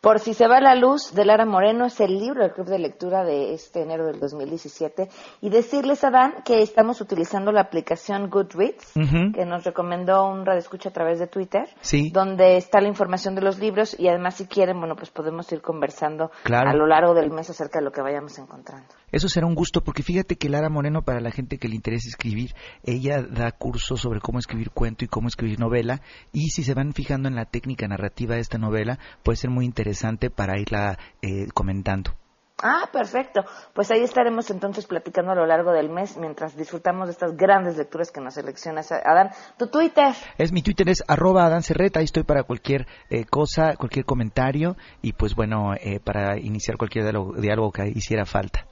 Por 0.00 0.20
si 0.20 0.34
se 0.34 0.46
va 0.46 0.60
la 0.60 0.74
luz 0.74 1.12
de 1.14 1.24
Lara 1.24 1.46
Moreno 1.46 1.86
es 1.86 2.00
el 2.00 2.18
libro 2.18 2.42
del 2.42 2.52
club 2.52 2.66
de 2.66 2.78
lectura 2.78 3.24
de 3.24 3.54
este 3.54 3.82
enero 3.82 4.06
del 4.06 4.20
2017 4.20 5.08
y 5.40 5.50
decirles 5.50 6.04
a 6.04 6.10
Dan 6.10 6.42
que 6.44 6.62
estamos 6.62 7.00
utilizando 7.00 7.52
la 7.52 7.62
aplicación 7.62 8.30
Goodreads 8.30 8.92
que 9.34 9.44
nos 9.44 9.64
recomendó 9.64 10.28
un 10.28 10.46
radioescucha 10.46 10.90
a 10.90 10.92
través 10.92 11.18
de 11.18 11.26
Twitter, 11.26 11.68
donde 12.12 12.56
está 12.56 12.80
la 12.80 12.88
información 12.88 13.34
de 13.34 13.42
los 13.42 13.58
libros 13.58 13.98
y 13.98 14.08
además 14.08 14.36
si 14.36 14.46
quieren, 14.46 14.78
bueno, 14.78 14.96
pues 14.96 15.10
podemos 15.10 15.50
ir 15.52 15.60
conversando 15.60 16.30
a 16.44 16.74
lo 16.74 16.86
largo 16.86 17.14
del 17.14 17.30
mes 17.30 17.50
acerca 17.50 17.78
de 17.80 17.84
lo 17.84 17.90
que 17.92 18.00
vayamos 18.00 18.38
encontrando. 18.38 18.86
Eso 19.12 19.28
será 19.28 19.46
un 19.46 19.54
gusto 19.54 19.82
porque 19.82 20.02
fíjate 20.02 20.36
que 20.36 20.48
Lara 20.48 20.68
Moreno 20.68 21.02
para 21.02 21.20
la 21.20 21.30
gente 21.30 21.58
que 21.58 21.68
le 21.68 21.76
interesa 21.76 22.08
escribir, 22.08 22.54
ella 22.82 23.22
da 23.22 23.52
cursos 23.52 24.00
sobre 24.00 24.20
cómo 24.20 24.38
escribir 24.38 24.70
cuento 24.70 25.04
y 25.04 25.08
cómo 25.08 25.28
escribir 25.28 25.60
novela 25.60 26.02
y 26.32 26.48
si 26.48 26.64
se 26.64 26.74
van 26.74 26.92
fijando 26.92 27.28
en 27.28 27.36
la 27.36 27.44
técnica 27.44 27.86
narrativa 27.86 28.34
de 28.34 28.40
esta 28.40 28.58
novela, 28.58 28.98
puede 29.22 29.36
ser 29.36 29.50
muy 29.50 29.64
interesante 29.64 30.30
para 30.30 30.58
irla 30.58 30.98
eh, 31.22 31.46
comentando. 31.54 32.16
Ah, 32.62 32.88
perfecto. 32.90 33.44
Pues 33.74 33.90
ahí 33.90 34.00
estaremos 34.00 34.50
entonces 34.50 34.86
platicando 34.86 35.32
a 35.32 35.34
lo 35.34 35.46
largo 35.46 35.72
del 35.72 35.90
mes 35.90 36.16
mientras 36.16 36.56
disfrutamos 36.56 37.06
de 37.06 37.12
estas 37.12 37.36
grandes 37.36 37.76
lecturas 37.76 38.10
que 38.10 38.20
nos 38.20 38.34
seleccionas. 38.34 38.90
Adán, 38.92 39.30
tu 39.58 39.68
Twitter. 39.68 40.14
Es 40.38 40.52
mi 40.52 40.62
Twitter 40.62 40.88
es 40.88 41.04
arroba 41.06 41.44
Adán 41.44 41.62
Cerreta. 41.62 42.00
Ahí 42.00 42.06
estoy 42.06 42.22
para 42.22 42.44
cualquier 42.44 42.86
eh, 43.10 43.26
cosa, 43.26 43.76
cualquier 43.76 44.06
comentario 44.06 44.76
y 45.02 45.12
pues 45.12 45.34
bueno, 45.34 45.74
eh, 45.74 46.00
para 46.00 46.38
iniciar 46.38 46.78
cualquier 46.78 47.04
diálogo 47.38 47.72
que 47.72 47.88
hiciera 47.88 48.24
falta. 48.24 48.66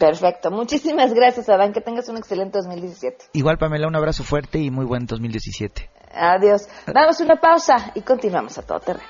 Perfecto. 0.00 0.50
Muchísimas 0.50 1.12
gracias, 1.12 1.50
Adán. 1.50 1.74
Que 1.74 1.82
tengas 1.82 2.08
un 2.08 2.16
excelente 2.16 2.56
2017. 2.56 3.26
Igual, 3.34 3.58
Pamela, 3.58 3.86
un 3.86 3.94
abrazo 3.94 4.24
fuerte 4.24 4.58
y 4.58 4.70
muy 4.70 4.86
buen 4.86 5.04
2017. 5.04 5.90
Adiós. 6.14 6.66
Damos 6.86 7.20
una 7.20 7.36
pausa 7.36 7.92
y 7.94 8.00
continuamos 8.00 8.56
a 8.56 8.62
todo 8.62 8.80
terreno. 8.80 9.04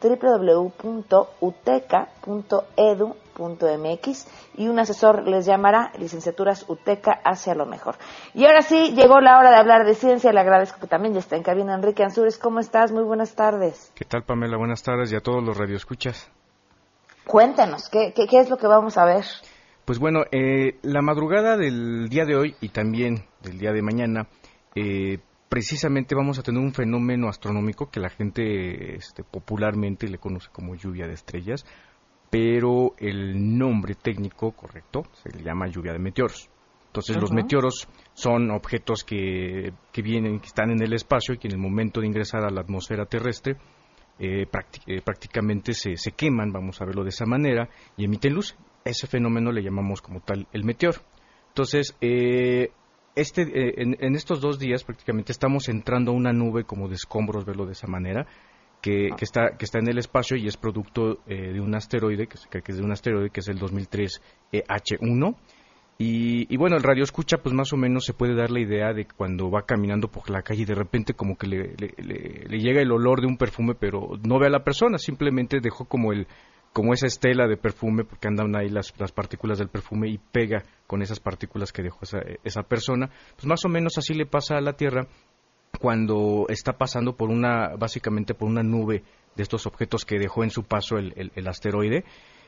www.uteca.edu.mx 3.36 4.28
y 4.58 4.68
un 4.68 4.80
asesor 4.80 5.28
les 5.28 5.46
llamará 5.46 5.92
licenciaturas 6.00 6.66
UTECA 6.68 7.22
hacia 7.24 7.56
lo 7.56 7.66
mejor. 7.66 7.96
Y 8.34 8.46
ahora 8.46 8.62
sí, 8.62 8.94
llegó 8.96 9.20
la 9.20 9.38
hora 9.38 9.52
de 9.52 9.58
hablar 9.58 9.86
de 9.86 9.94
ciencia. 9.96 10.32
Le 10.32 10.40
agradezco 10.40 10.80
que 10.80 10.88
también 10.88 11.14
ya 11.14 11.20
está 11.20 11.36
en 11.36 11.44
cabina 11.44 11.76
Enrique 11.76 12.04
Ansures. 12.04 12.38
¿Cómo 12.38 12.60
estás? 12.60 12.92
Muy 12.92 13.04
buenas 13.04 13.36
tardes. 13.36 13.92
¿Qué 13.96 14.06
tal, 14.06 14.24
Pamela? 14.24 14.58
Buenas 14.58 14.84
tardes 14.84 15.12
y 15.12 15.16
a 15.16 15.22
todos 15.22 15.44
los 15.44 15.58
radioescuchas. 15.58 16.32
Cuéntanos, 17.26 17.90
¿qué, 17.90 18.14
qué, 18.16 18.28
qué 18.28 18.40
es 18.40 18.50
lo 18.50 18.58
que 18.58 18.68
vamos 18.68 18.98
a 18.98 19.06
ver? 19.06 19.26
Pues 19.84 20.00
bueno, 20.00 20.24
eh, 20.32 20.78
la 20.84 21.02
madrugada 21.02 21.58
del 21.58 22.08
día 22.10 22.26
de 22.26 22.36
hoy 22.36 22.56
y 22.62 22.70
también 22.70 23.26
del 23.42 23.58
día 23.58 23.72
de 23.72 23.82
mañana, 23.82 24.28
eh, 24.76 25.20
precisamente 25.50 26.16
vamos 26.16 26.38
a 26.38 26.44
tener 26.44 26.62
un 26.62 26.74
fenómeno 26.74 27.28
astronómico 27.30 27.90
que 27.90 28.00
la 28.00 28.10
gente 28.10 28.96
este, 28.96 29.24
popularmente 29.24 30.08
le 30.08 30.18
conoce 30.18 30.50
como 30.52 30.76
lluvia 30.76 31.08
de 31.08 31.14
estrellas, 31.14 31.66
pero 32.30 32.94
el 32.98 33.58
nombre 33.58 33.96
técnico 33.96 34.52
correcto 34.52 35.04
se 35.14 35.30
le 35.30 35.44
llama 35.44 35.68
lluvia 35.68 35.94
de 35.94 36.00
meteoros. 36.00 36.50
Entonces 36.88 37.18
los 37.18 37.32
meteoros 37.32 37.88
son 38.14 38.52
objetos 38.52 39.04
que, 39.04 39.74
que, 39.92 40.02
vienen, 40.02 40.40
que 40.40 40.48
están 40.48 40.72
en 40.72 40.82
el 40.82 40.94
espacio 40.94 41.34
y 41.34 41.38
que 41.38 41.50
en 41.50 41.56
el 41.56 41.60
momento 41.60 42.00
de 42.00 42.08
ingresar 42.08 42.46
a 42.46 42.50
la 42.50 42.62
atmósfera 42.62 43.06
terrestre 43.06 43.58
eh, 44.18 44.46
prácticamente 44.48 45.74
se, 45.74 45.98
se, 45.98 46.14
queman, 46.14 46.54
vamos 46.54 46.82
a 46.82 46.86
verlo 46.86 47.04
de 47.04 47.10
esa 47.10 47.26
manera, 47.26 47.68
y 47.98 48.06
emiten 48.06 48.34
luz 48.34 48.56
ese 48.86 49.08
fenómeno 49.08 49.52
le 49.52 49.64
llamamos 49.64 50.02
como 50.02 50.22
tal 50.22 50.48
el 50.54 50.64
meteoro. 50.64 51.00
Entonces, 51.50 51.96
eh, 52.00 52.72
este, 53.16 53.42
eh, 53.42 53.74
en, 53.78 54.16
estos 54.16 54.40
dos 54.42 54.60
días 54.60 54.84
prácticamente 54.84 55.32
estamos 55.32 55.68
entrando 55.70 56.12
a 56.12 56.16
una 56.16 56.32
nube 56.32 56.66
como 56.66 56.88
de 56.88 56.96
escombros, 56.96 57.46
verlo 57.46 57.66
de 57.66 57.72
esa 57.74 57.88
manera, 57.88 58.28
que, 58.86 59.10
está, 59.20 59.58
que 59.58 59.66
está 59.66 59.80
en 59.80 59.88
el 59.88 59.98
espacio 59.98 60.38
y 60.38 60.46
es 60.46 60.58
producto 60.58 61.20
eh, 61.26 61.54
de 61.54 61.60
un 61.60 61.74
asteroide, 61.74 62.28
que 62.28 62.38
se 62.38 62.48
cree 62.48 62.62
que 62.62 62.72
es 62.72 62.78
de 62.78 62.84
un 62.84 62.92
asteroide, 62.92 63.32
que 63.32 63.40
es 63.40 63.48
el 63.48 63.58
2003 63.58 64.22
H1. 64.54 65.36
Y, 65.98 66.54
y, 66.54 66.58
bueno, 66.58 66.76
el 66.76 66.84
radio 66.84 67.04
escucha, 67.04 67.38
pues 67.38 67.56
más 67.56 67.74
o 67.74 67.78
menos 67.78 68.06
se 68.06 68.14
puede 68.14 68.36
dar 68.36 68.52
la 68.52 68.60
idea 68.60 68.94
de 68.94 69.08
cuando 69.08 69.50
va 69.50 69.66
caminando 69.66 70.10
por 70.10 70.30
la 70.30 70.42
calle 70.42 70.64
y 70.64 70.66
de 70.66 70.76
repente 70.76 71.14
como 71.14 71.38
que 71.38 71.48
le, 71.48 71.74
le, 71.78 72.46
le 72.48 72.60
llega 72.60 72.82
el 72.82 72.92
olor 72.92 73.22
de 73.22 73.28
un 73.28 73.38
perfume, 73.38 73.76
pero 73.80 74.10
no 74.24 74.38
ve 74.38 74.48
a 74.48 74.52
la 74.52 74.64
persona, 74.64 74.98
simplemente 74.98 75.62
dejó 75.62 75.86
como 75.86 76.12
el, 76.12 76.28
como 76.76 76.94
esa 76.94 77.08
estela 77.08 77.48
de 77.48 77.56
perfume, 77.56 78.04
porque 78.04 78.28
andan 78.28 78.54
ahí 78.56 78.68
las, 78.68 78.94
las, 79.00 79.14
partículas 79.14 79.58
del 79.58 79.70
perfume 79.70 80.10
y 80.10 80.18
pega 80.18 80.62
con 80.86 81.02
esas 81.02 81.22
partículas 81.22 81.72
que 81.72 81.82
dejó 81.82 82.00
esa, 82.04 82.20
esa, 82.44 82.64
persona, 82.64 83.10
pues 83.36 83.46
más 83.46 83.64
o 83.64 83.70
menos 83.70 83.98
así 83.98 84.14
le 84.14 84.26
pasa 84.26 84.58
a 84.58 84.62
la 84.62 84.74
Tierra 84.74 85.08
cuando 85.80 86.46
está 86.50 86.74
pasando 86.74 87.16
por 87.16 87.30
una, 87.30 87.76
básicamente 87.78 88.34
por 88.34 88.50
una 88.50 88.64
nube 88.64 89.04
de 89.36 89.44
estos 89.44 89.66
objetos 89.66 90.06
que 90.06 90.18
dejó 90.18 90.44
en 90.44 90.50
su 90.50 90.64
paso 90.64 90.98
el, 90.98 91.48
asteroide 91.48 92.06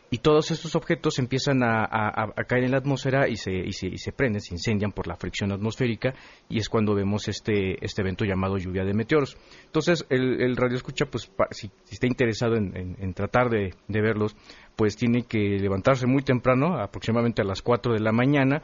y 0.09 0.19
todos 0.19 0.51
estos 0.51 0.75
objetos 0.75 1.19
empiezan 1.19 1.63
a, 1.63 2.33
caer 2.47 2.63
en 2.63 2.71
la 2.71 2.77
atmósfera 2.77 3.27
y 3.27 3.35
se, 3.35 3.51
y, 3.51 3.73
se, 3.73 3.87
y 3.87 3.97
se, 3.97 4.13
prenden, 4.13 4.39
se 4.39 4.53
incendian 4.53 4.93
por 4.93 5.05
la 5.05 5.17
fricción 5.17 5.51
atmosférica 5.51 6.13
y 6.47 6.59
es 6.59 6.69
cuando 6.69 6.95
vemos 6.95 7.27
este, 7.27 7.83
este 7.83 8.01
evento 8.01 8.23
llamado 8.23 8.57
lluvia 8.57 8.85
de 8.85 8.93
meteoros. 8.93 9.37
Entonces 9.65 10.05
el, 10.09 10.41
el 10.41 10.55
radio 10.55 10.77
escucha, 10.77 11.05
pues 11.07 11.29
si, 11.51 11.69
está 11.91 12.07
interesado 12.07 12.55
en, 12.55 13.13
tratar 13.13 13.49
de, 13.49 13.73
verlos, 13.89 14.35
pues 14.77 14.95
tiene 14.95 15.23
que 15.23 15.39
levantarse 15.59 16.07
muy 16.07 16.23
temprano, 16.23 16.79
aproximadamente 16.79 17.41
a 17.41 17.45
las 17.45 17.61
4 17.61 17.93
de 17.93 17.99
la 17.99 18.13
mañana, 18.13 18.61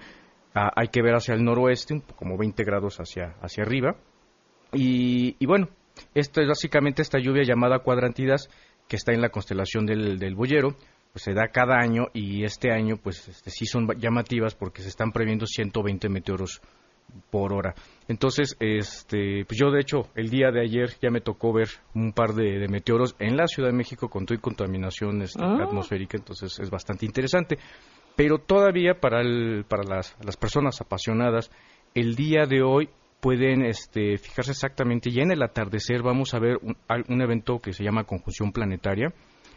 hay 0.53 0.88
que 0.89 1.01
ver 1.01 1.16
hacia 1.16 1.34
el 1.34 1.43
noroeste, 1.43 2.01
como 2.16 2.38
20 2.38 2.64
grados 2.64 2.99
hacia, 2.99 3.36
hacia 3.41 3.64
arriba. 3.64 3.97
Y, 4.74 5.36
y 5.39 5.45
bueno, 5.45 5.69
esto 6.13 6.41
es 6.41 6.47
básicamente 6.47 7.01
esta 7.01 7.19
lluvia 7.19 7.43
llamada 7.43 7.80
cuadrantidas 7.80 8.49
que 8.88 8.95
está 8.95 9.13
en 9.13 9.21
la 9.21 9.30
constelación 9.30 9.86
del, 9.86 10.19
del 10.19 10.36
Boyero 10.36 10.76
pues 11.13 11.24
se 11.24 11.34
da 11.34 11.47
cada 11.49 11.78
año 11.78 12.07
y 12.11 12.43
este 12.43 12.71
año 12.71 12.97
pues 12.97 13.28
este, 13.28 13.51
sí 13.51 13.67
son 13.67 13.88
llamativas 13.99 14.55
porque 14.55 14.82
se 14.82 14.89
están 14.89 15.11
previendo 15.11 15.45
120 15.45 16.09
meteoros 16.09 16.59
por 17.30 17.53
hora. 17.53 17.76
Entonces, 18.07 18.57
este, 18.59 19.45
pues 19.45 19.59
yo 19.59 19.69
de 19.69 19.82
hecho 19.82 20.09
el 20.15 20.32
día 20.32 20.49
de 20.49 20.61
ayer 20.61 20.89
ya 20.99 21.11
me 21.11 21.21
tocó 21.21 21.53
ver 21.53 21.69
un 21.93 22.13
par 22.13 22.34
de, 22.34 22.67
meteoros 22.67 23.15
en 23.19 23.38
la 23.38 23.45
Ciudad 23.45 23.69
de 23.69 23.78
México 23.78 24.09
con 24.09 24.26
toda 24.26 24.39
contaminación 24.41 25.21
este, 25.21 25.43
ah. 25.43 25.63
atmosférica, 25.63 26.17
entonces 26.17 26.59
es 26.59 26.71
bastante 26.71 27.05
interesante. 27.05 27.59
Pero 28.15 28.39
todavía 28.39 28.99
para, 28.99 29.21
el, 29.21 29.65
para 29.67 29.84
las, 29.84 30.15
las, 30.24 30.38
personas 30.38 30.82
apasionadas, 30.82 31.51
el 31.93 32.15
día 32.15 32.45
de 32.47 32.63
hoy 32.63 32.89
pueden 33.24 33.63
este, 33.63 34.17
fijarse 34.17 34.51
exactamente, 34.51 35.09
ya 35.09 35.21
en 35.24 35.32
el 35.32 35.41
atardecer 35.41 36.03
vamos 36.03 36.34
a 36.34 36.39
ver 36.39 36.57
un, 36.61 36.76
un 37.07 37.21
evento 37.21 37.57
que 37.59 37.71
se 37.71 37.82
llama 37.82 38.03
conjunción 38.03 38.51
planetaria, 38.51 39.13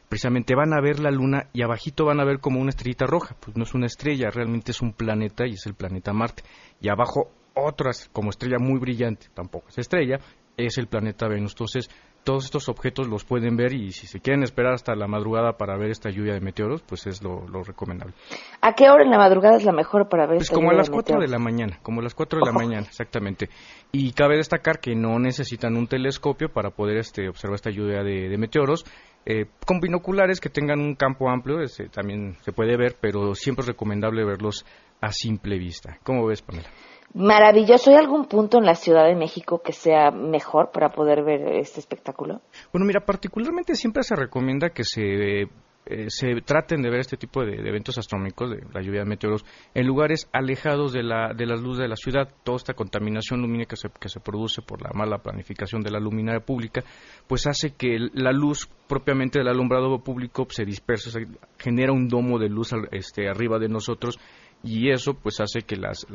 precisamente 0.09 0.55
van 0.55 0.73
a 0.73 0.81
ver 0.81 1.01
la 1.01 1.11
luna 1.11 1.49
y 1.53 1.63
abajito 1.63 2.05
van 2.05 2.21
a 2.21 2.25
ver 2.25 2.39
como 2.39 2.61
una 2.61 2.71
estrellita 2.71 3.07
roja, 3.07 3.35
pues 3.41 3.57
no 3.57 3.65
es 3.65 3.75
una 3.75 3.87
estrella, 3.87 4.31
realmente 4.31 4.71
es 4.71 4.81
un 4.83 4.93
planeta 4.93 5.49
y 5.49 5.55
es 5.55 5.67
el 5.67 5.75
planeta 5.75 6.13
Marte. 6.13 6.45
Y 6.81 6.89
abajo 6.91 7.33
otras 7.55 8.09
como 8.13 8.31
estrella 8.31 8.59
muy 8.61 8.79
brillante, 8.79 9.27
tampoco 9.35 9.67
es 9.71 9.79
estrella, 9.79 10.21
es 10.57 10.79
el 10.79 10.87
planeta 10.87 11.27
Venus. 11.27 11.55
Entonces, 11.55 11.91
todos 12.27 12.45
estos 12.45 12.69
objetos 12.69 13.07
los 13.07 13.25
pueden 13.25 13.57
ver 13.57 13.73
y 13.73 13.93
si 13.93 14.09
se 14.09 14.19
quieren 14.19 14.43
esperar 14.43 14.75
hasta 14.75 14.97
la 14.97 15.07
madrugada 15.07 15.53
para 15.53 15.79
ver 15.79 15.91
esta 15.91 16.11
lluvia 16.11 16.35
de 16.35 16.41
meteoros, 16.41 16.83
pues 16.83 17.07
es 17.07 17.23
lo, 17.23 17.47
recomendable. 17.63 18.15
¿A 18.61 18.73
qué 18.73 18.91
hora 18.91 19.05
en 19.05 19.11
la 19.11 19.19
madrugada 19.19 19.57
es 19.57 19.65
la 19.65 19.73
mejor 19.73 20.09
para 20.09 20.27
ver 20.27 20.39
Pues 20.39 20.51
como 20.51 20.71
a 20.71 20.75
las 20.75 20.91
4 20.91 21.21
de 21.21 21.29
la 21.29 21.39
mañana, 21.39 21.79
como 21.83 22.01
a 22.01 22.03
las 22.03 22.15
4 22.15 22.41
de 22.41 22.47
la 22.47 22.53
mañana, 22.53 22.85
exactamente. 22.89 23.49
Y 23.93 24.13
cabe 24.13 24.39
destacar 24.39 24.81
que 24.81 24.97
no 24.97 25.21
necesitan 25.21 25.77
un 25.77 25.87
telescopio 25.87 26.49
para 26.53 26.71
poder 26.71 26.97
este, 26.97 27.29
observar 27.29 27.55
esta 27.55 27.71
lluvia 27.71 28.03
de 28.03 28.37
meteoros. 28.37 28.85
Eh, 29.29 29.47
con 29.67 29.81
binoculares 29.81 30.41
que 30.41 30.49
tengan 30.49 30.79
un 30.79 30.95
campo 30.95 31.29
amplio, 31.29 31.59
también 31.93 32.37
se 32.43 32.53
puede 32.53 32.77
ver, 32.77 32.97
pero 33.01 33.35
siempre 33.35 33.63
es 33.63 33.67
recomendable 33.67 34.25
verlos 34.25 34.65
a 35.01 35.11
simple 35.11 35.59
vista. 35.59 35.99
¿Cómo 36.05 36.27
ves, 36.27 36.43
Pamela? 36.43 36.69
Maravilloso. 37.17 37.91
¿Hay 37.91 37.97
algún 37.97 38.27
punto 38.27 38.59
en 38.59 38.67
la 38.67 38.75
Ciudad 38.75 39.07
de 39.07 39.15
México 39.15 39.63
que 39.65 39.73
sea 39.73 40.11
mejor 40.11 40.71
para 40.71 40.91
poder 40.91 41.25
ver 41.25 41.57
este 41.57 41.81
espectáculo? 41.81 42.43
Bueno, 42.75 42.87
mira, 42.87 43.01
particularmente 43.01 43.75
siempre 43.75 44.03
se 44.03 44.15
recomienda 44.15 44.69
que 44.69 44.85
se 44.85 45.49
eh, 45.89 46.07
se 46.09 46.41
traten 46.45 46.83
de 46.83 46.91
ver 46.91 46.99
este 46.99 47.17
tipo 47.17 47.45
de, 47.45 47.55
eventos 47.55 47.97
astronómicos, 47.97 48.51
de 48.51 48.61
la 48.73 48.83
lluvia 48.83 49.01
de 49.01 49.07
meteoros, 49.07 49.45
en 49.73 49.87
lugares 49.87 50.29
alejados 50.33 50.93
de 50.93 51.05
la, 51.05 51.33
de 51.33 51.47
la 51.47 51.55
luz 51.55 51.79
de 51.79 51.87
la 51.87 51.95
ciudad. 51.95 52.29
Toda 52.43 52.57
esta 52.57 52.75
contaminación 52.75 53.41
lumínica 53.41 53.71
que 53.71 53.77
se, 53.77 53.89
que 53.89 54.09
se 54.09 54.19
produce 54.19 54.63
por 54.63 54.83
la 54.83 54.91
mala 54.93 55.19
planificación 55.19 55.83
de 55.83 55.93
la 55.93 56.01
luminaria 56.01 56.41
pública, 56.41 56.83
pues 57.29 57.47
hace 57.47 57.71
que 57.71 57.99
la 58.15 58.33
luz 58.33 58.69
propiamente 58.89 59.39
del 59.39 59.49
alumbrado 59.49 59.97
público 60.01 60.47
se 60.51 60.65
disperse, 60.65 61.11
se 61.13 61.27
genera 61.57 61.93
un 61.93 62.09
domo 62.09 62.41
de 62.41 62.49
luz 62.49 62.73
este, 62.91 63.29
arriba 63.29 63.61
de 63.61 63.69
nosotros 63.69 64.19
y 64.67 64.91
eso 64.91 65.15
pues 65.15 65.41
hace 65.41 65.63
que 65.63 65.77
las, 65.77 66.07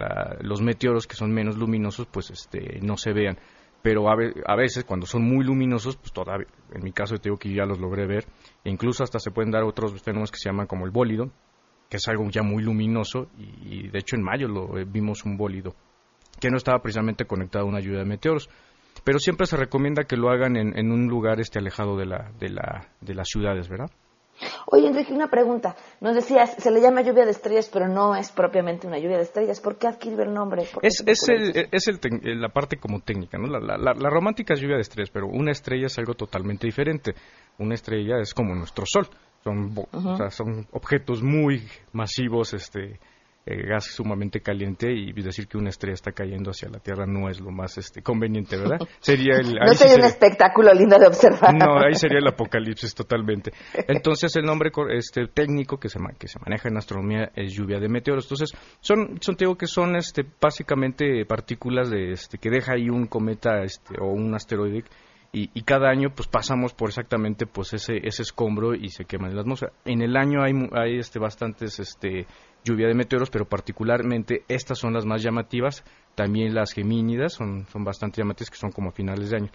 los 0.41 0.61
meteoros 0.61 1.07
que 1.07 1.15
son 1.15 1.31
menos 1.31 1.57
luminosos 1.57 2.05
pues 2.07 2.29
este, 2.29 2.79
no 2.81 2.97
se 2.97 3.13
vean 3.13 3.37
pero 3.81 4.07
a, 4.09 4.55
veces 4.55 4.83
cuando 4.83 5.05
son 5.05 5.23
muy 5.23 5.43
luminosos, 5.43 5.97
pues 5.97 6.11
todavía, 6.13 6.47
en 6.71 6.83
mi 6.83 6.91
caso 6.91 7.17
te 7.17 7.29
digo 7.29 7.37
que 7.37 7.53
ya 7.53 7.65
los 7.65 7.79
logré 7.79 8.05
ver, 8.05 8.25
e 8.63 8.69
incluso 8.69 9.03
hasta 9.03 9.19
se 9.19 9.31
pueden 9.31 9.51
dar 9.51 9.63
otros 9.63 9.99
fenómenos 10.01 10.31
que 10.31 10.37
se 10.37 10.49
llaman 10.49 10.67
como 10.67 10.85
el 10.85 10.91
bólido, 10.91 11.31
que 11.89 11.97
es 11.97 12.07
algo 12.07 12.29
ya 12.29 12.43
muy 12.43 12.63
luminoso, 12.63 13.29
y, 13.37 13.87
de 13.87 13.99
hecho 13.99 14.15
en 14.15 14.23
mayo 14.23 14.47
lo 14.47 14.77
eh, 14.77 14.85
vimos 14.87 15.25
un 15.25 15.35
bólido, 15.35 15.75
que 16.39 16.49
no 16.49 16.57
estaba 16.57 16.79
precisamente 16.79 17.25
conectado 17.25 17.65
a 17.65 17.67
una 17.67 17.79
lluvia 17.79 17.99
de 17.99 18.05
meteoros. 18.05 18.49
Pero 19.03 19.19
siempre 19.19 19.47
se 19.47 19.57
recomienda 19.57 20.03
que 20.03 20.17
lo 20.17 20.29
hagan 20.29 20.57
en, 20.57 20.77
en 20.77 20.91
un 20.91 21.07
lugar 21.07 21.39
este 21.39 21.59
alejado 21.59 21.97
de, 21.97 22.05
la, 22.05 22.31
de, 22.39 22.49
la, 22.49 22.89
de 22.99 23.15
las 23.15 23.27
ciudades, 23.29 23.67
¿verdad? 23.69 23.89
Oye, 24.67 24.87
Enrique, 24.87 25.13
una 25.13 25.29
pregunta. 25.29 25.75
Nos 25.99 26.15
decías, 26.15 26.55
se 26.57 26.71
le 26.71 26.81
llama 26.81 27.01
lluvia 27.01 27.25
de 27.25 27.31
estrellas, 27.31 27.69
pero 27.71 27.87
no 27.87 28.15
es 28.15 28.31
propiamente 28.31 28.87
una 28.87 28.97
lluvia 28.97 29.17
de 29.17 29.23
estrellas. 29.23 29.59
¿Por 29.59 29.77
qué 29.77 29.87
adquirió 29.87 30.23
el 30.23 30.33
nombre? 30.33 30.63
Es, 30.81 31.03
es, 31.05 31.29
el, 31.29 31.67
es 31.71 31.87
el 31.87 31.99
la 32.41 32.49
parte 32.49 32.77
como 32.77 33.01
técnica, 33.01 33.37
¿no? 33.37 33.47
La, 33.47 33.77
la, 33.77 33.93
la, 33.93 34.09
romántica 34.09 34.53
es 34.53 34.61
lluvia 34.61 34.75
de 34.75 34.81
estrellas, 34.81 35.09
pero 35.11 35.27
una 35.27 35.51
estrella 35.51 35.87
es 35.87 35.97
algo 35.97 36.13
totalmente 36.13 36.67
diferente. 36.67 37.13
Una 37.57 37.75
estrella 37.75 38.19
es 38.19 38.33
como 38.33 38.55
nuestro 38.55 38.85
sol. 38.85 39.07
Son, 39.43 39.73
o 39.91 40.17
sea, 40.17 40.29
son 40.29 40.67
objetos 40.71 41.23
muy 41.23 41.67
masivos, 41.93 42.53
este, 42.53 42.99
eh, 43.43 43.67
gas 43.67 43.85
sumamente 43.85 44.41
caliente 44.41 44.91
y 44.91 45.11
decir 45.13 45.47
que 45.47 45.57
una 45.57 45.69
estrella 45.69 45.95
está 45.95 46.11
cayendo 46.11 46.51
hacia 46.51 46.69
la 46.69 46.77
Tierra 46.77 47.07
no 47.07 47.27
es 47.27 47.39
lo 47.39 47.49
más 47.49 47.75
este, 47.77 48.03
conveniente, 48.03 48.55
¿verdad? 48.55 48.79
Sería 48.99 49.37
el, 49.37 49.55
no 49.55 49.73
sería 49.73 49.95
un 49.95 50.03
espectáculo 50.03 50.71
lindo 50.73 50.99
de 50.99 51.07
observar. 51.07 51.55
No, 51.55 51.79
ahí 51.79 51.95
sería 51.95 52.19
el 52.19 52.27
apocalipsis 52.31 52.93
totalmente. 52.93 53.51
Entonces 53.87 54.35
el 54.35 54.45
nombre 54.45 54.71
este, 54.95 55.27
técnico 55.27 55.77
que 55.77 55.89
se, 55.89 55.97
que 56.19 56.27
se 56.27 56.39
maneja 56.39 56.69
en 56.69 56.77
astronomía 56.77 57.31
es 57.35 57.53
lluvia 57.53 57.79
de 57.79 57.89
meteoros. 57.89 58.25
Entonces 58.25 58.51
son, 58.79 59.17
son 59.21 59.35
te 59.35 59.45
digo 59.45 59.57
que 59.57 59.67
son 59.67 59.95
este, 59.95 60.23
básicamente 60.39 61.25
partículas 61.25 61.89
de, 61.89 62.11
este, 62.11 62.37
que 62.37 62.51
deja 62.51 62.73
ahí 62.73 62.89
un 62.89 63.07
cometa 63.07 63.63
este, 63.63 63.95
o 63.99 64.07
un 64.07 64.35
asteroide 64.35 64.83
y, 65.33 65.61
cada 65.61 65.89
año 65.89 66.09
pues 66.13 66.27
pasamos 66.27 66.73
por 66.73 66.89
exactamente 66.89 67.45
pues 67.45 67.73
ese 67.73 68.05
ese 68.05 68.21
escombro 68.21 68.75
y 68.75 68.89
se 68.89 69.05
quema 69.05 69.29
en 69.29 69.35
la 69.35 69.41
atmósfera. 69.41 69.71
En 69.85 70.01
el 70.01 70.17
año 70.17 70.43
hay 70.43 70.51
hay 70.73 70.97
este 70.97 71.19
bastantes 71.19 71.79
este 71.79 72.27
lluvia 72.65 72.87
de 72.87 72.93
meteoros, 72.93 73.29
pero 73.29 73.45
particularmente 73.45 74.43
estas 74.49 74.77
son 74.77 74.93
las 74.93 75.05
más 75.05 75.23
llamativas, 75.23 75.85
también 76.15 76.53
las 76.53 76.73
gemínidas 76.73 77.33
son 77.33 77.65
son 77.67 77.85
bastante 77.85 78.21
llamativas 78.21 78.49
que 78.49 78.57
son 78.57 78.71
como 78.71 78.89
a 78.89 78.91
finales 78.91 79.29
de 79.29 79.37
año. 79.37 79.51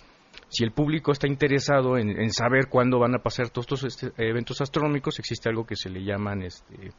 Si 0.49 0.65
el 0.65 0.73
público 0.73 1.13
está 1.13 1.27
interesado 1.27 1.99
en, 1.99 2.31
saber 2.31 2.69
cuándo 2.69 2.99
van 2.99 3.15
a 3.15 3.23
pasar 3.23 3.51
todos 3.51 3.67
estos 3.67 3.85
este, 3.85 4.13
eventos 4.25 4.61
astronómicos, 4.61 5.19
existe 5.19 5.49
algo 5.49 5.67
que 5.67 5.77
se 5.77 5.89
le 5.89 6.05
llaman 6.05 6.43
este, 6.43 6.93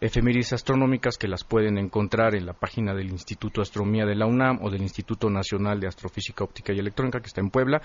efemérides 0.00 0.52
astronómicas 0.52 1.16
que 1.16 1.28
las 1.28 1.44
pueden 1.44 1.78
encontrar 1.78 2.34
en 2.34 2.44
la 2.44 2.52
página 2.52 2.92
del 2.94 3.10
Instituto 3.10 3.60
de 3.60 3.62
Astronomía 3.62 4.04
de 4.04 4.16
la 4.16 4.26
UNAM 4.26 4.58
o 4.62 4.70
del 4.70 4.82
Instituto 4.82 5.30
Nacional 5.30 5.80
de 5.80 5.86
Astrofísica 5.86 6.44
Óptica 6.44 6.72
y 6.72 6.78
Electrónica 6.78 7.20
que 7.20 7.28
está 7.28 7.40
en 7.40 7.50
Puebla 7.50 7.80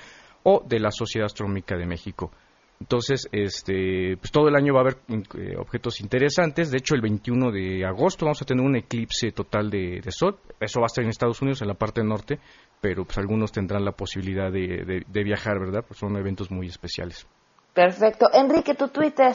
o 0.50 0.64
de 0.66 0.80
la 0.80 0.92
Sociedad 0.92 1.26
Astronómica 1.26 1.76
de 1.76 1.86
México. 1.86 2.32
Entonces, 2.80 3.28
este, 3.34 4.16
pues 4.18 4.32
todo 4.32 4.48
el 4.48 4.56
año 4.56 4.74
va 4.74 4.80
a 4.80 4.84
haber 4.84 4.98
eh, 5.10 5.58
objetos 5.58 6.00
interesantes. 6.00 6.72
De 6.72 6.78
hecho, 6.78 6.96
el 6.96 7.02
21 7.02 7.52
de 7.52 7.86
agosto 7.86 8.26
vamos 8.26 8.42
a 8.42 8.46
tener 8.46 8.64
un 8.64 8.78
eclipse 8.78 9.32
total 9.32 9.70
de, 9.70 10.02
sol. 10.10 10.40
Eso 10.62 10.80
va 10.80 10.86
a 10.86 10.88
estar 10.88 11.04
en 11.04 11.10
Estados 11.10 11.42
Unidos, 11.42 11.62
en 11.62 11.68
la 11.68 11.74
parte 11.74 12.02
norte, 12.02 12.40
pero 12.80 13.04
pues 13.04 13.18
algunos 13.18 13.52
tendrán 13.52 13.84
la 13.84 13.92
posibilidad 13.92 14.50
de, 14.50 15.04
viajar, 15.24 15.60
¿verdad? 15.60 15.84
Pues 15.86 16.00
son 16.00 16.16
eventos 16.16 16.50
muy 16.50 16.68
especiales. 16.68 17.28
Perfecto. 17.74 18.30
Enrique, 18.32 18.74
tu 18.74 18.88
Twitter. 18.88 19.34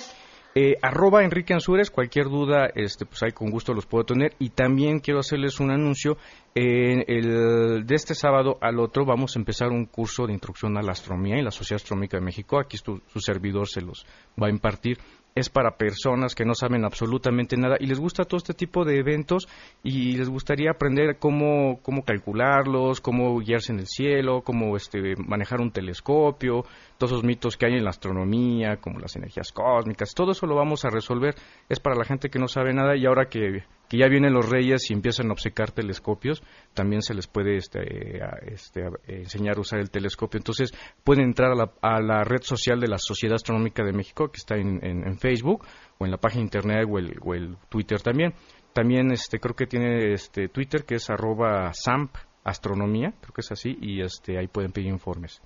Eh, 0.55 0.77
arroba 0.83 1.25
Enrique 1.25 1.55
Ansures, 1.55 1.91
cualquier 1.91 2.27
duda, 2.27 2.67
este, 2.75 3.07
pues 3.07 3.23
ahí 3.23 3.33
con 3.33 3.51
gusto 3.51 3.73
los 3.73 3.87
puedo 3.87 4.05
tener. 4.05 4.35
Y 4.39 4.51
también 4.51 5.01
quiero 5.01 5.21
hacerles 5.21 5.61
un 5.61 5.71
anuncio. 5.71 6.19
el, 6.55 7.87
de 7.87 7.95
este 7.95 8.15
sábado 8.15 8.59
al 8.61 8.79
otro 8.79 9.07
vamos 9.07 9.35
a 9.35 9.39
empezar 9.39 9.69
un 9.69 9.87
curso 9.87 10.27
de 10.27 10.35
instrucción 10.35 10.77
a 10.77 10.83
la 10.83 10.93
astronomía 10.93 11.37
en 11.37 11.45
la 11.45 11.51
Sociedad 11.51 11.83
Astronómica 11.83 12.19
de 12.19 12.25
México. 12.25 12.59
Aquí 12.59 12.77
su 12.77 13.01
servidor 13.21 13.69
se 13.69 13.81
los 13.81 14.05
va 14.41 14.49
a 14.49 14.51
impartir 14.51 14.99
es 15.35 15.49
para 15.49 15.77
personas 15.77 16.35
que 16.35 16.45
no 16.45 16.55
saben 16.55 16.85
absolutamente 16.85 17.57
nada 17.57 17.77
y 17.81 17.87
les 17.87 17.99
gusta 17.99 18.25
todo 18.25 18.39
este 18.39 18.55
tipo 18.55 18.85
de 18.85 18.99
eventos 18.99 19.49
y 19.83 20.17
les 20.17 20.29
gustaría 20.29 20.71
aprender 20.71 21.17
cómo, 21.19 21.81
cómo 21.83 22.05
calcularlos, 22.05 23.01
cómo 23.01 23.39
guiarse 23.39 23.73
en 23.73 23.81
el 23.81 23.87
cielo, 23.87 24.43
cómo 24.43 24.77
este, 24.77 25.17
manejar 25.17 25.61
un 25.61 25.71
telescopio, 25.71 26.65
todos 26.99 27.13
esos 27.13 27.25
mitos 27.25 27.57
que 27.57 27.67
hay 27.67 27.75
en 27.75 27.85
la 27.85 27.91
astronomía, 27.91 28.77
como 28.77 28.99
las 28.99 29.17
energías 29.17 29.53
cósmicas, 29.53 30.15
todo 30.15 30.33
eso 30.33 30.47
lo 30.47 30.55
vamos 30.55 30.85
a 30.85 30.91
resolver. 30.91 31.35
Es 31.69 31.81
para 31.81 31.97
la 31.97 32.05
gente 32.05 32.29
que 32.29 32.39
no 32.39 32.49
sabe 32.49 32.75
nada 32.75 32.97
y 32.97 33.07
ahora 33.07 33.27
que 33.27 33.65
que 33.93 33.99
ya 33.99 34.09
vienen 34.09 34.33
los 34.33 34.49
reyes 34.49 34.91
y 34.91 34.95
empiezan 34.95 35.29
a 35.29 35.33
obsecar 35.33 35.71
telescopios, 35.71 36.43
también 36.73 37.03
se 37.03 37.13
les 37.13 37.27
puede 37.27 37.59
este, 37.59 38.23
este, 38.47 38.89
enseñar 39.07 39.59
a 39.59 39.61
usar 39.61 39.81
el 39.81 39.91
telescopio. 39.91 40.39
Entonces 40.39 40.73
pueden 41.05 41.25
entrar 41.27 41.53
a 41.83 42.01
la, 42.01 42.25
red 42.25 42.41
social 42.41 42.81
de 42.81 42.89
la 42.89 42.97
Sociedad 42.97 43.35
Astronómica 43.35 43.85
de 43.85 43.93
México, 43.93 44.29
que 44.29 44.39
está 44.39 44.57
en, 44.57 45.19
Facebook, 45.19 45.67
o 45.99 46.07
en 46.07 46.11
la 46.11 46.17
página 46.17 46.45
internet 46.45 46.89
o 46.91 47.35
el, 47.35 47.59
Twitter 47.69 48.01
también. 48.01 48.33
También 48.73 49.13
este, 49.13 49.39
creo 49.39 49.55
que 49.55 49.67
tiene 49.67 50.15
este, 50.15 50.49
Twitter, 50.49 50.85
que 50.87 50.95
es 50.95 51.11
arroba 51.11 51.71
SAMP 51.75 52.17
Astronomía, 52.45 53.13
creo 53.21 53.35
que 53.35 53.43
es 53.43 53.53
así, 53.53 53.77
y 53.79 54.01
este, 54.01 54.39
ahí 54.39 54.47
pueden 54.47 54.73
pedir 54.73 54.89
informes. 54.89 55.43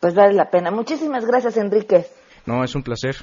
Pues 0.00 0.14
vale 0.14 0.32
la 0.32 0.48
pena. 0.48 0.70
Muchísimas 0.70 1.26
gracias, 1.26 1.58
Enrique. 1.58 2.06
No, 2.46 2.64
es 2.64 2.74
un 2.74 2.82
placer. 2.82 3.16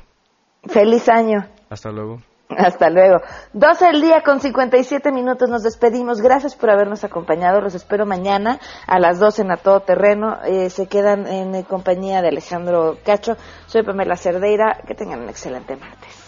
Feliz 0.67 1.09
año. 1.09 1.47
Hasta 1.67 1.89
luego. 1.89 2.21
Hasta 2.49 2.89
luego. 2.89 3.21
12 3.53 3.85
del 3.87 4.01
día 4.01 4.21
con 4.21 4.39
57 4.39 5.11
minutos. 5.11 5.49
Nos 5.49 5.63
despedimos. 5.63 6.21
Gracias 6.21 6.55
por 6.55 6.69
habernos 6.69 7.03
acompañado. 7.03 7.59
Los 7.61 7.75
espero 7.75 8.05
mañana 8.05 8.59
a 8.85 8.99
las 8.99 9.19
12 9.19 9.41
en 9.41 9.51
A 9.51 9.57
Todo 9.57 9.81
Terreno. 9.81 10.37
Eh, 10.45 10.69
se 10.69 10.87
quedan 10.87 11.27
en 11.27 11.63
compañía 11.63 12.21
de 12.21 12.29
Alejandro 12.29 12.97
Cacho. 13.03 13.35
Soy 13.65 13.83
Pamela 13.83 14.15
Cerdeira. 14.15 14.81
Que 14.87 14.95
tengan 14.95 15.21
un 15.21 15.29
excelente 15.29 15.75
martes. 15.75 16.27